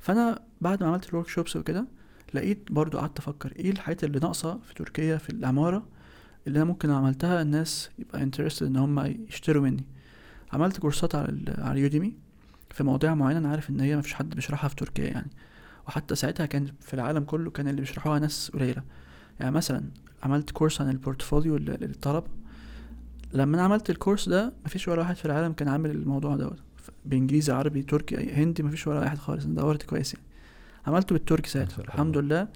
فأنا 0.00 0.42
بعد 0.60 0.82
ما 0.82 0.88
عملت 0.88 1.08
ال 1.08 1.28
workshops 1.28 1.56
وكده 1.56 1.86
لقيت 2.34 2.72
برضو 2.72 2.98
قعدت 2.98 3.18
أفكر 3.18 3.52
إيه 3.56 3.70
الحاجات 3.70 4.04
اللي 4.04 4.18
ناقصة 4.18 4.58
في 4.58 4.74
تركيا 4.74 5.16
في 5.16 5.30
العمارة 5.30 5.86
اللي 6.46 6.56
أنا 6.56 6.64
ممكن 6.64 6.90
عملتها 6.90 7.42
الناس 7.42 7.90
يبقى 7.98 8.22
interested 8.22 8.66
إن 8.66 8.76
هم 8.76 9.00
يشتروا 9.28 9.62
مني. 9.62 9.84
عملت 10.52 10.78
كورسات 10.78 11.14
على 11.14 11.28
ال- 11.28 11.54
على 11.58 11.80
Udemy 11.80 12.14
في 12.70 12.84
مواضيع 12.84 13.14
معينة 13.14 13.38
أنا 13.38 13.48
عارف 13.48 13.70
إن 13.70 13.80
هي 13.80 13.96
مفيش 13.96 14.14
حد 14.14 14.30
بيشرحها 14.34 14.68
في 14.68 14.76
تركيا 14.76 15.04
يعني. 15.04 15.30
وحتى 15.88 16.14
ساعتها 16.14 16.46
كان 16.46 16.66
في 16.80 16.94
العالم 16.94 17.24
كله 17.24 17.50
كان 17.50 17.68
اللي 17.68 17.80
بيشرحوها 17.80 18.18
ناس 18.18 18.50
قليلة. 18.54 18.82
يعني 19.40 19.50
مثلا 19.52 19.82
عملت 20.22 20.50
كورس 20.50 20.80
عن 20.80 20.90
ال 20.90 20.97
portfolio 20.97 21.56
لل- 21.56 21.78
للطلبه 21.80 22.26
لما 23.32 23.56
أنا 23.56 23.62
عملت 23.64 23.90
الكورس 23.90 24.28
ده 24.28 24.52
مفيش 24.64 24.88
ولا 24.88 25.00
واحد 25.00 25.16
في 25.16 25.24
العالم 25.24 25.52
كان 25.52 25.68
عامل 25.68 25.90
الموضوع 25.90 26.36
دوت. 26.36 26.58
بإنجليزي 27.04 27.52
عربي 27.52 27.82
تركي 27.82 28.32
هندي 28.32 28.62
مفيش 28.62 28.86
ولا 28.86 29.00
واحد 29.00 29.18
خالص. 29.18 29.44
أنا 29.44 29.54
دورت 29.54 29.82
كويس 29.82 30.14
يعني. 30.14 30.26
عملته 30.86 31.12
بالتركي 31.12 31.50
ساعتها. 31.50 31.82
الحمد 31.82 32.16
لله. 32.18 32.48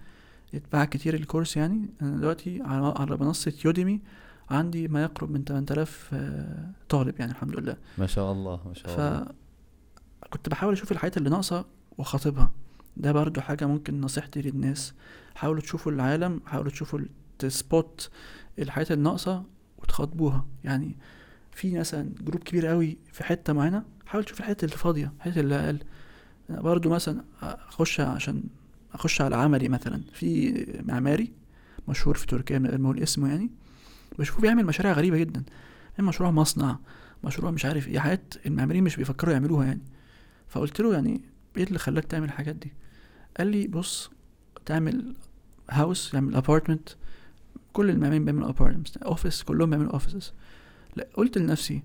اتباع 0.54 0.84
كتير 0.84 1.14
الكورس 1.14 1.56
يعني. 1.56 1.88
أنا 2.02 2.16
دلوقتي 2.16 2.62
على 2.64 3.16
منصة 3.16 3.52
يوديمي 3.64 4.00
عندي 4.50 4.88
ما 4.88 5.02
يقرب 5.02 5.30
من 5.30 5.44
8000 5.44 6.10
آه، 6.12 6.70
طالب 6.88 7.20
يعني 7.20 7.32
الحمد 7.32 7.56
لله. 7.56 7.76
ما 7.98 8.06
شاء 8.06 8.32
الله 8.32 8.60
ما 8.66 8.74
شاء 8.74 8.94
الله. 8.94 9.26
فكنت 10.24 10.48
بحاول 10.48 10.72
أشوف 10.72 10.92
الحاجات 10.92 11.16
اللي 11.16 11.30
ناقصة 11.30 11.64
واخاطبها 11.98 12.50
ده 12.96 13.12
برضو 13.12 13.40
حاجة 13.40 13.66
ممكن 13.66 14.00
نصيحتي 14.00 14.42
للناس. 14.42 14.94
حاولوا 15.34 15.60
تشوفوا 15.60 15.92
العالم 15.92 16.40
حاولوا 16.46 16.70
تشوفوا 16.70 17.00
تسبوت 17.38 18.10
الحاجات 18.58 18.92
اللي 18.92 19.02
ناقصه 19.90 20.02
وتخاطبوها 20.02 20.46
يعني 20.64 20.96
في 21.52 21.78
مثلا 21.78 22.10
جروب 22.20 22.42
كبير 22.42 22.66
قوي 22.66 22.98
في 23.12 23.24
حتة 23.24 23.52
معينة 23.52 23.84
حاول 24.06 24.24
تشوف 24.24 24.40
الحتة 24.40 24.64
اللي 24.64 24.76
فاضية 24.76 25.12
الحتة 25.16 25.40
اللي 25.40 25.54
أقل. 25.54 25.78
برضو 26.48 26.90
مثلا 26.90 27.24
أخش 27.42 28.00
عشان 28.00 28.42
أخش 28.94 29.20
على 29.20 29.36
عملي 29.36 29.68
مثلا. 29.68 30.02
في 30.12 30.54
معماري 30.88 31.32
مشهور 31.88 32.16
في 32.16 32.26
تركيا 32.26 32.58
من 32.58 32.66
غير 32.66 33.02
اسمه 33.02 33.28
يعني 33.28 33.50
بشوفه 34.18 34.40
بيعمل 34.40 34.66
مشاريع 34.66 34.92
غريبة 34.92 35.16
جدا. 35.16 35.42
يعني 35.96 36.08
مشروع 36.08 36.30
مصنع 36.30 36.78
مشروع 37.24 37.50
مش 37.50 37.64
عارف 37.64 37.88
إيه 37.88 37.98
حاجات 37.98 38.34
المعماريين 38.46 38.84
مش 38.84 38.96
بيفكروا 38.96 39.32
يعملوها 39.32 39.66
يعني. 39.66 39.82
فقلت 40.48 40.80
له 40.80 40.94
يعني 40.94 41.20
إيه 41.56 41.64
اللي 41.64 41.78
خلاك 41.78 42.04
تعمل 42.04 42.24
الحاجات 42.24 42.54
دي؟ 42.56 42.72
قال 43.38 43.46
لي 43.46 43.66
بص 43.66 44.10
تعمل 44.66 45.14
house 45.70 46.14
يعمل 46.14 46.34
apartment 46.36 46.88
كل 47.72 47.90
المعماريين 47.90 48.24
بيعملوا 48.24 48.48
apartment 48.48 48.96
office 48.96 49.42
كلهم 49.42 49.70
بيعملوا 49.70 49.92
offices 49.92 50.32
لا 50.96 51.06
قلت 51.14 51.38
لنفسي 51.38 51.82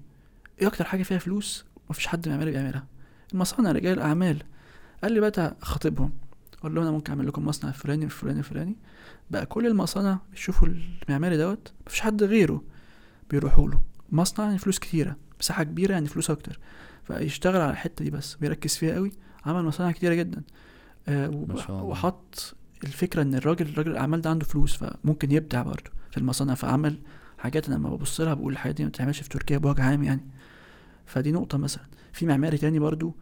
إيه 0.62 0.68
أكتر 0.68 0.86
حاجة 0.86 1.04
فيها 1.04 1.18
فلوس؟ 1.18 1.66
مفيش 1.90 2.08
حد 2.08 2.30
معماري 2.30 2.52
بيعملها. 2.52 2.86
المصانع 3.34 3.72
رجال 3.72 3.98
الاعمال 3.98 4.44
قال 5.04 5.12
لي 5.12 5.20
بقى 5.20 5.56
خاطبهم. 5.62 6.14
أقول 6.60 6.76
له 6.76 6.82
أنا 6.82 6.92
ممكن 6.92 7.12
أعمل 7.14 7.28
لكم 7.28 7.46
مصنع 7.46 7.72
فلاني 7.72 8.10
فلاني 8.10 8.44
فلاني. 8.44 8.76
بقى 9.32 9.46
كل 9.46 9.68
المصانع 9.68 10.20
بيشوفوا 10.32 10.68
المعماري 11.08 11.38
دوت 11.38 11.74
مفيش 11.88 12.02
حد 12.02 12.24
غيره 12.24 12.64
بيروحوا 13.30 13.70
له. 13.70 13.82
مصنع 14.12 14.46
يعني 14.46 14.58
فلوس 14.58 14.80
كتيرة 14.80 15.16
مساحة 15.40 15.64
كبيرة 15.64 15.94
يعني 15.94 16.08
فلوس 16.08 16.30
أكتر. 16.30 16.60
فيشتغل 17.04 17.62
على 17.62 17.72
الحتة 17.72 18.06
دي 18.06 18.12
بس 18.12 18.36
بيركز 18.36 18.76
فيها 18.76 18.96
قوي 18.96 19.12
عمل 19.46 19.64
مصانع 19.64 19.92
كتيرة 19.92 20.14
جدا. 20.14 20.44
آه. 21.08 21.30
وحط 21.70 22.56
الفكرة 22.84 23.22
إن 23.22 23.36
الراجل 23.36 23.78
راجل 23.78 23.92
الأعمال 23.92 24.22
ده 24.22 24.30
عنده 24.30 24.46
فلوس 24.46 24.76
فممكن 24.76 25.32
يبدع 25.32 25.62
برضه 25.62 25.92
في 26.12 26.18
المصانع 26.18 26.54
فعمل 26.54 26.98
حاجات. 27.38 27.68
أنا 27.68 27.76
لما 27.76 27.90
ببص 27.90 28.22
لها 28.22 28.34
بقول 28.34 28.54
الحاجات 28.54 28.76
دي 28.76 28.84
ما 28.84 28.90
بتتعملش 28.90 29.22
في 29.22 29.30
تركيا 29.30 29.58
بوجه 29.58 29.84
عام 29.84 30.04
يعني. 30.04 30.22
فدي 31.06 31.32
نقطة 31.32 31.58
مثلا. 31.58 31.84
في 32.14 32.26
معماري 32.26 32.58
تاني 32.58 32.80
برضه 32.80 33.14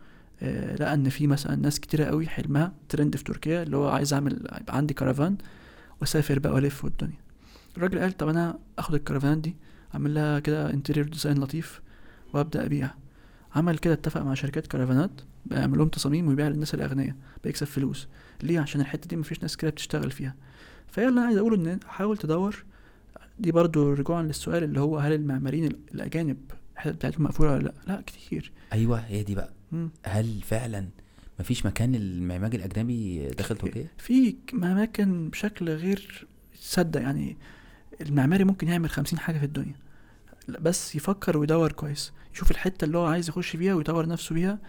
آه 0.42 0.76
لقى 0.76 0.94
إن 0.94 1.10
في 1.10 1.28
مثلا 1.28 1.56
ناس 1.56 1.80
كتيرة 1.80 2.06
قوي 2.06 2.28
حلمها 2.28 2.72
ترند 2.90 3.16
في 3.16 3.24
تركيا 3.24 3.64
اللي 3.64 3.78
هو 3.78 3.90
عايز 3.90 4.14
أعمل 4.14 4.34
يبقى 4.62 4.78
عندي 4.78 4.94
كرفان 4.94 5.38
وأسافر 6.02 6.40
بقى 6.40 6.54
وألف 6.54 6.84
والدنيا 6.86 7.18
الراجل 7.78 8.00
قال 8.00 8.18
طب 8.18 8.28
أنا 8.28 8.60
آخد 8.80 8.94
الكرفان 8.96 9.42
دي 9.42 9.56
أعمل 9.94 10.14
لها 10.14 10.40
كده 10.40 10.70
interior 10.74 11.08
design 11.08 11.40
لطيف 11.40 11.82
وأبدأ 12.34 12.66
ابيع 12.66 12.90
عمل 13.56 13.78
كده 13.78 13.94
اتفق 13.94 14.22
مع 14.22 14.34
شركات 14.34 14.68
كرفانات 14.68 15.12
بقى 15.46 15.60
يعمل 15.60 15.78
لهم 15.78 15.88
تصاميم 15.88 16.28
ويبيع 16.28 16.48
للناس 16.48 16.74
الأغنياء 16.74 17.16
بيكسب 17.44 17.68
فلوس. 17.68 18.08
ليه؟ 18.44 18.60
عشان 18.60 18.82
الحتة 18.82 19.08
دي 19.08 19.16
مفيش 19.16 19.42
ناس 19.42 19.58
كده 19.58 19.72
بتشتغل 19.72 20.12
فيها. 20.12 20.36
فهي 20.88 21.08
اللي 21.08 21.20
أنا 21.20 21.28
عايز 21.28 21.38
اقوله 21.38 21.56
إن 21.56 21.80
حاول 21.88 22.18
تدور. 22.18 22.64
دي 23.40 23.52
برضو 23.52 23.94
رجوعا 23.94 24.24
للسؤال 24.24 24.64
اللي 24.64 24.80
هو 24.80 24.98
هل 24.98 25.14
المعماريين 25.14 25.66
ال- 25.66 25.80
الأجانب 25.94 26.38
الحتت 26.76 26.96
بتاعتهم 26.96 27.24
مقفولة 27.24 27.52
ولا 27.52 27.64
لأ؟ 27.64 27.74
لأ 27.88 28.02
كتير. 28.06 28.52
أيوه 28.74 29.00
هي 29.00 29.24
دي 29.24 29.36
بقى. 29.36 29.54
مم. 29.72 29.90
هل 30.06 30.42
فعلا 30.42 30.86
مفيش 31.40 31.66
مكان 31.66 31.92
للمعماري 31.96 32.58
الأجنبي 32.58 33.28
داخل 33.28 33.58
تركيا؟ 33.58 33.88
في 33.98 34.36
اماكن 34.54 35.30
بشكل 35.30 35.70
غير 35.70 36.28
تصدق 36.62 37.02
يعني 37.02 37.38
المعماري 38.02 38.44
ممكن 38.44 38.68
يعمل 38.68 38.90
خمسين 38.90 39.20
حاجة 39.20 39.38
في 39.38 39.46
الدنيا. 39.46 39.76
بس 40.50 40.96
يفكر 40.96 41.38
ويدور 41.38 41.72
كويس 41.72 42.14
يشوف 42.34 42.52
الحتة 42.52 42.86
اللي 42.86 42.98
هو 42.98 43.06
عايز 43.06 43.30
يخش 43.30 43.56
فيها 43.56 43.74
ويطور 43.74 44.08
نفسه 44.08 44.36
بيها. 44.36 44.60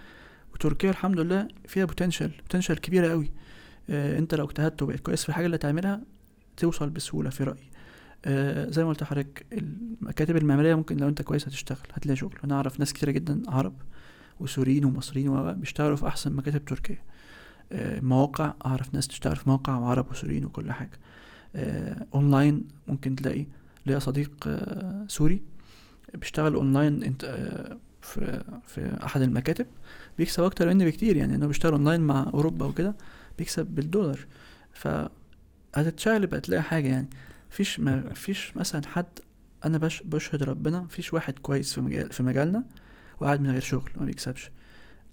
وتركيا 0.54 0.90
الحمد 0.90 1.20
لله 1.20 1.48
فيها 1.66 1.84
potential 1.84 2.32
potential 2.42 2.80
كبيرة 2.80 3.10
قوي. 3.10 3.30
آه 3.90 4.18
انت 4.18 4.34
لو 4.34 4.44
اجتهدت 4.44 4.82
وبقيت 4.82 5.00
كويس 5.00 5.22
في 5.22 5.28
الحاجة 5.28 5.46
اللي 5.46 5.58
تعملها 5.58 6.00
توصل 6.56 6.90
بسهولة 6.90 7.30
في 7.30 7.44
رأيي. 7.44 7.70
آه 8.24 8.70
زي 8.70 8.82
ما 8.84 8.88
قلت 8.88 9.02
لحضرتك 9.02 9.46
المكاتب 9.52 10.36
المعمارية 10.36 10.74
ممكن 10.74 10.96
لو 10.96 11.08
انت 11.08 11.22
كويس 11.22 11.48
هتشتغل 11.48 11.86
هتلاقي 11.94 12.16
شغل. 12.16 12.38
أنا 12.44 12.54
اعرف 12.54 12.80
ناس 12.80 12.92
كتيرة 12.92 13.10
جدا 13.10 13.42
عرب 13.48 13.74
وسوريين 14.40 14.84
ومصريين 14.84 15.52
بيشتغلوا 15.52 15.96
في 15.96 16.06
أحسن 16.06 16.32
مكاتب 16.32 16.64
تركيا 16.64 16.98
آه، 17.72 18.00
مواقع 18.00 18.54
أعرف 18.66 18.94
ناس 18.94 19.08
تشتغل 19.08 19.36
في 19.36 19.48
موقع 19.48 19.76
وعرب 19.78 20.10
وسوريين 20.10 20.44
وكل 20.44 20.72
حاجة. 20.72 21.00
آه، 21.56 22.06
اونلاين 22.14 22.64
ممكن 22.88 23.16
تلاقي. 23.16 23.46
ليا 23.86 23.98
صديق 23.98 24.30
آه، 24.46 25.04
سوري. 25.08 25.42
بيشتغل 26.14 26.54
اونلاين 26.54 27.02
انت 27.02 27.24
آه، 27.24 27.78
في 28.02 28.44
في 28.66 28.98
أحد 29.04 29.22
المكاتب 29.22 29.66
بيكسب 30.18 30.42
أكتر 30.42 30.68
مني 30.68 30.86
بكتير 30.86 31.16
يعني 31.16 31.34
إنه 31.34 31.46
بيشتغل 31.46 31.72
اونلاين 31.72 32.00
مع 32.00 32.30
أوروبا 32.34 32.66
وكده 32.66 32.94
بيكسب 33.38 33.66
بالدولار. 33.66 34.26
ف 34.72 34.88
هتتشقلب 35.74 36.34
هتلاقي 36.34 36.62
حاجة 36.62 36.88
يعني. 36.88 37.08
فيش 37.50 37.80
ما 37.80 38.14
فيش 38.14 38.56
مثلا 38.56 38.86
حد 38.86 39.06
أنا 39.64 39.78
بش 39.78 40.02
بشهد 40.02 40.42
ربنا 40.42 40.86
فيش 40.90 41.14
واحد 41.14 41.38
كويس 41.38 41.74
في 41.74 41.80
مجال 41.80 42.12
في 42.12 42.22
مجالنا 42.22 42.64
وقاعد 43.20 43.40
من 43.40 43.50
غير 43.50 43.60
شغل 43.60 43.90
ما 43.96 44.06
بيكسبش. 44.06 44.50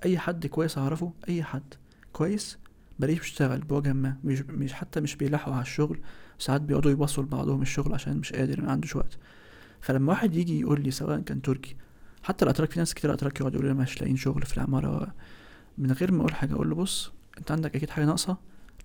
أي 0.06 0.18
حد 0.20 0.48
كويس 0.48 0.78
أعرفه 0.78 1.14
أي 1.30 1.44
حد 1.44 1.74
كويس 2.14 2.58
بلاقيه 3.00 3.20
بيشتغل 3.20 3.60
بوجه 3.62 3.94
ما. 3.94 4.18
مش, 4.24 4.42
مش 4.42 4.74
حتى 4.74 5.02
مش 5.02 5.16
بيلحقوا 5.16 5.54
على 5.54 5.62
الشغل 5.62 6.00
ساعات 6.40 6.62
بيقعدوا 6.62 6.92
يبصوا 6.92 7.24
لبعضهم 7.24 7.62
الشغل 7.62 7.94
عشان 7.94 8.18
مش 8.18 8.34
قادر 8.34 8.62
ما 8.62 8.72
عندوش 8.72 8.96
وقت. 8.96 9.18
فلما 9.82 10.10
واحد 10.12 10.36
يجي 10.36 10.60
يقول 10.60 10.82
لي 10.82 10.92
سواء 10.92 11.20
كان 11.20 11.42
تركي 11.42 11.76
حتى 12.24 12.46
الاتراك 12.46 12.72
في 12.72 12.80
ناس 12.80 12.94
كتير 12.94 13.14
اتراك 13.14 13.40
يقعدوا 13.40 13.60
يقولوا 13.60 13.74
لي 13.76 13.82
مش 13.82 14.00
لاقيين 14.02 14.18
شغل 14.18 14.42
في 14.42 14.58
العمارة. 14.58 15.14
من 15.78 15.92
غير 15.92 16.12
ما 16.12 16.20
أقول 16.22 16.34
حاجة 16.34 16.54
أقول 16.54 16.70
له 16.70 16.76
بص 16.76 17.12
أنت 17.38 17.52
عندك 17.52 17.76
أكيد 17.76 17.90
حاجة 17.90 18.06
ناقصة 18.06 18.38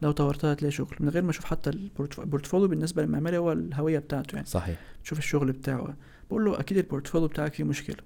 لو 0.03 0.11
طورتها 0.13 0.53
هتلاقي 0.53 0.73
شغل. 0.73 0.97
من 1.01 1.09
غير 1.09 1.23
ما 1.23 1.31
أشوف 1.31 1.45
حتى 1.45 1.71
ال 1.71 1.77
portfo- 1.77 2.19
ال 2.19 2.24
portfolio 2.24 2.69
بالنسبة 2.69 3.03
للمعماري 3.03 3.39
هو 3.39 3.53
الهوية 3.53 3.99
بتاعته 3.99 4.35
يعني. 4.37 4.47
صحيح. 4.47 4.81
تشوف 5.05 5.19
الشغل 5.19 5.53
بتاعه. 5.53 5.97
بقول 6.31 6.45
له 6.45 6.61
أكيد 6.61 6.79
ال 6.79 6.84
portfolio 6.84 7.29
بتاعك 7.29 7.55
فيه 7.55 7.65
مشكلة. 7.65 7.97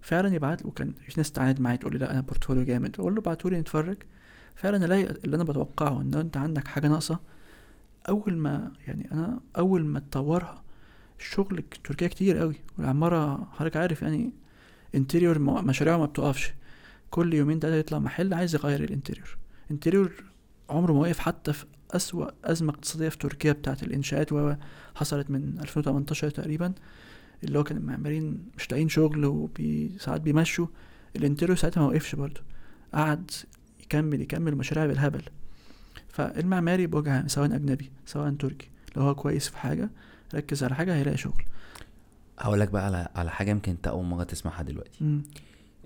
فعلا 0.00 0.34
يبعت 0.34 0.62
له 0.62 0.68
وكان 0.68 0.92
في 1.08 1.14
ناس 1.16 1.32
تعاند 1.32 1.60
معايا 1.60 1.76
تقول 1.76 1.92
لي 1.92 1.98
لا 1.98 2.10
أنا 2.12 2.20
portfolio 2.20 2.64
جامد. 2.64 2.96
أقول 3.00 3.14
له 3.14 3.20
ابعتوا 3.20 3.50
لي 3.50 3.60
نتفرج. 3.60 3.96
فعلا 4.54 4.84
ألاقي 4.84 5.02
اللي 5.02 5.36
أنا 5.36 5.44
بتوقعه 5.44 6.00
إن 6.00 6.14
أنت 6.14 6.36
عندك 6.36 6.68
حاجة 6.68 6.88
ناقصة. 6.88 7.18
أول 8.08 8.36
ما 8.36 8.72
يعني 8.86 9.12
أنا 9.12 9.40
أول 9.58 9.84
ما 9.84 10.00
تطورها 10.00 10.61
الشغل 11.22 11.64
تركيا 11.84 12.08
كتير 12.08 12.38
قوي 12.38 12.54
والعمارة 12.78 13.48
حضرتك 13.52 13.76
عارف 13.76 14.02
يعني 14.02 14.32
interior 14.94 15.38
مشاريعه 15.38 15.96
ما 15.96 16.06
بتقفش. 16.06 16.52
كل 17.10 17.34
يومين 17.34 17.60
تلاتة 17.60 17.76
يطلع 17.76 17.98
محل 17.98 18.34
عايز 18.34 18.54
يغير 18.54 18.84
ال 18.84 18.90
interior 18.90 19.36
interior 19.70 20.12
عمره 20.70 20.92
ما 20.92 20.98
وقف 20.98 21.18
حتى 21.18 21.52
في 21.52 21.64
أسوأ 21.90 22.26
أزمة 22.44 22.72
اقتصادية 22.72 23.08
في 23.08 23.18
تركيا 23.18 23.52
بتاعة 23.52 23.78
الإنشاءات 23.82 24.32
و 24.32 24.54
حصلت 24.94 25.30
من 25.30 25.58
2018 25.60 26.30
تقريبا 26.30 26.72
اللي 27.44 27.58
هو 27.58 27.64
كان 27.64 27.76
المعماريين 27.76 28.38
مش 28.56 28.70
لاقيين 28.70 28.88
شغل 28.88 29.50
وساعات 29.60 30.20
بيمشوا. 30.20 30.66
ال 31.16 31.20
interior 31.20 31.56
ساعتها 31.56 31.80
ما 31.80 31.86
وقفش 31.86 32.14
برضه. 32.14 32.40
قعد 32.94 33.30
يكمل 33.82 34.20
يكمل 34.20 34.56
مشاريع 34.56 34.86
بالهبل. 34.86 35.22
فالمعماري 36.08 36.86
بوجه 36.86 37.26
سواء 37.26 37.54
أجنبي 37.54 37.90
سواء 38.06 38.30
تركي 38.30 38.70
لو 38.96 39.02
هو 39.02 39.14
كويس 39.14 39.48
في 39.48 39.58
حاجة 39.58 39.90
ركز 40.34 40.64
على 40.64 40.74
حاجة 40.74 40.94
هيلاقي 40.94 41.16
شغل. 41.16 41.42
هقول 42.38 42.60
لك 42.60 42.68
بقى 42.68 42.86
على 42.86 43.08
على 43.14 43.30
حاجة 43.30 43.50
يمكن 43.50 43.72
انت 43.72 43.86
أول 43.86 44.04
مرة 44.04 44.24
تسمعها 44.24 44.62
دلوقتي. 44.62 45.20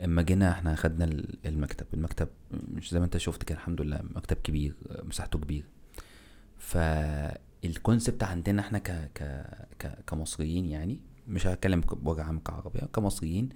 اما 0.04 0.22
جينا 0.22 0.50
إحنا 0.50 0.74
خدنا 0.74 1.04
ال- 1.04 1.34
المكتب. 1.46 1.86
المكتب 1.94 2.28
مش 2.74 2.90
زي 2.90 2.98
ما 2.98 3.04
انت 3.04 3.16
شفت 3.16 3.42
كده 3.42 3.58
الحمد 3.58 3.80
لله 3.80 4.00
مكتب 4.14 4.36
كبير 4.36 4.74
مساحته 5.04 5.38
كبير. 5.38 5.64
فال 6.58 6.95
concept 6.95 8.22
عندنا 8.24 8.60
إحنا 8.62 8.78
ك 8.78 9.10
ك 9.14 9.22
ك 9.78 9.98
كمصريين 10.06 10.66
يعني 10.66 11.00
مش 11.28 11.46
هتكلم 11.46 11.80
بوجه 11.80 12.22
عام 12.22 12.38
كعربي 12.38 12.80
كمصريين. 12.94 13.48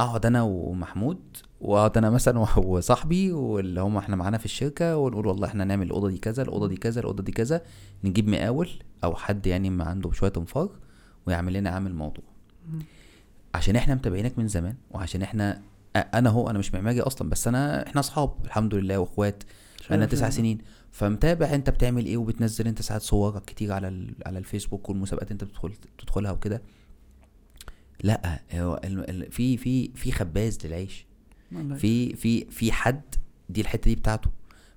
اقعد 0.00 0.26
أنا 0.26 0.42
ومحمود 0.42 1.20
واقعد 1.60 1.98
أنا 1.98 2.10
مثلا 2.10 2.38
وصاحبي 2.58 3.32
واللي 3.32 3.80
هم 3.80 3.96
إحنا 3.96 4.16
معانا 4.16 4.38
في 4.38 4.44
الشركة 4.44 4.96
ونقول 4.96 5.26
والله 5.26 5.48
إحنا 5.48 5.64
نعمل 5.64 5.86
الأوضة 5.86 6.08
دي 6.10 6.18
كذا 6.18 6.42
الأوضة 6.42 6.68
دي 6.68 6.76
كذا 6.76 7.00
الأوضة 7.00 7.22
دي 7.22 7.32
كذا 7.32 7.62
نجيب 8.04 8.28
مقاول. 8.28 8.68
أو 9.04 9.14
حد 9.16 9.46
يعني 9.46 9.70
ما 9.70 9.84
عنده 9.84 10.12
شوية 10.12 10.32
انفاق 10.36 10.72
ويعمل 11.26 11.52
لنا 11.52 11.70
عامل 11.70 11.94
موضوع. 11.94 12.24
عشان 13.54 13.76
إحنا 13.76 13.94
متابعينك 13.94 14.38
من 14.38 14.48
زمان 14.48 14.74
وعشان 14.90 15.22
إحنا 15.22 15.62
أنا 15.96 16.30
هو 16.30 16.50
أنا 16.50 16.58
مش 16.58 16.74
معماري 16.74 17.00
أصلا 17.00 17.30
بس 17.30 17.48
أنا 17.48 17.86
إحنا 17.86 18.00
أصحاب 18.00 18.34
الحمد 18.44 18.74
لله 18.74 18.98
وإخوات 18.98 19.42
أنا 19.90 20.06
تسع 20.06 20.20
يعني. 20.22 20.34
سنين 20.34 20.58
فمتابع 20.90 21.54
أنت 21.54 21.70
بتعمل 21.70 22.06
إيه 22.06 22.16
وبتنزل 22.16 22.66
أنت 22.66 22.82
ساعات 22.82 23.02
صورك 23.02 23.44
كتير 23.44 23.72
على. 23.72 24.14
على 24.26 24.38
الفيسبوك 24.38 24.88
والمسابقات 24.88 25.30
أنت 25.30 25.44
بتدخل 25.44 25.72
تدخلها 25.98 26.32
وكده 26.32 26.62
لأ 28.02 28.40
هو. 28.54 28.80
في 29.30 29.56
في 29.56 29.90
في 29.94 30.12
خباز 30.12 30.58
للعيش. 30.66 31.06
في 31.76 32.16
في 32.16 32.44
في 32.44 32.72
حد 32.72 33.02
دي 33.48 33.60
الحتة 33.60 33.84
دي 33.84 33.94
بتاعته 33.94 34.30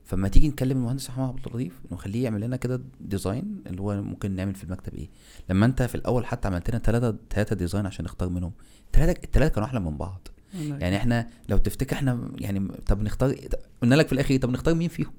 فما 0.07 0.27
تيجي 0.27 0.47
نكلم 0.47 0.77
المهندس 0.77 1.09
محمد 1.09 1.27
عبد 1.27 1.45
اللطيف 1.47 1.73
نخليه 1.91 2.23
يعمل 2.23 2.41
لنا 2.41 2.55
كده 2.57 2.81
design 3.01 3.63
اللي 3.67 3.81
هو 3.81 4.01
ممكن 4.01 4.31
نعمل 4.31 4.55
في 4.55 4.63
المكتب 4.63 4.93
إيه 4.95 5.09
لما 5.49 5.65
انت 5.65 5.83
في 5.83 5.95
الأول 5.95 6.25
حتى 6.25 6.47
عملت 6.47 6.69
لنا 6.69 6.79
ثلاثة 6.79 7.15
ثلاثة 7.29 7.55
design 7.55 7.85
عشان 7.85 8.05
نختار 8.05 8.29
منهم 8.29 8.51
الثلاثه 8.85 9.19
الثلاثه 9.23 9.53
كانوا 9.53 9.67
أحلى 9.67 9.79
من 9.79 9.97
بعض. 9.97 10.27
يعني 10.53 10.97
إحنا 10.97 11.27
لو 11.49 11.57
تفتكر 11.57 11.95
إحنا 11.95 12.31
يعني 12.39 12.67
طب 12.85 13.01
نختار 13.01 13.35
قلنا 13.81 13.95
لك 13.95 14.07
في 14.07 14.13
الآخر 14.13 14.29
إيه؟ 14.31 14.39
طب 14.39 14.49
نختار 14.49 14.73
مين 14.75 14.89
فيهم. 14.89 15.13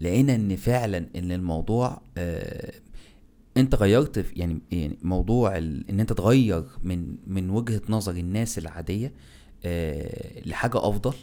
لقينا 0.00 0.34
إن 0.34 0.56
فعلا 0.56 1.06
إن 1.16 1.32
الموضوع 1.32 2.00
آه 2.18 2.72
أنت 3.56 3.74
غيرت 3.74 4.26
يعني 4.36 4.58
يعني 4.70 4.98
موضوع 5.02 5.58
إن 5.58 6.00
أنت 6.00 6.12
تغير 6.12 6.64
من 6.82 7.16
من 7.26 7.50
وجهة 7.50 7.80
نظر 7.88 8.12
الناس 8.12 8.58
العادية 8.58 9.12
آه 9.64 10.40
لحاجة 10.46 10.88
أفضل 10.88 11.14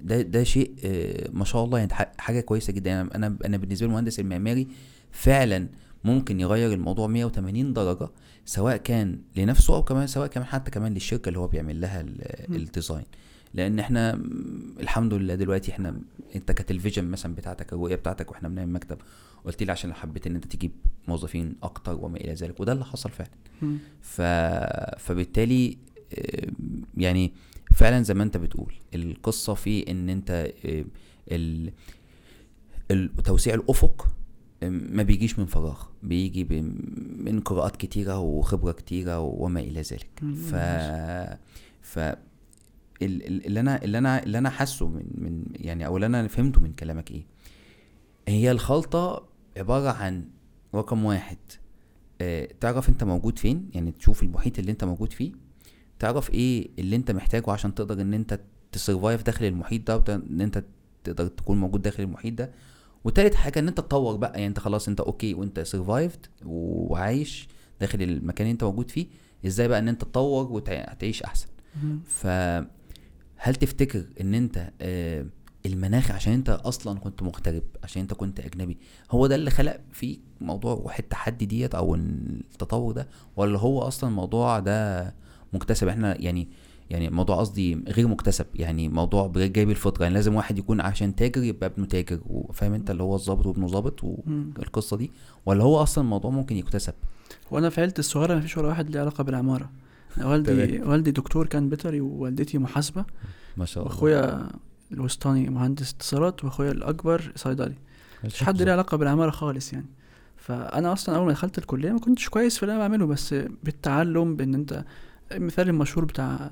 ده 0.00 0.22
ده 0.22 0.44
شيء 0.44 0.74
آه 0.84 1.30
ما 1.32 1.44
شاء 1.44 1.64
الله 1.64 1.78
يعني 1.78 1.94
ح- 1.94 2.12
حاجة 2.18 2.40
كويسة 2.40 2.72
جدا 2.72 2.90
يعني 2.90 3.14
أنا 3.14 3.36
أنا 3.44 3.56
بالنسبة 3.56 3.86
لي 3.86 3.90
المهندس 3.90 4.20
المعماري 4.20 4.68
فعلا 5.10 5.68
ممكن 6.04 6.40
يغير 6.40 6.72
الموضوع 6.72 7.06
180 7.06 7.72
درجة 7.72 8.08
سواء 8.44 8.76
كان 8.76 9.18
لنفسه 9.36 9.74
أو 9.76 9.82
كمان 9.82 10.06
سواء 10.06 10.26
كمان 10.26 10.46
حتى 10.46 10.70
كمان 10.70 10.94
للشركة 10.94 11.28
اللي 11.28 11.38
هو 11.38 11.46
بيعمل 11.46 11.80
لها. 11.80 12.00
ال 12.50 12.58
design 12.58 13.04
لأن 13.54 13.78
إحنا 13.78 14.14
الحمد 14.80 15.14
لله 15.14 15.34
دلوقتي 15.34 15.72
إحنا 15.72 16.00
أنت 16.36 16.52
كانت 16.52 16.70
ال 16.70 16.75
vision 16.75 17.04
مثلا 17.04 17.34
بتاعتك 17.34 17.72
الرؤية 17.72 17.94
بتاعتك 17.96 18.30
وإحنا 18.30 18.48
بنعمل 18.48 18.72
مكتب 18.72 18.98
قلت 19.44 19.62
لي 19.62 19.72
عشان 19.72 19.94
حبيت 19.94 20.26
إن 20.26 20.34
أنت 20.34 20.44
تجيب 20.44 20.72
موظفين 21.08 21.54
أكتر 21.62 21.94
وما 22.04 22.16
إلى 22.16 22.34
ذلك 22.34 22.60
وده 22.60 22.72
اللي 22.72 22.84
حصل 22.84 23.10
فعلا. 23.10 23.30
ف... 24.02 24.20
فبالتالي 25.00 25.78
آه، 26.18 26.48
يعني 26.96 27.32
فعلا 27.76 28.02
زي 28.02 28.14
ما 28.14 28.22
أنت 28.22 28.36
بتقول 28.36 28.74
القصة 28.94 29.54
في 29.54 29.90
إن 29.90 30.08
أنت 30.08 30.52
آه، 30.64 30.84
ال... 31.30 31.72
توسيع 33.24 33.54
الأفق 33.54 34.08
آه، 34.62 34.68
ما 34.68 35.02
بيجيش 35.02 35.38
من 35.38 35.46
فراغ 35.46 35.82
بيجي 36.02 36.44
ب... 36.44 36.52
من 37.24 37.40
قراءات 37.40 37.76
كتيرة 37.76 38.18
وخبرة 38.18 38.72
كتيرة 38.72 39.18
وما 39.20 39.60
إلى 39.60 39.80
ذلك. 39.80 40.10
ف 40.50 40.54
ف 41.82 41.98
ال- 41.98 42.16
ال- 43.02 43.46
اللي 43.46 43.60
أنا 43.60 43.84
اللي 43.84 43.98
أنا 43.98 44.22
اللي 44.22 44.38
أنا 44.38 44.50
حاسه 44.50 44.88
من 44.88 45.06
من 45.14 45.44
يعني 45.54 45.86
أو 45.86 45.96
اللي 45.96 46.06
أنا 46.06 46.28
فهمته 46.28 46.60
من 46.60 46.72
كلامك 46.72 47.10
إيه؟ 47.10 47.24
هي 48.28 48.50
الخلطة 48.50 49.28
عبارة 49.56 49.90
عن 49.90 50.24
رقم 50.74 51.04
واحد 51.04 51.38
آه 52.20 52.48
تعرف 52.60 52.88
أنت 52.88 53.04
موجود 53.04 53.38
فين؟ 53.38 53.70
يعني 53.74 53.92
تشوف 53.92 54.22
المحيط 54.22 54.58
اللي 54.58 54.72
أنت 54.72 54.84
موجود 54.84 55.12
فيه 55.12 55.32
تعرف 55.98 56.30
إيه 56.30 56.68
اللي 56.78 56.96
انت 56.96 57.10
محتاجه 57.10 57.50
عشان 57.50 57.74
تقدر 57.74 58.00
ان 58.00 58.14
انت 58.14 58.40
ت 58.72 58.78
survive 58.78 59.22
داخل 59.22 59.44
المحيط 59.44 59.90
ده 59.90 60.14
ان 60.14 60.40
انت 60.40 60.64
تقدر 61.04 61.26
تكون 61.28 61.60
موجود 61.60 61.82
داخل 61.82 62.02
المحيط 62.02 62.34
ده. 62.34 62.50
وتالت 63.04 63.34
حاجة 63.34 63.58
ان 63.58 63.68
انت 63.68 63.76
تطور 63.80 64.16
بقى 64.16 64.32
يعني 64.32 64.46
انت 64.46 64.58
خلاص 64.58 64.88
انت 64.88 65.00
okay 65.00 65.34
وانت 65.34 65.60
survived 65.60 66.26
وعايش 66.44 67.48
داخل 67.80 68.02
المكان 68.02 68.46
اللي 68.46 68.52
انت 68.52 68.64
موجود 68.64 68.90
فيه 68.90 69.06
إزاي 69.46 69.68
بقى 69.68 69.78
ان 69.78 69.88
انت 69.88 70.00
تطور 70.02 70.52
وتعيش 70.52 71.22
احسن. 71.22 71.46
مم. 71.82 72.00
فهل 72.06 73.54
تفتكر 73.60 74.04
ان 74.20 74.34
انت 74.34 74.70
آه، 74.80 75.26
المناخ 75.66 76.10
عشان 76.10 76.32
انت 76.32 76.48
أصلا 76.50 76.98
كنت 76.98 77.22
مغترب 77.22 77.62
عشان 77.82 78.02
انت 78.02 78.14
كنت 78.14 78.40
أجنبي 78.40 78.78
هو 79.10 79.26
ده 79.26 79.34
اللي 79.34 79.50
خلق 79.50 79.80
فيك 79.92 80.20
موضوع 80.40 80.74
روح 80.74 80.98
التحدي 80.98 81.46
ديت 81.46 81.74
أو 81.74 81.94
التطور 81.94 82.92
ده؟ 82.92 83.08
ولا 83.36 83.58
هو 83.58 83.80
أصلا 83.82 84.10
الموضوع 84.10 84.58
ده 84.58 85.14
مكتسب. 85.52 85.88
إحنا 85.88 86.20
يعني 86.20 86.48
يعني 86.90 87.10
موضوع 87.10 87.36
قصدي 87.36 87.84
غير 87.88 88.08
مكتسب. 88.08 88.46
يعني 88.54 88.88
موضوع 88.88 89.32
جاي 89.36 89.64
بالفطره 89.64 90.02
يعني 90.02 90.14
لازم 90.14 90.34
واحد 90.34 90.58
يكون 90.58 90.80
عشان 90.80 91.16
تاجر 91.16 91.42
يبقى 91.42 91.66
ابنه 91.66 91.86
تاجر. 91.86 92.20
وفاهم 92.26 92.72
انت؟ 92.72 92.90
اللي 92.90 93.02
هو 93.02 93.14
الظابط 93.14 93.46
وابنه 93.46 93.66
ظابط. 93.66 94.04
والقصة 94.04 94.96
دي. 94.96 95.10
ولا 95.46 95.64
هو 95.64 95.82
أصلا 95.82 96.04
الموضوع 96.04 96.30
ممكن 96.30 96.56
يكتسب؟ 96.56 96.94
وأنا 97.50 97.70
في 97.70 97.80
عيلتي 97.80 97.98
الصغيرة 97.98 98.34
ما 98.34 98.40
فيش 98.40 98.56
ولا 98.56 98.68
واحد 98.68 98.90
ليه 98.90 99.00
علاقة 99.00 99.24
بالعمارة. 99.24 99.70
والدي. 100.22 100.82
والدي 100.82 101.10
دكتور 101.10 101.46
كان 101.46 101.68
بيطري 101.68 102.00
ووالدتي 102.00 102.58
محاسبة. 102.58 103.04
ما 103.56 103.64
شاء 103.64 103.82
الله. 103.84 103.94
وأخويا 103.94 104.48
الوسطاني 104.92 105.48
مهندس 105.48 105.92
اتصالات 105.92 106.44
وأخويا 106.44 106.72
الأكبر 106.72 107.32
صيدلي. 107.36 107.74
مش 108.24 108.44
حد 108.44 108.62
ليه 108.62 108.72
علاقة 108.72 108.96
بالعمارة 108.96 109.30
خالص 109.30 109.72
يعني. 109.72 109.86
فأنا 110.36 110.92
أصلا 110.92 111.16
أول 111.16 111.26
ما 111.26 111.32
دخلت 111.32 111.58
الكلية 111.58 111.92
ما 111.92 111.98
كنتش 111.98 112.28
كويس 112.28 112.56
في 112.56 112.62
اللي 112.62 112.72
أنا 112.72 112.80
بعمله 112.80 113.06
بس 113.06 113.34
بالتعلم 113.64 114.36
بإن 114.36 114.54
أنت 114.54 114.84
المثال 115.32 115.68
المشهور 115.68 116.04
بتاع 116.04 116.50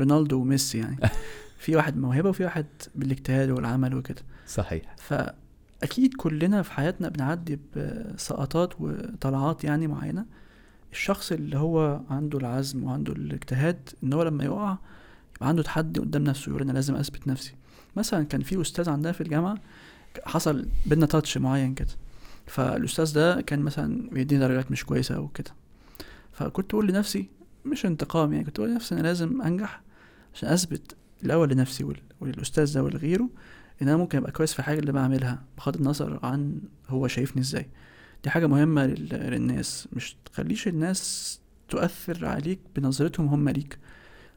رونالدو 0.00 0.40
وميسي 0.40 0.78
يعني. 0.78 0.96
في 1.58 1.76
واحد 1.76 1.96
موهبة 1.96 2.28
وفي 2.28 2.44
واحد 2.44 2.66
بالاجتهاد 2.94 3.50
والعمل 3.50 3.94
وكده. 3.94 4.22
صحيح. 4.46 4.96
فأكيد 4.98 6.14
كلنا 6.14 6.62
في 6.62 6.72
حياتنا 6.72 7.08
بنعدي 7.08 7.58
بسقطات 7.76 8.80
وطلعات 8.80 9.64
يعني 9.64 9.86
معينة. 9.86 10.26
الشخص 10.92 11.32
اللي 11.32 11.58
هو 11.58 12.00
عنده 12.10 12.38
العزم 12.38 12.84
وعنده 12.84 13.12
الاجتهاد 13.12 13.88
إن 14.04 14.12
هو 14.12 14.22
لما 14.22 14.44
يقع 14.44 14.76
يبقى 15.36 15.48
عنده 15.48 15.62
تحدي 15.62 16.00
قدام 16.00 16.24
نفسه 16.24 16.50
يقول 16.50 16.62
أنا 16.62 16.72
لازم 16.72 16.94
أثبت 16.94 17.28
نفسي. 17.28 17.54
مثلا 17.96 18.24
كان 18.24 18.42
في 18.42 18.60
أستاذ 18.60 18.90
عندنا 18.90 19.12
في 19.12 19.20
الجامعة 19.20 19.58
حصل 20.24 20.68
بينا 20.86 21.06
تاتش 21.06 21.38
معين 21.38 21.74
كده. 21.74 21.88
فالأستاذ 22.46 23.14
ده 23.14 23.40
كان 23.40 23.60
مثلا 23.60 24.10
بيديني 24.10 24.40
درجات 24.40 24.70
مش 24.70 24.84
كويسة 24.84 25.16
أو 25.16 25.28
كده. 25.28 25.50
فكنت 26.32 26.74
أقول 26.74 26.86
لنفسي 26.86 27.28
مش 27.64 27.86
انتقام 27.86 28.32
يعني 28.32 28.44
كنت 28.44 28.58
أقول 28.58 28.70
لنفسي 28.70 28.94
أنا 28.94 29.02
لازم 29.02 29.42
أنجح 29.42 29.82
عشان 30.34 30.48
أثبت 30.48 30.96
الأول 31.24 31.48
لنفسي 31.50 31.86
وللاستاذ 32.20 32.74
ده 32.74 32.82
ولغيره 32.82 33.28
إن 33.82 33.88
أنا 33.88 33.96
ممكن 33.96 34.18
أبقى 34.18 34.32
كويس 34.32 34.52
في 34.52 34.58
الحاجة 34.58 34.78
اللي 34.78 34.92
بعملها 34.92 35.42
بغض 35.58 35.76
النظر 35.76 36.20
عن 36.22 36.60
هو 36.88 37.08
شايفني 37.08 37.42
إزاي. 37.42 37.68
دي 38.24 38.30
حاجة 38.30 38.46
مهمة 38.46 38.86
لل- 38.86 39.08
للناس 39.30 39.88
مش 39.92 40.16
تخليش 40.32 40.68
الناس 40.68 41.40
تؤثر 41.68 42.26
عليك 42.26 42.60
بنظرتهم 42.76 43.26
هم 43.26 43.48
ليك. 43.48 43.78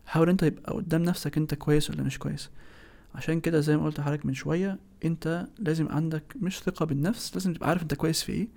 حاول 0.06 0.30
أنت 0.30 0.44
يبقى 0.44 0.74
قدام 0.74 1.04
نفسك 1.04 1.38
أنت 1.38 1.54
كويس 1.54 1.90
ولا 1.90 2.04
مش 2.04 2.20
كويس. 2.20 2.50
عشان 3.16 3.40
كده 3.42 3.60
زي 3.60 3.78
ما 3.78 3.84
قلت 3.86 4.00
لحضرتك 4.00 4.26
من 4.26 4.34
شوية 4.34 4.80
أنت 5.06 5.48
لازم 5.60 5.88
عندك 5.90 6.24
مش 6.42 6.60
ثقة 6.60 6.86
بالنفس 6.86 7.34
لازم 7.34 7.54
تبقى 7.54 7.70
عارف 7.70 7.82
أنت 7.84 7.94
كويس 7.94 8.24
في 8.24 8.32
إيه 8.32 8.48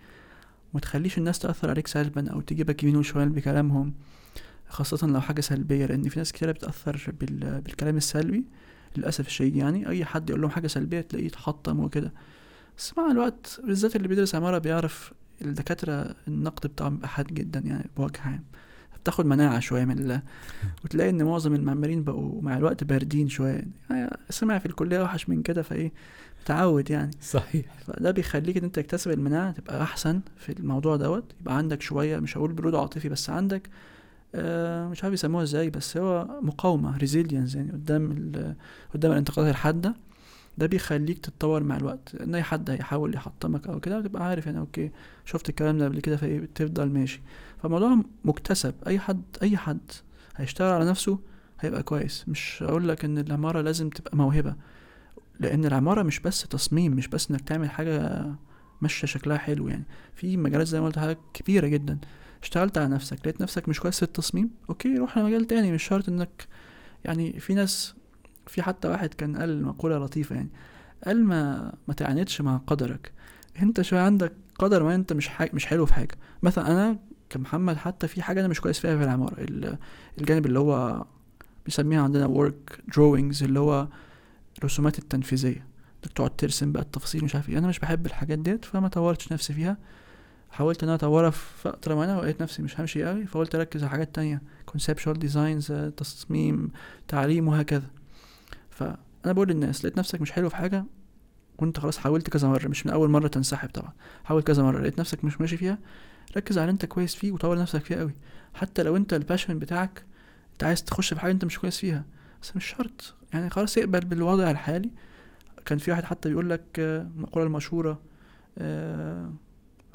وما 0.72 0.80
تخليش 0.80 1.18
الناس 1.18 1.38
تأثر 1.38 1.70
عليك 1.70 1.86
سلبا 1.86 2.30
أو 2.32 2.40
تجيبك 2.40 2.82
يمين 2.82 2.96
وشمال 2.96 3.28
بكلامهم. 3.28 3.94
خاصة 4.68 5.06
لو 5.06 5.20
حاجة 5.20 5.40
سلبية 5.40 5.86
لأن 5.86 6.08
في 6.08 6.18
ناس 6.18 6.32
كتيرة 6.32 6.52
بتأثر 6.52 7.12
بال... 7.20 7.60
بالكلام 7.60 7.96
السلبي 7.96 8.44
للأسف 8.96 9.26
الشديد 9.26 9.56
يعني. 9.56 9.88
أي 9.88 10.04
حد 10.04 10.30
يقول 10.30 10.42
لهم 10.42 10.50
حاجة 10.50 10.66
سلبية 10.66 11.00
تلاقيه 11.00 11.26
يتحطم 11.26 11.80
وكده. 11.80 12.12
بس 12.78 12.98
مع 12.98 13.10
الوقت 13.10 13.60
بالذات 13.64 13.96
اللي 13.96 14.08
بيدرس 14.08 14.34
عمارة 14.34 14.58
بيعرف 14.58 15.12
الدكاترة 15.42 16.14
النقد 16.28 16.66
بتاعهم 16.66 16.94
بيبقى 16.94 17.08
حاد 17.08 17.26
جدا 17.26 17.60
يعني 17.60 17.90
بوجه 17.96 18.20
عام. 18.24 18.44
بتاخد 19.02 19.26
مناعة 19.26 19.60
شوية 19.60 19.84
من 19.84 19.98
ال... 19.98 20.22
وتلاقي 20.84 21.10
إن 21.10 21.24
معظم 21.24 21.54
المعماريين 21.54 22.04
بقوا 22.04 22.42
مع 22.42 22.56
الوقت 22.56 22.84
باردين 22.84 23.28
شوية. 23.28 23.64
يعني 23.90 24.16
سمع 24.30 24.58
في 24.58 24.66
الكلية 24.66 25.02
وحش 25.02 25.28
من 25.28 25.42
كده 25.42 25.62
فإيه 25.62 25.92
متعود 26.42 26.90
يعني. 26.90 27.10
صحيح. 27.20 27.66
فده 27.86 28.10
بيخليك 28.10 28.56
إن 28.56 28.64
أنت 28.64 28.74
تكتسب 28.76 29.10
المناعة 29.10 29.52
تبقى 29.52 29.82
أحسن 29.82 30.20
في 30.36 30.52
الموضوع 30.52 30.96
دوت. 30.96 31.32
يبقى 31.40 31.56
عندك 31.56 31.82
شوية 31.82 32.18
مش 32.18 32.36
هقول 32.36 32.52
برود 32.52 32.74
عاطفي 32.74 33.08
بس 33.08 33.30
عندك 33.30 33.70
مش 34.90 35.04
عارف 35.04 35.14
يسموها 35.14 35.42
إزاي 35.42 35.70
بس 35.70 35.96
هو 35.96 36.28
مقاومة 36.42 36.96
resilience 36.96 37.54
يعني 37.54 37.72
قدام 37.72 38.32
قدام 38.94 39.12
الانتقادات 39.12 39.50
الحادة. 39.50 39.94
ده 40.58 40.66
بيخليك 40.66 41.18
تتطور 41.18 41.62
مع 41.62 41.76
الوقت. 41.76 42.14
إن 42.14 42.34
أي 42.34 42.42
حد 42.42 42.70
هيحاول 42.70 43.14
يحطمك 43.14 43.66
أو 43.68 43.80
كده 43.80 44.00
بتبقى 44.00 44.24
عارف 44.24 44.46
يعني 44.46 44.58
okay 44.58 44.90
شفت 45.24 45.48
الكلام 45.48 45.78
ده 45.78 45.84
قبل 45.84 46.00
كده 46.00 46.16
فتفضل 46.16 46.90
ماشي. 46.90 47.20
فالموضوع 47.62 47.98
مكتسب. 48.24 48.74
أي 48.86 48.98
حد 48.98 49.22
أي 49.42 49.56
حد 49.56 49.80
هيشتغل 50.36 50.72
على 50.72 50.84
نفسه 50.90 51.18
هيبقى 51.60 51.82
كويس. 51.82 52.24
مش 52.28 52.62
أقول 52.62 52.88
لك 52.88 53.04
إن 53.04 53.18
العمارة 53.18 53.60
لازم 53.60 53.88
تبقى 53.90 54.16
موهبة 54.16 54.54
لأن 55.40 55.64
العمارة 55.64 56.02
مش 56.02 56.20
بس 56.20 56.42
تصميم 56.42 56.92
مش 56.92 57.08
بس 57.08 57.30
إنك 57.30 57.40
تعمل 57.40 57.70
حاجة 57.70 58.26
ماشية 58.80 59.06
شكلها 59.06 59.38
حلو 59.38 59.68
يعني. 59.68 59.84
في 60.14 60.36
مجالات 60.36 60.66
زي 60.66 60.80
ما 60.80 60.86
قلت 60.86 61.18
كبيرة 61.34 61.66
جدا. 61.66 61.98
اشتغلت 62.42 62.78
على 62.78 62.88
نفسك 62.88 63.18
لقيت 63.20 63.40
نفسك 63.40 63.68
مش 63.68 63.80
كويس 63.80 63.96
في 63.96 64.02
التصميم 64.02 64.50
أوكي 64.68 64.94
روح 64.96 65.18
لمجال 65.18 65.44
تاني 65.46 65.72
مش 65.72 65.82
شرط 65.82 66.08
إنك 66.08 66.46
يعني 67.04 67.40
في 67.40 67.54
ناس 67.54 67.94
في 68.46 68.62
حتى 68.62 68.88
واحد 68.88 69.14
كان 69.14 69.36
قال 69.36 69.64
مقولة 69.64 69.98
لطيفة 69.98 70.36
يعني 70.36 70.48
قال 71.06 71.24
ما 71.24 71.72
ما 71.88 71.94
تعاندش 71.94 72.40
مع 72.40 72.56
قدرك. 72.66 73.12
أنت 73.62 73.80
شوية 73.82 74.00
عندك 74.00 74.32
قدر 74.58 74.82
ما 74.82 74.94
أنت 74.94 75.12
مش 75.12 75.28
حاج 75.28 75.54
مش 75.54 75.66
حلو 75.66 75.86
في 75.86 75.94
حاجة. 75.94 76.14
مثلا 76.42 76.66
أنا 76.72 76.98
كمحمد 77.30 77.76
حتى 77.76 78.08
في 78.08 78.22
حاجة 78.22 78.40
أنا 78.40 78.48
مش 78.48 78.60
كويس 78.60 78.78
فيها 78.78 78.96
في 78.96 79.04
العمارة 79.04 79.40
ال- 79.40 79.78
الجانب 80.18 80.46
اللي 80.46 80.58
هو 80.58 81.04
بيسميها 81.66 82.02
عندنا 82.02 82.26
work 82.28 82.74
drawings 82.94 83.42
اللي 83.42 83.60
هو 83.60 83.88
الرسومات 84.58 84.98
التنفيذية. 84.98 85.66
إنك 86.04 86.12
تقعد 86.12 86.36
ترسم 86.36 86.72
بقى 86.72 86.82
التفاصيل 86.82 87.24
مش 87.24 87.34
عارف 87.34 87.48
إيه. 87.48 87.58
أنا 87.58 87.66
مش 87.68 87.78
بحب 87.78 88.06
الحاجات 88.06 88.38
ديت 88.38 88.64
فما 88.64 88.88
طورتش 88.88 89.32
نفسي 89.32 89.52
فيها. 89.52 89.76
حاولت 90.50 90.82
إن 90.82 90.88
أنا 90.88 90.94
أطورها 90.96 91.30
في 91.30 91.58
فتره 91.58 91.94
معينه 91.94 92.18
ولقيت 92.18 92.42
نفسي 92.42 92.62
مش 92.62 92.80
همشي 92.80 93.04
قوي 93.04 93.26
فقلت 93.26 93.54
أركز 93.54 93.82
على 93.82 93.90
حاجات 93.90 94.14
تانية 94.14 94.42
designs 94.74 95.70
آه، 95.70 95.88
تصميم 95.88 96.70
تعليم 97.08 97.48
وهكذا. 97.48 97.90
فأنا 98.70 99.32
بقول 99.32 99.48
للناس 99.48 99.84
لقيت 99.84 99.98
نفسك 99.98 100.20
مش 100.20 100.32
حلو 100.32 100.48
في 100.48 100.56
حاجة 100.56 100.84
وأنت 101.58 101.80
خلاص 101.80 101.98
حاولت 101.98 102.30
كذا 102.30 102.48
مرة 102.48 102.68
مش 102.68 102.86
من 102.86 102.92
أول 102.92 103.10
مرة 103.10 103.28
تنسحب 103.28 103.68
طبعا 103.68 103.92
حاول 104.24 104.42
كذا 104.42 104.62
مرة 104.62 104.80
لقيت 104.80 105.00
نفسك 105.00 105.24
مش 105.24 105.40
ماشي 105.40 105.56
فيها 105.56 105.78
ركز 106.36 106.58
على 106.58 106.64
اللي 106.64 106.72
أنت 106.72 106.86
كويس 106.86 107.14
فيه 107.14 107.32
وطور 107.32 107.58
نفسك 107.58 107.84
فيها 107.84 107.98
قوي 107.98 108.14
حتى 108.54 108.82
لو 108.82 108.96
أنت 108.96 109.14
الباشن 109.14 109.58
بتاعك 109.58 110.04
أنت 110.52 110.64
عايز 110.64 110.84
تخش 110.84 111.14
في 111.14 111.20
حاجة 111.20 111.32
أنت 111.32 111.44
مش 111.44 111.58
كويس 111.58 111.78
فيها 111.78 112.04
بس 112.42 112.56
مش 112.56 112.64
شرط. 112.66 113.14
يعني 113.32 113.50
خلاص 113.50 113.78
اقبل 113.78 114.00
بالوضع 114.00 114.50
الحالي. 114.50 114.90
كان 115.66 115.78
في 115.78 115.90
واحد 115.90 116.04
حتى 116.04 116.28
بيقول 116.28 116.50
لك 116.50 116.62
آه، 116.78 117.02
المقولة 117.16 117.46
المشهورة 117.46 118.00
آه، 118.58 119.32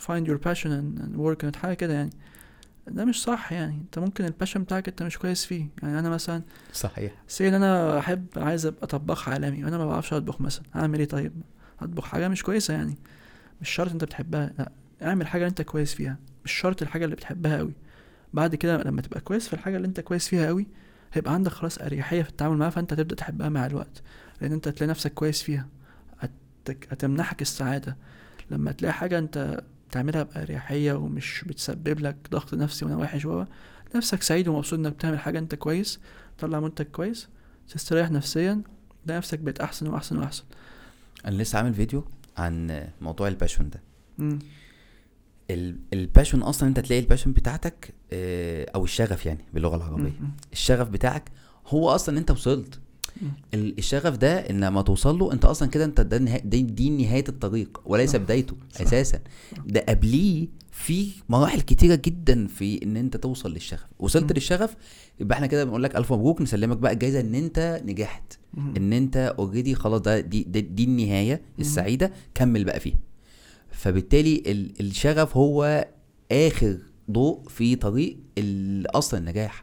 find 0.05 0.27
your 0.27 0.37
passion 0.47 0.67
and, 0.69 1.01
and 1.03 1.17
work 1.17 1.45
on 1.45 1.49
it. 1.51 1.55
حاجة 1.55 1.73
كده 1.73 1.93
يعني. 1.93 2.09
ده 2.87 3.05
مش 3.05 3.23
صح 3.23 3.51
يعني. 3.53 3.75
انت 3.75 3.99
ممكن 3.99 4.25
ال 4.25 4.30
passion 4.30 4.63
بتاعك 4.63 4.87
انت 4.87 5.03
مش 5.03 5.17
كويس 5.17 5.45
فيه. 5.45 5.67
يعني 5.83 5.99
أنا 5.99 6.09
مثلا 6.09 6.41
صحيح. 6.73 7.13
say 7.27 7.47
إن 7.47 7.53
أنا 7.53 7.99
أحب 7.99 8.25
عايز 8.37 8.65
أبقى 8.65 8.87
طباخ 8.87 9.29
عالمي 9.29 9.63
وأنا 9.65 9.77
ما 9.77 9.85
بعرفش 9.85 10.13
أطبخ 10.13 10.41
مثلا. 10.41 10.63
هعمل 10.73 10.99
إيه 10.99 11.07
طيب؟ 11.07 11.33
أطبخ 11.81 12.05
حاجة 12.05 12.27
مش 12.27 12.43
كويسة 12.43 12.73
يعني. 12.73 12.97
مش 13.61 13.69
شرط 13.69 13.91
أنت 13.91 14.03
بتحبها. 14.03 14.53
لأ 14.59 14.71
اعمل 15.03 15.27
حاجة 15.27 15.47
أنت 15.47 15.61
كويس 15.61 15.93
فيها. 15.93 16.17
مش 16.45 16.51
شرط 16.51 16.81
الحاجة 16.81 17.05
اللي 17.05 17.15
بتحبها 17.15 17.57
قوي 17.57 17.73
بعد 18.33 18.55
كده 18.55 18.77
لما 18.83 19.01
تبقى 19.01 19.19
كويس 19.21 19.47
في 19.47 19.53
الحاجة 19.53 19.75
اللي 19.77 19.87
أنت 19.87 19.99
كويس 19.99 20.27
فيها 20.27 20.47
قوي 20.47 20.67
هيبقى 21.13 21.33
عندك 21.33 21.51
خلاص 21.51 21.77
أريحية 21.79 22.21
في 22.23 22.29
التعامل 22.29 22.57
معاها 22.57 22.69
فأنت 22.69 22.93
هتبدأ 22.93 23.15
تحبها 23.15 23.49
مع 23.49 23.65
الوقت. 23.65 24.01
لأن 24.41 24.51
أنت 24.51 24.67
هتلاقي 24.67 24.89
نفسك 24.89 25.13
كويس 25.13 25.43
فيها. 25.43 25.67
هت- 26.19 26.31
هتمنحك 26.91 27.41
السعادة. 27.41 27.97
لما 28.51 28.71
تلاقي 28.71 28.93
حاجة 28.93 29.19
أنت 29.19 29.61
بتعملها 29.93 30.23
بأريحية 30.23 30.93
ومش 30.93 31.43
بتسبب 31.47 31.99
لك 31.99 32.15
ضغط 32.31 32.53
نفسي 32.53 32.85
وأنا 32.85 32.97
وحش 32.97 33.25
وهو 33.25 33.47
نفسك 33.95 34.21
سعيد 34.21 34.47
ومبسوط 34.47 34.79
إنك 34.79 34.93
بتعمل 34.93 35.19
حاجة 35.19 35.39
أنت 35.39 35.55
كويس 35.55 35.99
تطلع 36.37 36.59
منتج 36.59 36.85
كويس 36.85 37.27
تستريح 37.69 38.11
نفسيا 38.11 38.61
تلاقي 39.05 39.17
نفسك 39.17 39.39
بقيت 39.39 39.59
أحسن 39.61 39.87
وأحسن 39.87 40.17
وأحسن. 40.17 40.43
أنا 41.25 41.35
لسه 41.35 41.57
عامل 41.57 41.73
فيديو 41.73 42.05
عن 42.37 42.87
موضوع 43.01 43.27
الباشون 43.27 43.69
ده. 43.69 43.81
ال 45.93 45.99
passion 45.99 46.41
أصلا 46.41 46.69
أنت 46.69 46.79
تلاقي 46.79 46.99
ال 46.99 47.04
passion 47.04 47.33
بتاعتك 47.33 47.93
آه، 48.13 48.67
أو 48.75 48.83
الشغف 48.83 49.25
يعني 49.25 49.45
باللغة 49.53 49.75
العربية. 49.75 50.13
الشغف 50.53 50.89
بتاعك 50.89 51.31
هو 51.67 51.89
أصلا 51.89 52.17
أنت 52.17 52.31
وصلت. 52.31 52.79
الشغف 53.53 54.17
ده 54.17 54.37
إن 54.49 54.59
لما 54.63 54.81
توصل 54.81 55.19
له 55.19 55.33
أنت 55.33 55.45
أصلا 55.45 55.69
كده 55.69 55.85
أنت 55.85 56.01
ده 56.01 56.17
نها... 56.17 56.37
دي, 56.37 56.61
دي 56.61 56.89
نهاية 56.89 57.23
الطريق 57.29 57.81
وليس 57.85 58.11
صح. 58.11 58.17
بدايته 58.19 58.55
صح. 58.71 58.81
أساسا 58.81 59.19
ده 59.67 59.85
قبليه 59.89 60.47
في 60.71 61.07
مراحل 61.29 61.61
كتيرة 61.61 61.95
جدا 61.95 62.47
في 62.47 62.83
إن 62.83 62.97
أنت 62.97 63.17
توصل 63.17 63.53
للشغف 63.53 63.85
وصلت 63.99 64.23
مم. 64.23 64.29
للشغف 64.35 64.75
يبقى 65.19 65.35
إحنا 65.35 65.47
كده 65.47 65.63
بنقول 65.63 65.83
لك 65.83 65.95
ألف 65.95 66.13
مبروك 66.13 66.41
نسلمك 66.41 66.77
بقى 66.77 66.91
الجايزة 66.93 67.19
إن 67.19 67.35
أنت 67.35 67.81
نجحت 67.85 68.33
مم. 68.53 68.73
إن 68.77 68.93
أنت 68.93 69.35
already 69.39 69.75
خلاص 69.75 70.01
ده 70.01 70.19
دي, 70.19 70.43
دي, 70.43 70.61
دي 70.61 70.83
النهاية 70.83 71.41
السعيدة 71.59 72.11
كمل 72.35 72.63
بقى 72.63 72.79
فيها 72.79 72.97
فبالتالي 73.71 74.43
ال- 74.47 74.71
الشغف 74.79 75.37
هو 75.37 75.87
آخر 76.31 76.77
ضوء 77.11 77.49
في 77.49 77.75
طريق 77.75 78.17
أصلا 78.95 79.19
النجاح. 79.19 79.61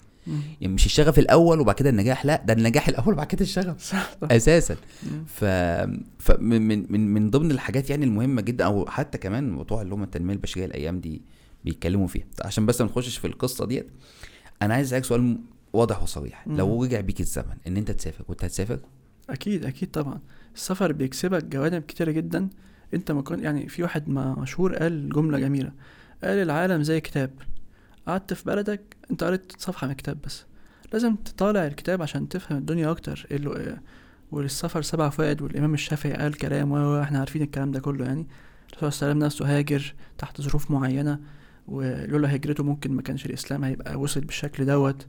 يعني 0.61 0.75
مش 0.75 0.87
الشغف 0.87 1.19
الأول 1.19 1.61
وبعد 1.61 1.75
كده 1.75 1.91
النجاح 1.91 2.27
لا 2.27 2.43
ده 2.47 2.53
النجاح 2.53 2.89
الأول 2.89 3.13
وبعد 3.15 3.27
كده 3.27 3.43
الشغف 3.43 3.83
صح. 3.91 4.11
أساسا. 4.23 4.77
ف 5.27 5.45
فمن 6.19 6.69
من 6.69 6.87
من 6.93 7.15
من 7.15 7.31
ضمن 7.31 7.51
الحاجات 7.51 7.91
يعني 7.91 8.05
المهمة 8.05 8.43
جدا 8.43 8.65
أو 8.65 8.87
حتى 8.87 9.19
كمان 9.19 9.51
موضوع 9.51 9.83
اللي 9.83 9.95
هم 9.95 10.03
التنمية 10.03 10.35
البشرية 10.35 10.65
الأيام 10.65 11.01
دي 11.01 11.23
بيتكلموا 11.65 12.07
فيها. 12.07 12.25
عشان 12.45 12.67
بس 12.67 12.81
ما 12.81 12.87
نخشش 12.87 13.17
في 13.19 13.27
القصة 13.27 13.67
ديت 13.67 13.89
أنا 14.63 14.75
عايز 14.75 14.87
أسألك 14.87 15.05
سؤال 15.05 15.39
واضح 15.73 16.03
وصريح. 16.03 16.49
لو 16.49 16.85
رجع 16.85 17.01
بيك 17.01 17.21
الزمن 17.21 17.57
إن 17.67 17.77
أنت 17.77 17.91
تسافر 17.91 18.25
كنت 18.25 18.45
هتسافر؟ 18.45 18.79
أكيد 19.31 19.65
أكيد 19.65 19.91
طبعا. 19.91 20.21
السفر 20.55 20.93
بيكسبك 20.93 21.45
جوانب 21.45 21.83
كتيرة 21.83 22.11
جدا. 22.11 22.49
أنت 22.95 23.13
ما 23.13 23.23
كنت 23.23 23.43
يعني 23.43 23.69
في 23.69 23.83
واحد 23.83 24.09
مشهور 24.09 24.75
قال 24.77 25.09
جملة 25.09 25.39
جميلة 25.39 25.73
قال 26.25 26.39
العالم 26.39 26.83
زي 26.83 27.01
كتاب. 27.01 27.31
قعدت 28.07 28.33
في 28.33 28.45
بلدك 28.45 28.97
انت 29.11 29.25
قريت 29.25 29.53
صفحة 29.59 29.87
من 29.87 29.91
الكتاب 29.91 30.19
بس. 30.27 30.45
لازم 30.93 31.15
تطالع 31.17 31.67
الكتاب 31.67 32.03
عشان 32.03 32.29
تفهم 32.29 32.59
الدنيا 32.59 32.91
أكتر. 32.91 33.27
اللي 33.31 33.79
وللسفر 34.31 34.83
سبع 34.83 35.09
فوائد 35.09 35.43
والإمام 35.43 35.75
الشافعي 35.75 36.13
قال 36.13 36.35
كلام 36.35 36.73
وإحنا 36.73 37.19
عارفين 37.19 37.43
الكلام 37.43 37.71
ده 37.73 37.81
كله 37.81 38.05
يعني. 38.05 38.27
الرسول 38.73 38.93
صلى 38.93 39.07
الله 39.07 39.17
عليه 39.17 39.27
نفسه 39.27 39.59
هاجر 39.59 39.95
تحت 40.19 40.41
ظروف 40.41 40.71
معينة 40.71 41.21
ولولا 41.69 42.35
هجرته 42.37 42.65
ممكن 42.65 42.93
ما 42.93 43.03
كانش 43.03 43.27
الإسلام 43.27 43.65
هيبقى 43.65 43.97
وصل 43.97 44.21
بالشكل 44.21 44.67
دوت. 44.67 45.07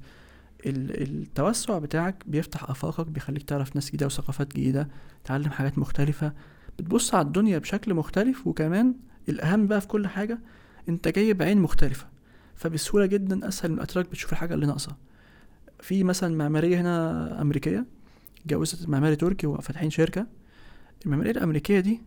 ال- 0.65 1.01
التوسع 1.21 1.79
بتاعك 1.79 2.23
بيفتح 2.27 2.69
آفاقك 2.69 3.07
بيخليك 3.07 3.43
تعرف 3.43 3.75
ناس 3.75 3.87
جديدة 3.87 4.05
وثقافات 4.05 4.47
جديدة 4.53 4.87
تعلم 5.23 5.49
حاجات 5.49 5.77
مختلفة 5.77 6.33
بتبص 6.79 7.15
على 7.15 7.27
الدنيا 7.27 7.57
بشكل 7.57 7.93
مختلف. 7.93 8.47
وكمان 8.47 8.95
الأهم 9.29 9.67
بقى 9.67 9.81
في 9.81 9.87
كل 9.87 10.07
حاجة 10.07 10.39
انت 10.89 11.07
جاي 11.07 11.33
بعين 11.33 11.57
مختلفة. 11.57 12.07
فبسهولة 12.55 13.05
جدا 13.05 13.47
أسهل 13.47 13.71
من 13.71 13.77
الأتراك 13.77 14.09
بتشوف 14.09 14.31
الحاجة 14.31 14.53
اللي 14.53 14.65
ناقصة. 14.65 14.95
في 15.79 16.03
مثلا 16.03 16.35
معمارية 16.35 16.81
هنا 16.81 17.41
أمريكية 17.41 17.85
اتجوزت 18.45 18.89
معماري 18.89 19.15
تركي 19.15 19.47
وفاتحين 19.47 19.89
شركة. 19.89 20.27
المعمارية 21.05 21.31
الأمريكية 21.31 21.79
دي 21.79 22.01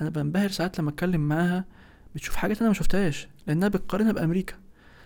أنا 0.00 0.10
بنبهر 0.10 0.48
ساعات 0.48 0.78
لما 0.78 0.90
أتكلم 0.90 1.28
معاها 1.28 1.64
بتشوف 2.14 2.36
حاجات 2.36 2.58
أنا 2.58 2.68
ما 2.68 2.74
شفتهاش 2.74 3.28
لأنها 3.46 3.68
بتقارنها 3.68 4.12
بأمريكا. 4.12 4.54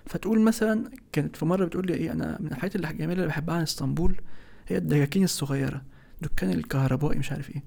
فتقول 0.07 0.41
مثلا 0.41 0.91
كانت 1.12 1.37
في 1.37 1.45
مرة 1.45 1.64
بتقول 1.64 1.87
لي 1.87 1.95
إيه 1.95 2.12
أنا 2.12 2.39
من 2.41 2.47
الحاجات 2.47 2.76
الجميله 2.76 3.12
اللي 3.12 3.26
بحبها 3.26 3.55
عن 3.55 3.62
إسطنبول 3.62 4.20
هي 4.68 4.76
الدكاكين 4.76 5.24
الصغيرة 5.24 5.82
دكان 6.22 6.51
الكهربائي 6.51 7.18
مش 7.18 7.32
عارف 7.32 7.51
إيه. 7.51 7.62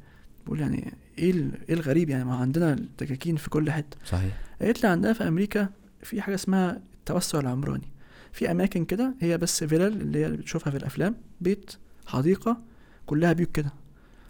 بقول 0.46 0.60
يعني 0.60 0.94
إيه 1.18 1.34
إيه 1.70 1.74
الغريب 1.76 2.10
يعني؟ 2.10 2.26
ما 2.26 2.36
عندنا 2.36 2.74
الدكاكين 2.74 3.36
في 3.36 3.50
كل 3.50 3.72
حتة. 3.72 3.98
صحيح. 4.06 4.38
قالت 4.62 4.84
لي 4.84 4.90
عندنا 4.90 5.14
في 5.14 5.28
أمريكا 5.28 5.70
في 6.04 6.22
حاجة 6.22 6.36
اسمها 6.36 6.82
التوسع 7.10 7.40
العمراني. 7.40 7.92
في 8.34 8.52
أماكن 8.52 8.86
كده 8.86 9.16
هي 9.20 9.38
بس 9.38 9.64
فيلل 9.64 10.02
اللي 10.02 10.26
هي 10.26 10.32
بتشوفها 10.32 10.72
في 10.72 10.78
الأفلام 10.78 11.16
بيت 11.42 11.72
حديقة 12.08 12.58
كلها 13.06 13.34
بيوت 13.34 13.52
كده. 13.52 13.74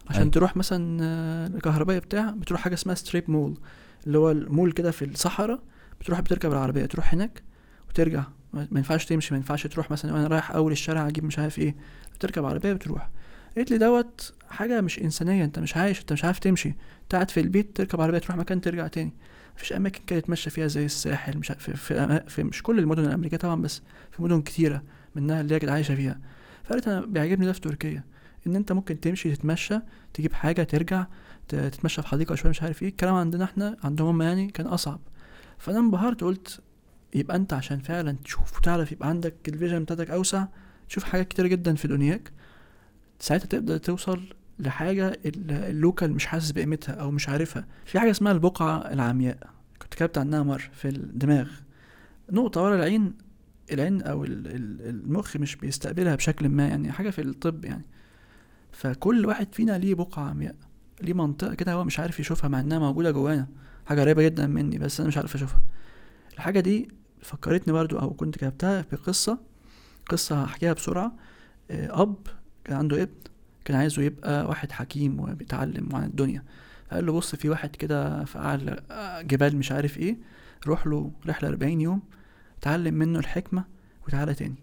عشان 0.09 0.21
أيوة. 0.21 0.31
تروح 0.31 0.57
مثلا 0.57 0.99
آه، 1.03 1.47
الكهربائي 1.47 1.99
بتاع 1.99 2.31
بتروح 2.31 2.61
حاجة 2.61 2.73
اسمها 2.73 2.95
strip 2.95 3.29
mall 3.31 3.57
اللي 4.07 4.17
هو 4.17 4.31
المول 4.31 4.71
كده 4.71 4.91
في 4.91 5.05
الصحراء 5.05 5.59
بتروح 6.01 6.19
بتركب 6.19 6.51
العربية 6.51 6.85
تروح 6.85 7.13
هناك 7.13 7.43
وترجع. 7.89 8.23
ما 8.53 8.67
ينفعش 8.71 9.05
تمشي 9.05 9.33
ما 9.33 9.37
ينفعش 9.37 9.67
تروح 9.67 9.91
مثلا 9.91 10.13
وأنا 10.13 10.27
رايح 10.27 10.51
أول 10.51 10.71
الشارع 10.71 11.07
أجيب 11.07 11.23
مش 11.23 11.39
عارف 11.39 11.59
إيه. 11.59 11.75
بتركب 12.15 12.45
عربية 12.45 12.73
بتروح. 12.73 13.09
قالت 13.55 13.71
لي 13.71 13.77
دوت 13.77 14.33
حاجة 14.49 14.81
مش 14.81 14.99
إنسانية 14.99 15.43
أنت 15.45 15.59
مش 15.59 15.77
عايش 15.77 16.01
أنت 16.01 16.13
مش 16.13 16.25
عارف 16.25 16.39
تمشي. 16.39 16.69
أنت 17.03 17.15
قاعد 17.15 17.31
في 17.31 17.39
البيت 17.39 17.77
تركب 17.77 18.01
عربية 18.01 18.17
تروح 18.17 18.37
مكان 18.37 18.61
ترجع 18.61 18.87
تاني. 18.87 19.13
مفيش 19.59 19.73
أماكن 19.73 20.01
كده 20.07 20.19
تتمشى 20.19 20.49
فيها 20.49 20.67
زي 20.67 20.85
الساحل 20.85 21.37
مش 21.37 21.47
في, 21.47 21.73
في, 21.73 22.23
في 22.27 22.43
مش 22.43 22.63
كل 22.63 22.79
المدن 22.79 23.05
الأمريكية 23.05 23.37
طبعا 23.37 23.61
بس 23.61 23.81
في 24.11 24.23
مدن 24.23 24.41
كتيرة 24.41 24.83
منها 25.15 25.41
اللي 25.41 25.55
هي 25.55 25.59
كانت 25.59 25.71
عايشة 25.71 25.95
فيها. 25.95 26.19
فقالت 26.63 26.87
أنا 26.87 27.05
بيعجبني 27.05 27.45
ده 27.45 27.53
في 27.53 27.59
تركيا 27.59 28.03
إن 28.47 28.55
أنت 28.55 28.71
ممكن 28.71 28.99
تمشي 28.99 29.35
تتمشى 29.35 29.79
تجيب 30.13 30.33
حاجة 30.33 30.63
ترجع 30.63 31.05
تتمشى 31.47 32.01
في 32.01 32.07
حديقة 32.07 32.35
شوية 32.35 32.49
مش 32.49 32.63
عارف 32.63 32.83
إيه 32.83 32.89
الكلام 32.89 33.15
عندنا 33.15 33.43
إحنا 33.43 33.77
عندهم 33.83 34.07
هم 34.07 34.21
يعني 34.21 34.47
كان 34.47 34.67
أصعب. 34.67 34.99
فأنا 35.57 35.79
انبهرت 35.79 36.23
قلت 36.23 36.59
يبقى 37.15 37.35
أنت 37.37 37.53
عشان 37.53 37.79
فعلا 37.79 38.15
تشوف 38.23 38.57
وتعرف 38.57 38.91
يبقى 38.91 39.09
عندك 39.09 39.35
ال 39.47 39.52
vision 39.52 39.83
بتاعتك 39.83 40.09
أوسع 40.11 40.45
تشوف 40.89 41.03
حاجات 41.03 41.27
كتير 41.27 41.47
جدا 41.47 41.75
في 41.75 41.87
دنياك 41.87 42.31
ساعتها 43.19 43.45
تقدر 43.47 43.77
توصل 43.77 44.21
لحاجة 44.59 45.07
ال- 45.07 45.51
ال 45.51 45.61
local 45.61 46.13
مش 46.13 46.25
حاسس 46.25 46.51
بقيمتها 46.51 46.93
أو 46.95 47.11
مش 47.11 47.29
عارفها. 47.29 47.65
في 47.85 47.99
حاجة 47.99 48.11
اسمها 48.11 48.31
البقعة 48.31 48.77
العمياء. 48.77 49.37
كنت 49.81 49.93
كتبت 49.93 50.17
عنها 50.17 50.43
مرة 50.43 50.63
في 50.73 50.87
الدماغ. 50.87 51.49
نقطة 52.31 52.61
ورا 52.63 52.75
العين 52.75 53.13
العين 53.71 54.01
ال- 54.01 54.81
المخ 54.89 55.37
مش 55.37 55.55
بيستقبلها 55.55 56.15
بشكل 56.15 56.49
ما 56.49 56.67
يعني 56.67 56.91
حاجة 56.91 57.09
في 57.09 57.21
الطب 57.21 57.65
يعني. 57.65 57.85
فكل 58.71 59.25
واحد 59.25 59.47
فينا 59.55 59.77
ليه 59.77 59.95
بقعة 59.95 60.29
عمياء 60.29 60.55
ليه 61.01 61.13
منطقة 61.13 61.53
كده 61.53 61.73
هو 61.73 61.83
مش 61.83 61.99
عارف 61.99 62.19
يشوفها 62.19 62.47
مع 62.47 62.59
إنها 62.59 62.79
موجودة 62.79 63.11
جوانا. 63.11 63.47
حاجة 63.85 64.01
قريبة 64.01 64.23
جدا 64.23 64.47
مني 64.47 64.77
بس 64.77 64.99
أنا 64.99 65.07
مش 65.07 65.17
عارف 65.17 65.35
أشوفها. 65.35 65.61
الحاجة 66.33 66.59
دي 66.59 66.87
فكرتني 67.21 67.73
برضو 67.73 67.99
أو 67.99 68.13
كنت 68.13 68.35
كتبتها 68.35 68.85
بقصة 68.91 69.39
قصة 70.09 70.43
هحكيها 70.43 70.73
بسرعة. 70.73 71.15
آه، 71.71 72.01
أب 72.01 72.15
كان 72.63 72.77
عنده 72.77 73.01
ابن. 73.03 73.11
كان 73.69 73.77
عايزه 73.77 74.01
يبقى 74.01 74.45
واحد 74.45 74.71
حكيم 74.71 75.19
وبيتعلم 75.19 75.95
عن 75.95 76.03
الدنيا. 76.03 76.43
فقال 76.89 77.05
له 77.05 77.13
بص 77.13 77.35
في 77.35 77.49
واحد 77.49 77.75
كده 77.75 78.25
في 78.25 78.37
أعلى 78.39 78.83
جبال 79.21 79.55
مش 79.57 79.71
عارف 79.71 79.97
إيه 79.97 80.17
روح 80.67 80.87
له 80.87 81.11
رحلة 81.27 81.49
أربعين 81.49 81.81
يوم 81.81 82.01
اتعلم 82.59 82.93
منه 82.93 83.19
الحكمة 83.19 83.63
وتعالى 84.07 84.33
تاني. 84.33 84.55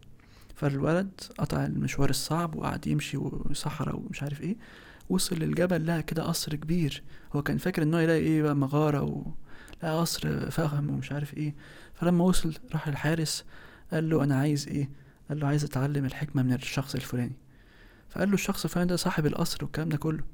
فالولد 0.54 1.20
قطع 1.38 1.64
المشوار 1.66 2.10
الصعب 2.10 2.56
وقعد 2.56 2.86
يمشي 2.86 3.16
وصحراء 3.16 3.96
ومش 3.96 4.22
عارف 4.22 4.40
إيه 4.40 4.56
وصل 5.10 5.36
للجبل 5.36 5.86
لقى 5.86 6.02
كده 6.02 6.22
قصر 6.22 6.54
كبير. 6.54 7.02
هو 7.36 7.42
كان 7.42 7.58
فاكر 7.58 7.82
إن 7.82 7.94
هو 7.94 8.00
يلاقي 8.00 8.18
إيه 8.20 8.42
بقى 8.42 8.56
مغارة 8.56 9.02
و 9.02 9.22
لقى 9.82 10.00
قصر 10.00 10.50
فخم 10.50 10.90
ومش 10.90 11.12
عارف 11.12 11.34
إيه. 11.34 11.54
فلما 11.94 12.24
وصل 12.24 12.54
راح 12.72 12.88
للحارس 12.88 13.44
قال 13.92 14.08
له 14.10 14.24
أنا 14.24 14.36
عايز 14.36 14.68
إيه؟ 14.68 14.90
قال 15.28 15.40
له 15.40 15.46
عايز 15.46 15.64
أتعلم 15.64 16.04
الحكمة 16.04 16.42
من 16.42 16.52
الشخص 16.52 16.94
الفلاني. 16.94 17.36
فقال 18.16 18.28
له 18.28 18.34
الشخص 18.34 18.64
الفلاني 18.64 18.88
ده 18.88 18.96
صاحب 18.96 19.26
القصر 19.26 19.58
والكلام 19.64 19.88
ده 19.88 19.96
كله. 19.96 20.24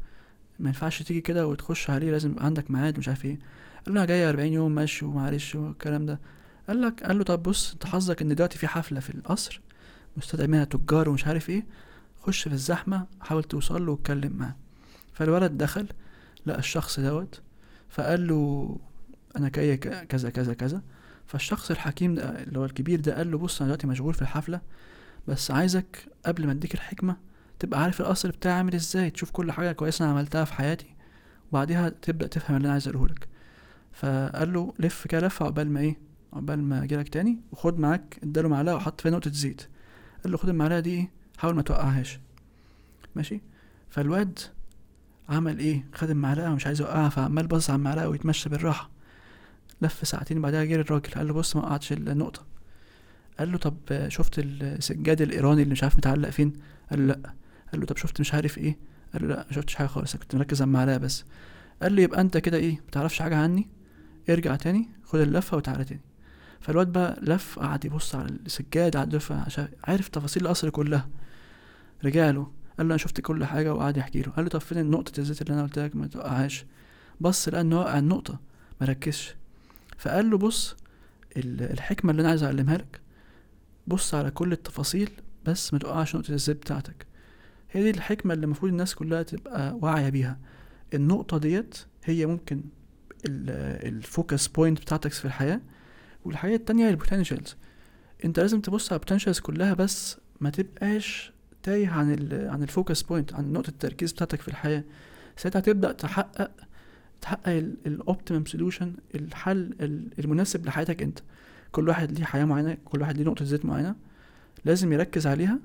ما 0.59 0.69
ينفعش 0.69 1.03
تيجي 1.03 1.21
كده 1.21 1.47
وتخش 1.47 1.91
عليه 1.91 2.11
لازم 2.11 2.35
عندك 2.39 2.71
ميعاد 2.71 2.99
مش 2.99 3.09
عارف 3.09 3.25
إيه. 3.25 3.39
قال 3.87 3.95
له 3.95 4.01
أنا 4.01 4.05
جاي 4.07 4.29
40 4.29 4.53
يوم 4.53 4.75
ماشي 4.75 5.05
ومعلش 5.05 5.55
والكلام 5.55 6.07
ده. 6.07 6.21
قال 6.69 6.83
لك 6.83 7.03
قال 7.03 7.19
له 7.19 7.25
طب 7.25 7.43
بص 7.43 7.73
أنت 7.73 7.87
حظك 7.87 8.23
إن 8.23 8.35
دلوقتي 8.35 8.59
في 8.59 8.67
حفلة 8.67 9.01
في 9.01 9.11
القصر 9.11 9.61
مستدعي 10.17 10.47
منها 10.47 10.65
تجار 10.65 11.09
ومش 11.09 11.27
عارف 11.27 11.51
إيه. 11.51 11.67
خش 12.23 12.43
في 12.49 12.55
الزحمة 12.55 13.07
حاول 13.21 13.45
توصل 13.45 13.87
له 13.87 13.93
واتكلم 13.93 14.33
معاه. 14.37 14.57
فالولد 15.13 15.59
دخل 15.59 15.87
لقى 16.47 16.59
الشخص 16.59 17.01
دوت 17.01 17.41
فقال 17.89 18.27
له 18.29 18.77
أنا 19.37 19.49
جاي 19.49 19.77
كذا 19.77 20.31
كذا 20.31 20.55
كذا. 20.55 20.83
فالشخص 21.27 21.71
الحكيم 21.71 22.15
ده 22.15 22.43
اللي 22.43 22.59
هو 22.59 22.65
الكبير 22.65 23.01
ده 23.01 23.17
قال 23.17 23.31
له 23.31 23.39
بص 23.39 23.61
أنا 23.63 23.67
دلوقتي 23.69 23.87
مشغول 23.87 24.15
في 24.15 24.23
الحفلة 24.23 24.61
بس 25.29 25.51
عايزك 25.51 26.07
قبل 26.27 26.47
ما 26.47 26.53
أديك 26.53 26.75
الحكمة 26.75 27.32
تبقى 27.63 27.83
عارف 27.83 28.01
القصر 28.01 28.31
بتاعي 28.31 28.55
عامل 28.55 28.75
إزاي 28.75 29.11
تشوف 29.11 29.31
كل 29.31 29.53
حاجة 29.53 29.73
كويسة 29.73 30.05
أنا 30.05 30.13
عملتها 30.13 30.45
في 30.45 30.55
حياتي 30.55 30.95
وبعديها 31.51 31.89
تبدأ 31.89 32.27
تفهم 32.27 32.57
اللي 32.57 32.67
أنا 32.67 32.73
عايز 32.73 32.89
أقوله 32.89 33.07
لك. 33.07 33.29
فقال 33.93 34.53
له 34.53 34.75
لف 34.79 35.07
كده 35.07 35.27
لفة 35.27 35.45
عقبال 35.47 35.71
ما 35.71 35.81
إيه؟ 35.81 35.99
عقبال 36.33 36.63
ما 36.63 36.83
اجيلك 36.85 37.09
تاني 37.09 37.41
وخد 37.53 37.79
معاك 37.79 38.19
اداله 38.23 38.49
معلقة 38.49 38.77
وحط 38.77 39.01
فيها 39.01 39.11
نقطة 39.11 39.31
زيت. 39.31 39.63
قال 40.23 40.33
له 40.33 40.39
خد 40.39 40.49
المعلقة 40.49 40.81
دي 40.81 40.91
إيه؟ 40.91 41.11
حاول 41.39 41.55
ما 41.55 41.63
توقعهاش. 41.63 42.21
ماشي؟ 43.17 43.41
فالواد 43.91 44.39
عمل 45.29 45.59
إيه؟ 45.59 45.85
خد 45.93 46.11
المعلقة 46.11 46.53
ومش 46.53 46.67
عايز 46.67 46.81
يوقعها 46.81 47.09
فعمال 47.09 47.47
باصص 47.47 47.71
على 47.71 47.77
المعلقة 47.79 48.09
ويتمشى 48.09 48.49
بالراحة. 48.49 48.91
لف 49.83 50.09
ساعتين 50.09 50.43
بعدها 50.43 50.65
جه 50.65 50.75
الراجل 50.75 51.11
قال 51.11 51.27
له 51.27 51.35
بص 51.35 51.57
ما 51.57 51.63
وقعتش 51.63 51.93
النقطة. 51.93 52.47
قال 53.39 53.53
له 53.53 53.59
طب 53.59 53.77
شفت 54.09 54.39
السجاد 54.39 55.23
الإيراني 55.23 55.63
اللي 55.63 55.73
مش 55.73 55.83
عارف 55.83 55.97
متعلق 55.97 56.31
فين؟ 56.31 56.53
قال 56.91 57.07
له 57.09 57.15
لأ. 57.15 57.42
قال 57.73 57.81
له 57.81 57.87
طب 57.87 57.97
شفت 57.97 58.21
مش 58.21 58.35
عارف 58.35 58.59
إيه؟ 58.59 58.79
قال 59.13 59.23
له 59.23 59.29
لا 59.29 59.47
ما 59.49 59.53
شفتش 59.53 59.75
حاجة 59.75 59.87
خالص 59.87 60.17
كنت 60.17 60.35
مركز 60.35 60.63
على 60.63 60.69
المعلقه 60.69 60.97
بس. 60.99 61.25
قال 61.83 61.93
لي 61.93 62.03
يبقى 62.03 62.21
أنت 62.21 62.37
كده 62.39 62.57
إيه 62.57 62.81
متعرفش 62.89 63.23
حاجة 63.23 63.37
عني؟ 63.37 63.69
ارجع 64.31 64.57
تاني 64.57 64.89
خد 65.05 65.21
اللفة 65.21 65.57
وتعالى 65.57 65.85
تاني. 65.85 66.01
فالواد 66.61 66.93
بقى 66.93 67.19
لف 67.23 67.59
قعد 67.59 67.85
يبص 67.85 68.15
على 68.15 68.29
السجاد 68.47 68.97
قعد 68.97 69.13
يلف 69.15 69.33
عشان 69.33 69.69
عارف 69.85 70.09
تفاصيل 70.09 70.43
القصر 70.43 70.71
كلها. 70.71 71.09
رجع 72.05 72.31
له 72.31 72.43
قال 72.79 72.89
له 72.89 72.95
أنا 72.95 72.97
شفت 72.97 73.21
كل 73.21 73.45
حاجة 73.45 73.75
وقعد 73.75 73.97
يحكي 73.97 74.23
له. 74.23 74.33
قال 74.33 74.45
له 74.45 74.51
طب 74.51 74.61
فين 74.61 74.91
نقطه 74.91 75.21
الزيت 75.21 75.43
اللي 75.43 75.55
أنا 75.55 75.63
قلت 75.63 75.79
لك؟ 75.79 75.97
ما 75.97 76.07
توقعهاش. 76.07 76.65
بص 77.21 77.49
لقى 77.49 77.61
انه 77.61 77.79
وقع 77.81 77.99
النقطة 77.99 78.41
ما 78.81 78.87
ركزش. 78.87 79.35
فقال 79.99 80.31
له 80.31 80.39
بص 80.39 80.77
ال- 81.37 81.63
الحكمة 81.73 82.11
اللي 82.11 82.21
أنا 82.21 82.29
عايز 82.29 82.43
أعلمها 82.43 82.77
لك 82.79 83.01
بص 83.87 84.15
على 84.15 84.31
كل 84.31 84.53
التفاصيل 84.53 85.11
بس 85.45 85.73
ما 85.73 85.79
توقعش 85.79 86.17
نقطة 86.17 86.31
الزيت 86.33 86.57
بتاعتك. 86.57 87.07
هي 87.73 87.83
دي 87.83 87.91
الحكمة 87.91 88.35
اللي 88.35 88.45
المفروض 88.45 88.71
الناس 88.73 88.95
كلها 88.95 89.23
تبقى 89.23 89.79
واعية 89.83 90.09
بيها. 90.09 90.39
النقطة 90.95 91.39
ديت 91.39 91.79
هي 92.05 92.27
ممكن 92.27 92.63
ال 93.27 93.47
focus 93.47 94.47
point 94.49 94.81
بتاعتك 94.81 95.13
في 95.13 95.25
الحياة. 95.25 95.61
والحاجة 96.25 96.55
التانية 96.55 96.85
هي 96.87 96.91
ال 96.91 96.97
potentials 96.97 97.57
انت 98.25 98.41
لازم 98.41 98.61
تبص 98.61 98.93
على 98.93 98.97
ال 98.99 99.02
potentials 99.02 99.39
كلها 99.41 99.75
بس 99.75 100.17
ما 100.41 100.51
تبقاش 100.51 101.33
تايه 101.63 101.89
عن 101.89 102.13
ال 102.13 102.49
عن 102.51 102.63
ال 102.63 102.69
focus 102.69 103.03
point 103.03 103.35
عن 103.35 103.53
نقطة 103.53 103.69
التركيز 103.71 104.13
بتاعتك 104.13 104.41
في 104.41 104.49
الحياة. 104.49 104.85
ساعتها 105.37 105.61
تبدا 105.61 105.93
تحقق 105.93 106.51
تحقق 107.21 107.49
ال 107.87 107.94
optimum 107.94 108.45
solution 108.47 108.95
الحل 109.15 109.75
ال- 109.81 110.09
المناسب 110.19 110.67
لحياتك 110.67 111.03
انت. 111.03 111.19
كل 111.73 111.89
واحد 111.89 112.13
ليه 112.19 112.25
حياة 112.25 112.45
معينة 112.45 112.77
كل 112.85 113.01
واحد 113.01 113.17
ليه 113.17 113.25
نقطة 113.25 113.45
زيت 113.45 113.65
معينة. 113.65 113.95
لازم 114.65 114.93
يركز 114.93 115.27
عليها 115.27 115.59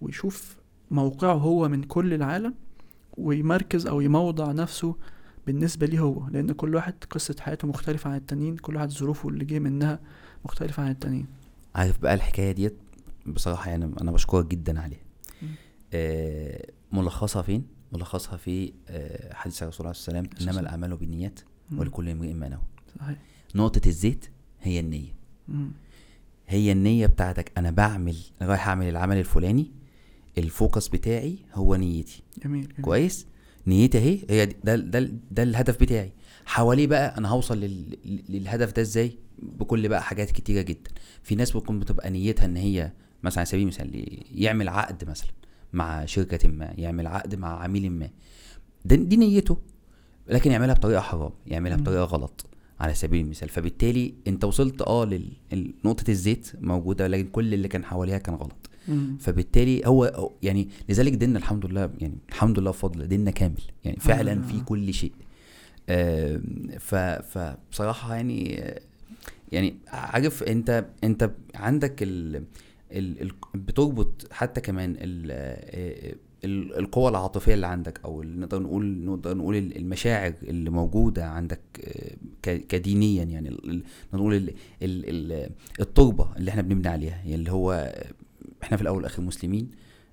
ويشوف 0.00 0.56
موقعه 0.90 1.34
هو 1.34 1.68
من 1.68 1.82
كل 1.82 2.14
العالم 2.14 2.54
ويمركز 3.16 3.86
أو 3.86 4.00
يموضع 4.00 4.52
نفسه 4.52 4.96
بالنسبة 5.46 5.86
ليه 5.86 6.00
هو. 6.00 6.28
لأن 6.28 6.52
كل 6.52 6.74
واحد 6.74 6.94
قصة 7.10 7.36
حياته 7.40 7.68
مختلفة 7.68 8.10
عن 8.10 8.16
التانيين 8.16 8.56
كل 8.56 8.76
واحد 8.76 8.90
ظروفه 8.90 9.28
اللي 9.28 9.44
جه 9.44 9.58
منها 9.58 10.00
مختلفة 10.44 10.82
عن 10.82 10.90
التانيين. 10.90 11.26
عارف 11.74 11.98
بقى 11.98 12.14
الحكاية 12.14 12.52
ديت؟ 12.52 12.76
بصراحة 13.26 13.70
يعني 13.70 13.90
أنا 14.00 14.12
بشكرك 14.12 14.46
جدا 14.46 14.80
عليها. 14.80 15.00
آه 15.92 16.66
ملخصها 16.92 17.42
فين؟ 17.42 17.66
ملخصها 17.92 18.36
في 18.36 18.72
آه 18.88 19.34
حديث 19.34 19.62
الرسول 19.62 19.86
عليه 19.86 19.96
السلام 19.96 20.24
إنما 20.24 20.36
السلام. 20.38 20.58
الأعمال 20.58 20.96
بالنيات. 20.96 21.40
ولكل 21.76 22.08
امرئ 22.08 22.32
ما 22.32 22.48
نوى. 22.48 22.62
صحيح. 22.98 23.18
نقطة 23.54 23.88
الزيت 23.88 24.26
هي 24.60 24.80
النية. 24.80 25.14
مم. 25.48 25.70
هي 26.48 26.72
النية 26.72 27.06
بتاعتك. 27.06 27.52
أنا 27.58 27.70
بعمل 27.70 28.16
رايح 28.42 28.68
أعمل 28.68 28.88
العمل 28.88 29.16
الفلاني 29.16 29.70
ال 30.40 30.48
focus 30.48 30.88
بتاعي 30.88 31.38
هو 31.54 31.74
نيتي. 31.76 32.22
جميل, 32.44 32.62
جميل. 32.68 32.82
كويس؟ 32.82 33.26
نيتي 33.66 33.98
اهي 33.98 34.18
هي 34.30 34.46
ده 34.64 34.76
ده 34.76 35.10
ده 35.30 35.42
الهدف 35.42 35.80
بتاعي. 35.80 36.12
حواليه 36.46 36.86
بقى 36.86 37.18
أنا 37.18 37.28
هوصل 37.28 37.60
لل... 37.60 37.98
للهدف 38.28 38.72
ده 38.72 38.82
إزاي؟ 38.82 39.12
بكل 39.38 39.88
بقى 39.88 40.02
حاجات 40.02 40.30
كتيرة 40.30 40.62
جدا. 40.62 40.90
في 41.22 41.34
ناس 41.34 41.56
بتكون 41.56 41.78
بتبقى 41.80 42.10
نيتها 42.10 42.44
ان 42.44 42.56
هي 42.56 42.92
مثلا 43.22 43.38
على 43.38 43.46
سبيل 43.46 43.62
المثال 43.62 44.06
يعمل 44.34 44.68
عقد 44.68 45.08
مثلا 45.10 45.30
مع 45.72 46.04
شركة 46.04 46.48
ما 46.48 46.74
يعمل 46.78 47.06
عقد 47.06 47.34
مع 47.34 47.62
عميل 47.62 47.90
ما. 47.92 48.10
ده 48.84 48.96
دي 48.96 49.16
نيته 49.16 49.58
لكن 50.28 50.50
يعملها 50.52 50.74
بطريقة 50.74 51.00
حرام 51.00 51.30
يعملها 51.46 51.76
مم. 51.76 51.82
بطريقة 51.82 52.04
غلط 52.04 52.46
على 52.80 52.94
سبيل 52.94 53.24
المثال. 53.24 53.48
فبالتالي 53.48 54.14
انت 54.26 54.44
وصلت 54.44 54.82
آه 54.82 55.04
لل- 55.04 55.74
نقطه 55.84 56.10
الزيت 56.10 56.52
موجودة 56.60 57.06
لكن 57.06 57.28
كل 57.28 57.54
اللي 57.54 57.68
كان 57.68 57.84
حواليها 57.84 58.18
كان 58.18 58.34
غلط. 58.34 58.59
مم. 58.88 59.16
فبالتالي 59.20 59.82
هو 59.86 60.30
يعني 60.42 60.68
لذلك 60.88 61.12
ديننا 61.12 61.38
الحمد 61.38 61.66
لله 61.66 61.90
يعني 62.00 62.18
الحمد 62.28 62.58
لله 62.58 62.70
بفضل 62.70 63.06
ديننا 63.08 63.30
كامل 63.30 63.54
يعني 63.84 63.96
الحمد 63.96 64.12
فعلا 64.14 64.34
لله. 64.34 64.46
في 64.46 64.60
كل 64.64 64.94
شيء 64.94 65.12
ف 66.78 66.94
فبصراحة 66.94 68.14
يعني 68.14 68.62
آه، 68.62 68.80
يعني 69.52 69.74
عارف 69.88 70.42
أنت 70.42 70.86
أنت 71.04 71.30
عندك 71.54 72.02
ال 72.02 72.36
ال 72.92 73.22
ال 73.22 73.32
بتربط 73.54 74.28
حتى 74.32 74.60
كمان 74.60 74.96
ال 74.98 75.28
آه، 75.30 76.14
ال- 76.44 76.78
القوة 76.78 77.08
العاطفية 77.10 77.54
اللي 77.54 77.66
عندك 77.66 78.00
أو 78.04 78.22
ال- 78.22 78.40
نقدر 78.40 78.62
نقول 78.62 79.04
نقدر 79.04 79.36
نقول 79.36 79.56
ال- 79.56 79.76
المشاعر 79.76 80.32
اللي 80.42 80.70
موجودة 80.70 81.26
عندك 81.26 81.60
آه، 81.84 82.56
كدينيا 82.56 83.24
يعني 83.24 83.48
نقدر 83.50 83.80
نقول 84.14 84.34
ال- 84.34 84.48
ال- 84.82 85.08
ال- 85.32 85.50
التربة 85.80 86.28
اللي 86.36 86.50
إحنا 86.50 86.62
بنبني 86.62 86.88
عليها 86.88 87.16
يعني 87.16 87.34
اللي 87.34 87.52
هو 87.52 87.92
إحنا 88.62 88.76
في 88.76 88.82
الأول 88.82 88.96
والآخر 88.96 89.22
مسلمين 89.22 89.70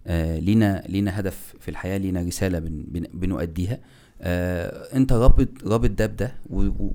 آه 0.08 0.40
لينا 0.40 0.84
لينا 0.90 1.20
هدف 1.20 1.54
في 1.60 1.70
الحياة 1.72 1.98
لينا 1.98 2.22
رسالة 2.22 2.60
بن 2.60 2.84
بن 2.88 3.08
بنؤديها 3.14 3.80
آه 4.22 4.96
انت 4.96 5.14
رابط 5.14 5.50
رابط 5.64 5.90
ده 5.90 6.06
بده 6.06 6.36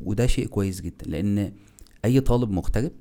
وده 0.04 0.26
شيء 0.26 0.46
كويس 0.46 0.80
جدا 0.80 1.06
لأن 1.06 1.52
أي 2.04 2.20
طالب 2.20 2.50
مغترب 2.50 2.92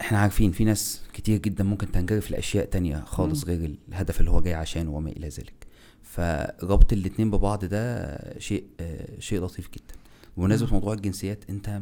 إحنا 0.00 0.18
عارفين 0.18 0.52
في 0.52 0.64
ناس 0.64 1.02
كتير 1.12 1.38
جدا 1.38 1.64
ممكن 1.64 1.92
تنجرف 1.92 2.30
لأشياء 2.30 2.64
تانية 2.64 2.96
خالص 3.00 3.44
مم. 3.44 3.50
غير 3.50 3.74
الهدف 3.88 4.20
اللي 4.20 4.30
هو 4.30 4.40
جاي 4.40 4.54
عشانه 4.54 4.90
وما 4.90 5.10
إلى 5.10 5.28
ذلك 5.28 5.66
فربط 6.02 6.92
الاتنين 6.92 7.30
ببعض 7.30 7.64
ده 7.64 8.18
شيء 8.38 8.64
آه 8.80 9.20
شيء 9.20 9.40
لطيف 9.44 9.68
جدا 9.70 9.94
بمناسبة. 10.36 10.70
موضوع 10.72 10.92
الجنسيات 10.94 11.44
انت 11.50 11.80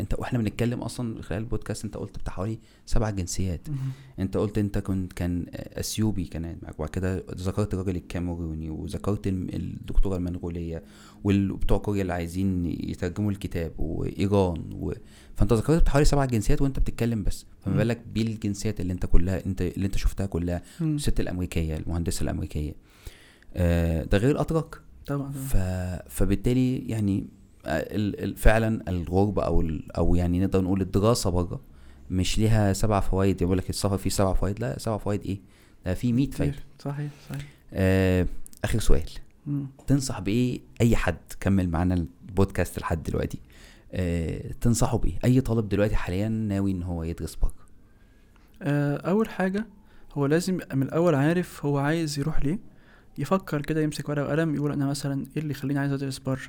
انت 0.00 0.14
وإحنا 0.18 0.38
بنتكلم 0.38 0.80
أصلا 0.80 1.22
خلال 1.22 1.40
البودكاست 1.40 1.84
انت 1.84 1.96
قلت 1.96 2.18
بتاع 2.18 2.32
حوالي 2.34 2.58
سبع 2.86 3.10
جنسيات 3.10 3.70
مم. 3.70 3.76
انت 4.18 4.36
قلت 4.36 4.58
انت 4.58 4.78
كنت 4.78 5.12
كان 5.12 5.46
اثيوبي 5.54 6.24
كان 6.24 6.56
معاك 6.62 6.74
وبعد 6.74 6.90
كده 6.90 7.24
ذكرت 7.36 7.74
الراجل 7.74 7.96
الكاميروني 7.96 8.70
وذكرت 8.70 9.26
الدكتورة 9.26 10.16
المنغولية 10.16 10.82
وبتوع 11.24 11.78
كوريا 11.78 12.02
اللي 12.02 12.12
عايزين 12.12 12.66
يترجموا 12.66 13.30
الكتاب 13.30 13.72
وإيران 13.78 14.70
و... 14.72 14.92
فانت 15.36 15.52
ذكرت 15.52 15.88
حوالي 15.88 16.04
سبع 16.04 16.24
جنسيات 16.24 16.62
وانت 16.62 16.78
بتتكلم 16.78 17.22
بس 17.22 17.46
فما. 17.60 17.76
بالك 17.76 18.00
بالجنسيات 18.14 18.80
اللي 18.80 18.92
انت 18.92 19.06
كلها 19.06 19.46
انت 19.46 19.62
اللي 19.62 19.86
انت 19.86 19.96
شفتها 19.96 20.26
كلها. 20.26 20.62
الست 20.80 21.20
الأمريكية 21.20 21.76
المهندسة 21.76 22.22
الأمريكية 22.22 22.74
آه 23.54 24.04
ده 24.04 24.18
غير 24.18 24.30
الاتراك 24.30 24.80
طبعا 25.06 25.32
ف... 25.32 25.56
فبالتالي 26.08 26.78
يعني. 26.78 27.26
فعلا 28.36 28.82
الغربة 28.88 29.42
أو. 29.42 29.70
أو 29.98 30.14
يعني 30.14 30.40
نقدر 30.40 30.60
نقول 30.60 30.80
الدراسة 30.80 31.30
بره 31.30 31.60
مش 32.10 32.38
ليها 32.38 32.72
سبع 32.72 33.00
فوائد. 33.00 33.42
يقول 33.42 33.58
لك 33.58 33.70
السفر 33.70 33.96
فيه 33.96 34.10
سبع 34.10 34.34
فوائد. 34.34 34.60
لا 34.60 34.78
سبع 34.78 34.98
فوائد 34.98 35.22
إيه؟ 35.22 35.40
ده 35.86 35.94
فيه 35.94 36.12
100 36.12 36.30
فايدة. 36.30 36.56
صحيح 36.78 37.10
صحيح. 37.30 37.46
آه 37.72 38.26
آخر 38.64 38.78
سؤال. 38.78 39.10
مم. 39.46 39.66
تنصح 39.86 40.20
بإيه 40.20 40.60
أي 40.80 40.96
حد؟ 40.96 41.16
كمل 41.40 41.68
معانا 41.68 41.94
البودكاست 42.28 42.78
لحد 42.78 43.02
دلوقتي. 43.02 43.38
آه 43.92 44.52
تنصحه 44.60 44.98
بإيه؟ 44.98 45.18
أي 45.24 45.40
طالب 45.40 45.68
دلوقتي 45.68 45.96
حاليا 45.96 46.28
ناوي 46.28 46.70
إن 46.70 46.82
هو 46.82 47.02
يدرس 47.02 47.34
بره؟ 47.34 47.52
آه، 48.62 48.96
أول 48.96 49.28
حاجة 49.28 49.66
هو 50.12 50.26
لازم 50.26 50.58
من 50.74 50.82
الأول 50.82 51.14
عارف 51.14 51.64
هو 51.66 51.78
عايز 51.78 52.18
يروح 52.18 52.42
ليه. 52.44 52.58
يفكر 53.18 53.62
كده 53.62 53.80
يمسك 53.80 54.08
ورقة 54.08 54.24
وقلم 54.24 54.54
يقول 54.54 54.72
أنا 54.72 54.86
مثلا 54.86 55.26
إيه 55.36 55.42
اللي 55.42 55.50
يخليني 55.50 55.78
عايز 55.80 55.92
أدرس 55.92 56.18
بره؟ 56.18 56.40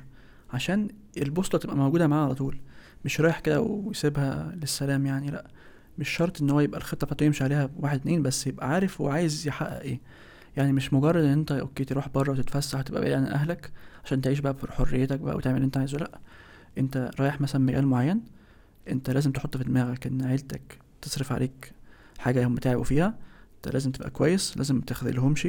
عشان 0.52 0.88
البوصله 1.16 1.60
تبقى 1.60 1.76
موجودة 1.76 2.06
معاه 2.06 2.24
على 2.24 2.34
طول. 2.34 2.60
مش 3.04 3.20
رايح 3.20 3.40
كده 3.40 3.60
ويسيبها 3.60 4.52
للسلام 4.56 5.06
يعني 5.06 5.30
لا. 5.30 5.46
مش 5.98 6.08
شرط 6.08 6.42
إن 6.42 6.50
هو 6.50 6.60
يبقى 6.60 6.78
الخطة 6.80 7.04
بتاعته 7.06 7.24
يمشي 7.24 7.44
عليها 7.44 7.70
واحد 7.76 8.00
اتنين 8.00 8.22
بس 8.22 8.46
يبقى 8.46 8.68
عارف 8.68 9.00
هو 9.00 9.08
عايز 9.08 9.46
يحقق 9.46 9.80
إيه. 9.80 10.00
يعني 10.56 10.72
مش 10.72 10.92
مجرد 10.92 11.24
إن 11.24 11.30
أنت 11.32 11.52
أوكي 11.52 11.84
تروح 11.84 12.08
بره 12.08 12.30
وتتفسح 12.32 12.78
وتبقى 12.78 13.00
بعيد 13.00 13.12
عن 13.12 13.24
أهلك 13.26 13.72
عشان 14.04 14.20
تعيش 14.20 14.38
بقى 14.38 14.52
بحريتك 14.52 15.20
بقى 15.20 15.36
وتعمل 15.36 15.56
اللي 15.56 15.66
أنت 15.66 15.76
عايزه 15.76 15.98
لا. 15.98 16.18
أنت 16.78 17.10
رايح 17.20 17.40
مثلا 17.40 17.62
مجال 17.62 17.86
معين 17.86 18.20
أنت 18.88 19.10
لازم 19.10 19.32
تحط 19.32 19.56
في 19.56 19.64
دماغك 19.64 20.06
إن 20.06 20.22
عيلتك 20.22 20.78
تصرف 21.02 21.32
عليك 21.32 21.72
حاجة 22.18 22.46
هم 22.46 22.56
تعبوا 22.56 22.84
فيها. 22.84 23.14
أنت 23.56 23.74
لازم 23.74 23.92
تبقى 23.92 24.10
كويس 24.10 24.56
لازم 24.56 24.76
متخذلهمش 24.76 25.48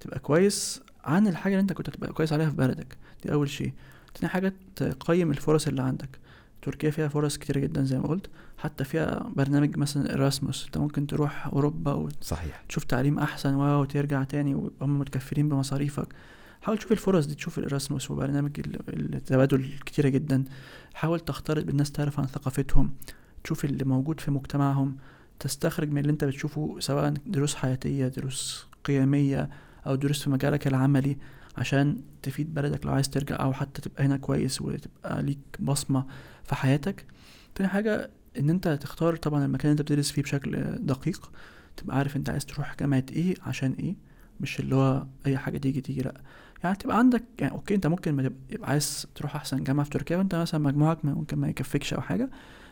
تبقى 0.00 0.18
كويس 0.18 0.82
عن 1.04 1.26
الحاجة 1.26 1.52
اللي 1.52 1.62
أنت 1.62 1.72
كنت 1.72 1.88
هتبقى 1.88 2.12
كويس 2.12 2.32
عليها 2.32 2.50
في 2.50 2.56
بلدك. 2.56 2.96
دي 3.22 3.32
أول 3.32 3.48
شيء. 3.48 3.72
تاني 4.16 4.28
حاجة 4.28 4.52
تقيم 4.76 5.30
الفرص 5.30 5.66
اللي 5.66 5.82
عندك. 5.82 6.08
تركيا 6.62 6.90
فيها 6.90 7.08
فرص 7.08 7.36
كتير 7.38 7.58
جدا 7.58 7.84
زي 7.84 7.98
ما 7.98 8.06
قلت. 8.08 8.30
حتى 8.58 8.84
فيها 8.84 9.30
برنامج 9.36 9.76
مثلا 9.78 10.14
اراسموس 10.14 10.64
أنت 10.66 10.78
ممكن 10.78 11.06
تروح 11.06 11.46
أوروبا 11.46 12.08
صحيح. 12.22 12.62
وتشوف 12.64 12.84
تعليم 12.84 13.18
أحسن 13.18 13.54
و- 13.54 13.80
وترجع 13.80 14.22
تاني 14.24 14.54
وهم 14.54 14.98
متكفلين 14.98 15.48
بمصاريفك. 15.48 16.08
حاول 16.62 16.78
تشوف 16.78 16.92
الفرص 16.92 17.26
دي 17.26 17.34
تشوف 17.34 17.58
الاراسموس 17.58 18.10
وبرنامج 18.10 18.60
ال- 18.60 19.14
التبادل 19.14 19.60
الكتيرة 19.60 20.08
جدا. 20.08 20.44
حاول 20.94 21.20
تختلط 21.20 21.64
بالناس 21.64 21.92
تعرف 21.92 22.20
عن 22.20 22.26
ثقافتهم. 22.26 22.92
تشوف 23.44 23.64
اللي 23.64 23.84
موجود 23.84 24.20
في 24.20 24.30
مجتمعهم. 24.30 24.96
تستخرج 25.40 25.90
من 25.90 25.98
اللي 25.98 26.12
أنت 26.12 26.24
بتشوفه 26.24 26.76
سواء 26.80 27.14
دروس 27.26 27.54
حياتية 27.54 28.08
دروس 28.08 28.66
قيمية 28.84 29.50
أو 29.86 29.94
دروس 29.94 30.22
في 30.22 30.30
مجالك 30.30 30.66
العملي. 30.66 31.16
عشان 31.56 32.00
تفيد 32.22 32.54
بلدك 32.54 32.86
لو 32.86 32.92
عايز 32.92 33.10
ترجع 33.10 33.36
أو 33.42 33.52
حتى 33.52 33.80
تبقى 33.82 34.04
هنا 34.04 34.16
كويس 34.16 34.62
وتبقى 34.62 35.22
ليك 35.22 35.38
بصمة 35.60 36.06
في 36.44 36.54
حياتك. 36.54 37.06
تاني 37.54 37.68
حاجة 37.68 38.10
إن 38.38 38.50
أنت 38.50 38.68
تختار 38.68 39.16
طبعا 39.16 39.44
المكان 39.44 39.70
اللي 39.70 39.80
أنت 39.80 39.82
بتدرس 39.92 40.10
فيه 40.10 40.22
بشكل 40.22 40.62
دقيق. 40.86 41.32
تبقى 41.76 41.96
عارف 41.96 42.16
أنت 42.16 42.30
عايز 42.30 42.46
تروح 42.46 42.76
جامعة 42.80 43.04
إيه 43.12 43.34
عشان 43.42 43.72
إيه. 43.72 43.96
مش 44.40 44.60
اللي 44.60 44.74
هو 44.74 45.06
أي 45.26 45.38
حاجة 45.38 45.58
تيجي 45.58 45.80
تيجي 45.80 46.00
لأ. 46.00 46.14
يعني 46.64 46.76
تبقى 46.76 46.98
عندك 46.98 47.22
يعني 47.38 47.52
okay 47.52 47.74
أنت 47.74 47.86
ممكن 47.86 48.12
ما 48.12 48.22
تبقى 48.50 48.70
عايز 48.70 49.06
تروح 49.14 49.36
أحسن 49.36 49.64
جامعة 49.64 49.84
في 49.84 49.90
تركيا 49.90 50.16
وأنت 50.16 50.34
مثلا 50.34 50.60
مجموعك 50.60 51.04
ممكن 51.04 51.38
ما 51.38 51.48
يكفيكش 51.48 51.94
أو 51.94 52.00
حاجة. 52.00 52.30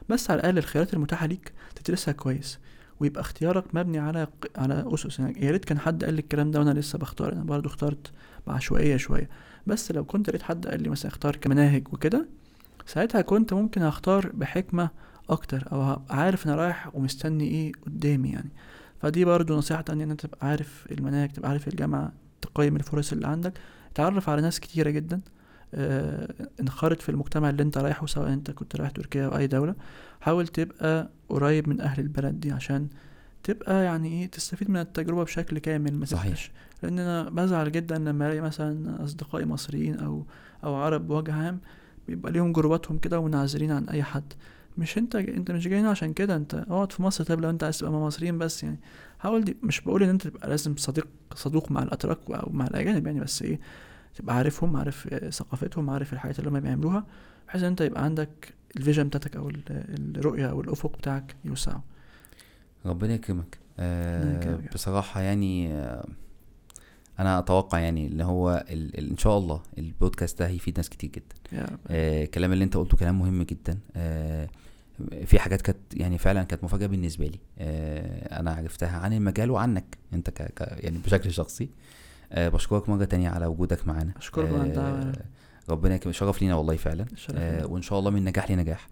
بس 0.09 0.31
على 0.31 0.41
الأقل 0.41 0.59
الخيارات 0.59 0.95
المتاحة 0.95 1.27
ليك 1.27 1.53
تدرسها 1.75 2.13
كويس. 2.13 2.59
ويبقى 3.01 3.21
اختيارك 3.21 3.65
مبني 3.75 3.99
على 3.99 4.27
على 4.57 4.85
أسس. 4.87 5.19
يعني 5.19 5.47
يا 5.47 5.51
ريت 5.51 5.65
كان 5.65 5.79
حد 5.79 6.05
قال 6.05 6.15
لي 6.15 6.21
الكلام 6.21 6.51
ده 6.51 6.59
وأنا 6.61 6.71
لسه 6.71 6.99
بختار. 6.99 7.33
أنا 7.33 7.45
برضو 7.45 7.69
اخترت 7.69 8.13
بعشوائية 8.47 8.97
شوية. 8.97 9.29
بس 9.67 9.93
لو 9.93 10.05
كنت 10.05 10.31
لقيت 10.31 10.43
حد 10.43 10.67
قال 10.67 10.83
لي 10.83 10.89
مثلا 10.89 11.11
اختار 11.11 11.37
كمناهج 11.37 11.89
وكده 11.93 12.29
ساعتها 12.87 13.21
كنت 13.21 13.53
ممكن 13.53 13.83
اختار 13.83 14.31
بحكمة 14.35 14.91
أكتر 15.31 15.69
أو 15.73 16.01
عارف 16.11 16.47
أنا 16.47 16.55
رايح 16.57 16.97
ومستني 16.97 17.45
إيه 17.45 17.73
قدامي 17.87 18.31
يعني. 18.31 18.51
فدي 19.03 19.25
برضو 19.25 19.57
نصيحة 19.59 19.83
تانية 19.83 20.05
إن 20.05 20.11
أنت 20.11 20.27
تبقى 20.27 20.49
عارف 20.49 20.87
المناهج 20.91 21.33
تبقى 21.33 21.51
عارف 21.51 21.69
الجامعة 21.69 22.13
تقيم 22.43 22.77
الفرص 22.77 23.13
اللي 23.13 23.27
عندك. 23.27 23.53
تعرف 23.95 24.29
على 24.29 24.43
ناس 24.43 24.61
كتيرة 24.61 24.91
جدا. 24.91 25.21
انخرط 26.61 27.03
في 27.03 27.09
المجتمع 27.09 27.51
اللي 27.51 27.63
أنت 27.63 27.79
رايحه 27.79 28.07
سواء 28.07 28.33
أنت 28.33 28.51
كنت 28.51 28.77
رايح 28.77 28.91
تركيا 28.91 29.27
أو 29.27 29.37
أي 29.37 29.47
دولة 29.47 29.75
حاول 30.21 30.49
تبقى 30.49 31.11
قريب 31.29 31.69
من 31.69 31.81
أهل 31.81 32.01
البلد 32.03 32.41
دي 32.41 32.53
عشان 32.53 32.89
تبقى 33.43 33.85
يعني 33.85 34.09
إيه 34.09 34.31
تستفيد 34.31 34.71
من 34.71 34.77
التجربة 34.81 35.25
بشكل 35.25 35.59
كامل 35.59 35.95
ما 35.95 36.07
صحيح. 36.07 36.51
لأن 36.83 36.99
أنا 36.99 37.31
بزعل 37.31 37.73
جدا 37.73 37.99
لما 37.99 38.27
ألاقي 38.27 38.41
مثلا 38.41 39.05
أصدقائي 39.05 39.45
مصريين 39.45 39.99
أو 40.01 40.27
أو 40.65 40.75
عرب 40.75 41.09
بوجه 41.09 41.33
عام 41.35 41.61
بيبقى 42.09 42.33
ليهم 42.33 42.53
جروباتهم 42.53 42.99
كده 42.99 43.19
ومنعزلين 43.19 43.73
عن 43.73 43.89
أي 43.89 44.03
حد. 44.03 44.33
مش 44.79 44.99
أنت 44.99 45.17
أنت 45.17 45.51
مش 45.51 45.69
جاي 45.69 45.81
هنا 45.81 45.91
عشان 45.91 46.13
كده 46.13 46.37
أنت 46.37 46.55
اقعد 46.55 46.93
في 46.93 47.03
مصر 47.03 47.25
طب 47.25 47.41
لو 47.41 47.51
أنت 47.51 47.65
عايز 47.65 47.79
تبقى 47.79 47.93
مع 47.93 47.99
مصريين 48.07 48.39
بس 48.39 48.63
يعني. 48.65 48.79
حاول 49.19 49.45
دي 49.45 49.57
مش 49.63 49.81
بقول 49.81 50.03
إن 50.03 50.09
أنت 50.09 50.27
تبقى 50.27 50.49
لازم 50.49 50.77
صديق 50.77 51.07
صدوق 51.35 51.71
مع 51.73 51.83
الأتراك 51.83 52.19
أو 52.31 52.51
مع 52.53 52.67
الأجانب 52.67 53.07
يعني 53.07 53.21
بس 53.21 53.43
إيه 53.43 53.61
تبقى 54.15 54.37
عارفهم 54.37 54.77
عارف 54.77 55.09
ثقافتهم 55.31 55.91
عارف 55.91 56.13
الحاجات 56.13 56.39
اللي 56.39 56.51
هم 56.51 56.61
بيعملوها 56.61 57.07
بحيث 57.49 57.63
إن 57.63 57.69
أنت 57.69 57.81
يبقى 57.81 58.05
عندك 58.05 58.55
الفيجن 58.77 59.09
بتاعتك 59.09 59.37
أو 59.37 59.49
ال- 59.49 59.63
الرؤية 60.17 60.47
أو 60.51 60.61
الأفق 60.61 60.97
بتاعك 60.99 61.35
يوسعوا 61.45 61.81
ربنا 62.87 63.15
يكرمك. 63.15 63.59
آه. 63.79 64.61
بصراحة 64.75 65.21
يعني 65.21 65.73
آه 65.73 66.07
أنا 67.19 67.39
أتوقع 67.39 67.79
يعني 67.79 68.07
ان 68.07 68.21
هو 68.21 68.65
ال 68.71 68.99
ال 68.99 69.11
إن 69.11 69.17
شاء 69.17 69.39
الله 69.39 69.63
البودكاست 69.79 70.39
ده 70.39 70.47
هيفيد 70.49 70.77
ناس 70.77 70.89
كتير 70.91 71.11
جدا. 71.11 71.35
آه 71.91 72.25
الكلام 72.25 72.53
اللي 72.53 72.65
أنت 72.65 72.77
قلته 72.77 72.97
كلام 72.97 73.19
مهم 73.19 73.43
جدا. 73.43 73.79
آه 73.97 74.49
في 75.25 75.39
حاجات 75.39 75.63
كانت 75.63 75.79
يعني 75.95 76.19
فعلا 76.19 76.43
كانت 76.45 76.65
مفاجأة 76.65 76.87
بالنسبة 76.87 77.27
لي. 77.27 77.39
آه، 77.59 78.41
أنا 78.41 78.51
عرفتها 78.55 78.99
عن 78.99 79.13
المجال 79.13 79.51
وعنك 79.51 79.99
أنت 80.13 80.31
ك 80.31 80.43
ك 80.43 80.61
يعني 80.85 80.99
بشكل 80.99 81.33
شخصي. 81.33 81.69
آه، 82.35 82.49
بشكرك 82.49 82.89
مرة 82.89 83.05
تانية 83.05 83.29
على 83.29 83.47
وجودك 83.47 83.89
معانا 83.89 84.13
على 84.37 84.69
الدعوة. 84.69 85.13
ربنا 85.69 85.95
يكرمك. 85.95 86.15
شرف 86.15 86.43
لينا 86.43 86.55
والله 86.55 86.77
فعلا. 86.77 87.07
آه،. 87.35 87.67
وإن 87.67 87.83
شاء 87.83 87.99
الله 87.99 88.11
من 88.11 88.25
نجاح 88.25 88.51
لنجاح. 88.51 88.89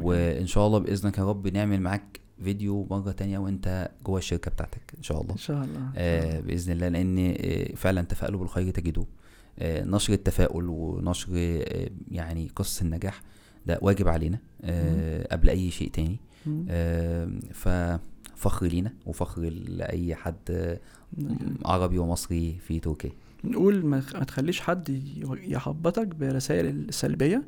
وإن 0.00 0.46
شاء 0.46 0.66
الله 0.66 0.78
بإذنك 0.78 1.18
يا 1.18 1.24
رب 1.24 1.46
نعمل 1.48 1.80
معاك 1.80 2.20
فيديو 2.44 2.86
مرة 2.90 3.12
تانية 3.12 3.38
وأنت 3.38 3.90
جوه 4.06 4.18
الشركة 4.18 4.50
بتاعتك 4.50 4.94
إن 4.98 5.02
شاء 5.02 5.20
الله. 5.22 5.32
إن 5.32 5.38
شاء 5.38 5.64
الله. 5.64 5.90
آه 5.96 6.40
بإذن 6.40 6.72
الله. 6.72 6.88
لأن 6.88 7.36
آه 7.40 7.74
فعلا 7.76 8.02
تفاؤلوا 8.02 8.40
بالخير 8.40 8.70
تجدوه. 8.70 9.06
آه 9.58 9.84
نشر 9.84 10.12
التفاؤل 10.12 10.68
ونشر 10.68 11.28
آه 11.34 11.90
يعني 12.10 12.50
قصص 12.56 12.82
النجاح 12.82 13.22
ده 13.66 13.78
واجب 13.82 14.08
علينا 14.08 14.38
آه 14.64 15.28
قبل 15.32 15.50
أي 15.50 15.70
شيء 15.70 15.90
تاني. 15.90 16.16
آه 16.16 16.27
ففخر 17.52 18.66
لينا 18.66 18.92
وفخر 19.06 19.42
لأي 19.68 20.14
حد 20.14 20.34
آه، 20.50 20.78
عربي 21.64 21.98
ومصري 21.98 22.58
في 22.66 22.80
تركيا. 22.80 23.10
نقول 23.44 23.86
ما 23.86 24.02
ما 24.14 24.24
تخليش 24.24 24.60
حد 24.60 24.88
يحبطك 25.42 26.06
برسائل 26.06 26.66
السلبية. 26.66 27.42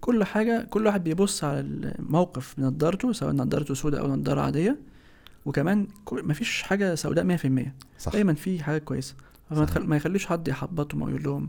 كل 0.00 0.24
حاجة 0.24 0.66
كل 0.70 0.86
واحد 0.86 1.04
بيبص 1.04 1.44
على 1.44 1.60
الموقف 1.60 2.54
بنضارته 2.58 3.12
سواء 3.12 3.32
نضارته 3.32 3.74
سوداء 3.74 4.00
أو 4.00 4.14
نضارة 4.16 4.40
عادية. 4.40 4.78
وكمان 5.46 5.86
كل- 6.04 6.24
مفيش 6.28 6.62
حاجة 6.62 6.94
سوداء 6.94 7.24
مية 7.24 7.36
في 7.36 7.44
المية. 7.44 7.74
صح. 7.98 8.12
دايما 8.12 8.34
في 8.34 8.62
صحيح. 9.56 9.68
تخل... 9.68 9.82
ما 9.86 9.96
يخليش 9.96 10.26
حد 10.26 10.48
يحبطهم 10.48 11.02
أو 11.02 11.08
يقول 11.08 11.22
لهم 11.22 11.48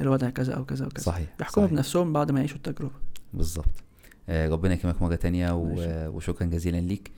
الوضع 0.00 0.30
كذا 0.30 0.54
أو 0.54 0.64
كذا 0.64 0.86
وكذا 0.86 1.04
صحيح. 1.04 1.28
يحكموا. 1.40 1.66
بنفسهم 1.66 2.12
بعد 2.12 2.30
ما 2.30 2.38
يعيشوا 2.38 2.56
التجربة. 2.56 2.94
بالظبط. 3.34 3.84
ربنا 4.30 4.74
يكرمك 4.74 5.02
مرة 5.02 5.14
تانية. 5.14 5.50
وشكرا 6.14 6.46
جزيلا 6.46 6.76
ليك. 6.80 7.10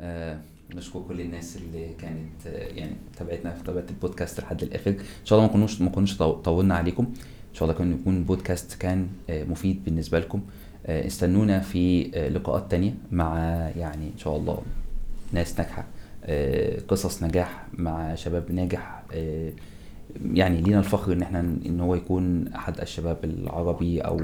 آه 0.00 0.38
نشكر 0.74 1.00
كل 1.08 1.20
الناس 1.20 1.56
اللي 1.56 1.88
كانت 1.98 2.46
آه 2.46 2.66
يعني 2.68 2.96
تابعتنا 3.18 3.54
في 3.54 3.62
تابعت 3.64 3.90
البودكاست 3.90 4.40
لحد 4.40 4.62
الآخر. 4.62 4.90
إن 4.90 4.96
شاء 5.24 5.38
الله 5.38 5.48
ما 5.48 5.54
كنوش 5.54 5.80
ما 5.80 5.90
كنوش 5.90 6.16
طو- 6.18 6.42
طولنا 6.44 6.74
عليكم. 6.76 7.04
إن 7.50 7.54
شاء 7.54 7.62
الله 7.68 7.78
كان 7.78 7.92
يكون 7.92 8.24
بودكاست 8.24 8.74
كان 8.74 9.08
آه 9.30 9.44
مفيد 9.44 9.84
بالنسبة 9.84 10.18
لكم. 10.18 10.42
آه 10.86 11.06
استنونا 11.06 11.60
في 11.60 12.10
آه 12.14 12.28
لقاءات 12.28 12.70
تانية 12.70 12.94
مع 13.12 13.38
يعني 13.76 14.06
إن 14.06 14.18
شاء 14.18 14.36
الله 14.36 14.62
ناس 15.32 15.58
ناجحة. 15.60 15.86
آه 16.24 16.80
قصص 16.88 17.22
نجاح 17.22 17.66
مع 17.74 18.14
شباب 18.14 18.52
ناجح. 18.52 19.02
آه 19.14 19.52
يعني 20.32 20.60
لينا 20.60 20.78
الفخر 20.78 21.12
إن 21.12 21.22
إحنا 21.22 21.40
إن 21.40 21.80
هو 21.80 21.94
يكون 21.94 22.48
أحد 22.48 22.80
الشباب 22.80 23.16
العربي 23.24 24.00
أو 24.00 24.20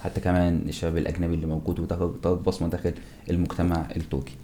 حتى 0.00 0.20
كمان 0.20 0.62
الشباب 0.68 0.96
الأجنبي 0.96 1.34
اللي 1.34 1.46
موجود 1.46 1.86
ترك 2.22 2.38
بصمه 2.38 2.68
داخل 2.68 2.92
المجتمع 3.30 3.86
التركي. 3.96 4.34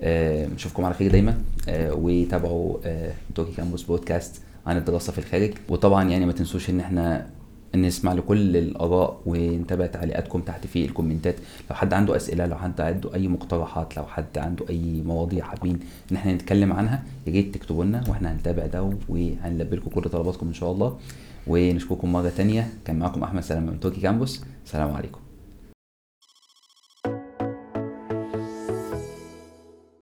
آه، 0.00 0.46
نشوفكم 0.46 0.84
على 0.84 0.94
خير 0.94 1.10
دايما. 1.12 1.38
آه، 1.68 1.94
وتابعوا 1.94 2.78
آه، 2.84 3.12
تركي 3.34 3.52
كامبوس 3.52 3.82
بودكاست 3.82 4.42
عن 4.66 4.76
الدراسة 4.76 5.12
في 5.12 5.18
الخارج. 5.18 5.52
وطبعا 5.68 6.10
يعني 6.10 6.26
ما 6.26 6.32
تنسوش 6.32 6.70
إن 6.70 6.80
إحنا 6.80 7.26
نسمع 7.74 8.12
لكل 8.12 8.56
الآراء 8.56 9.20
ونتابع 9.26 9.86
تعليقاتكم 9.86 10.40
تحت 10.40 10.66
في 10.66 10.84
الكومنتات. 10.84 11.34
لو 11.70 11.76
حد 11.76 11.94
عنده 11.94 12.16
أسئلة 12.16 12.46
لو 12.46 12.56
حد 12.56 12.80
عنده 12.80 13.14
أي 13.14 13.28
مقترحات 13.28 13.96
لو 13.96 14.04
حد 14.04 14.38
عنده 14.38 14.64
أي 14.70 15.02
مواضيع 15.06 15.44
حابين 15.44 15.80
إن 16.10 16.16
إحنا 16.16 16.32
نتكلم 16.32 16.72
عنها 16.72 17.02
يا 17.26 17.32
ريت 17.32 17.54
تكتبوا 17.54 17.84
لنا 17.84 18.04
وإحنا 18.08 18.32
هنتابع 18.32 18.66
ده 18.66 18.90
وهنلبي 19.08 19.76
لكم 19.76 19.90
كل 19.90 20.02
طلباتكم 20.10 20.46
إن 20.46 20.54
شاء 20.54 20.72
الله. 20.72 20.98
ونشكركم 21.46 22.12
مرة 22.12 22.32
تانية. 22.36 22.68
كان 22.84 22.98
معاكم 22.98 23.22
أحمد 23.22 23.42
سلامه 23.42 23.70
من 23.70 23.80
تركي 23.80 24.00
كامبوس. 24.00 24.44
السلام 24.64 24.94
عليكم. 24.94 25.21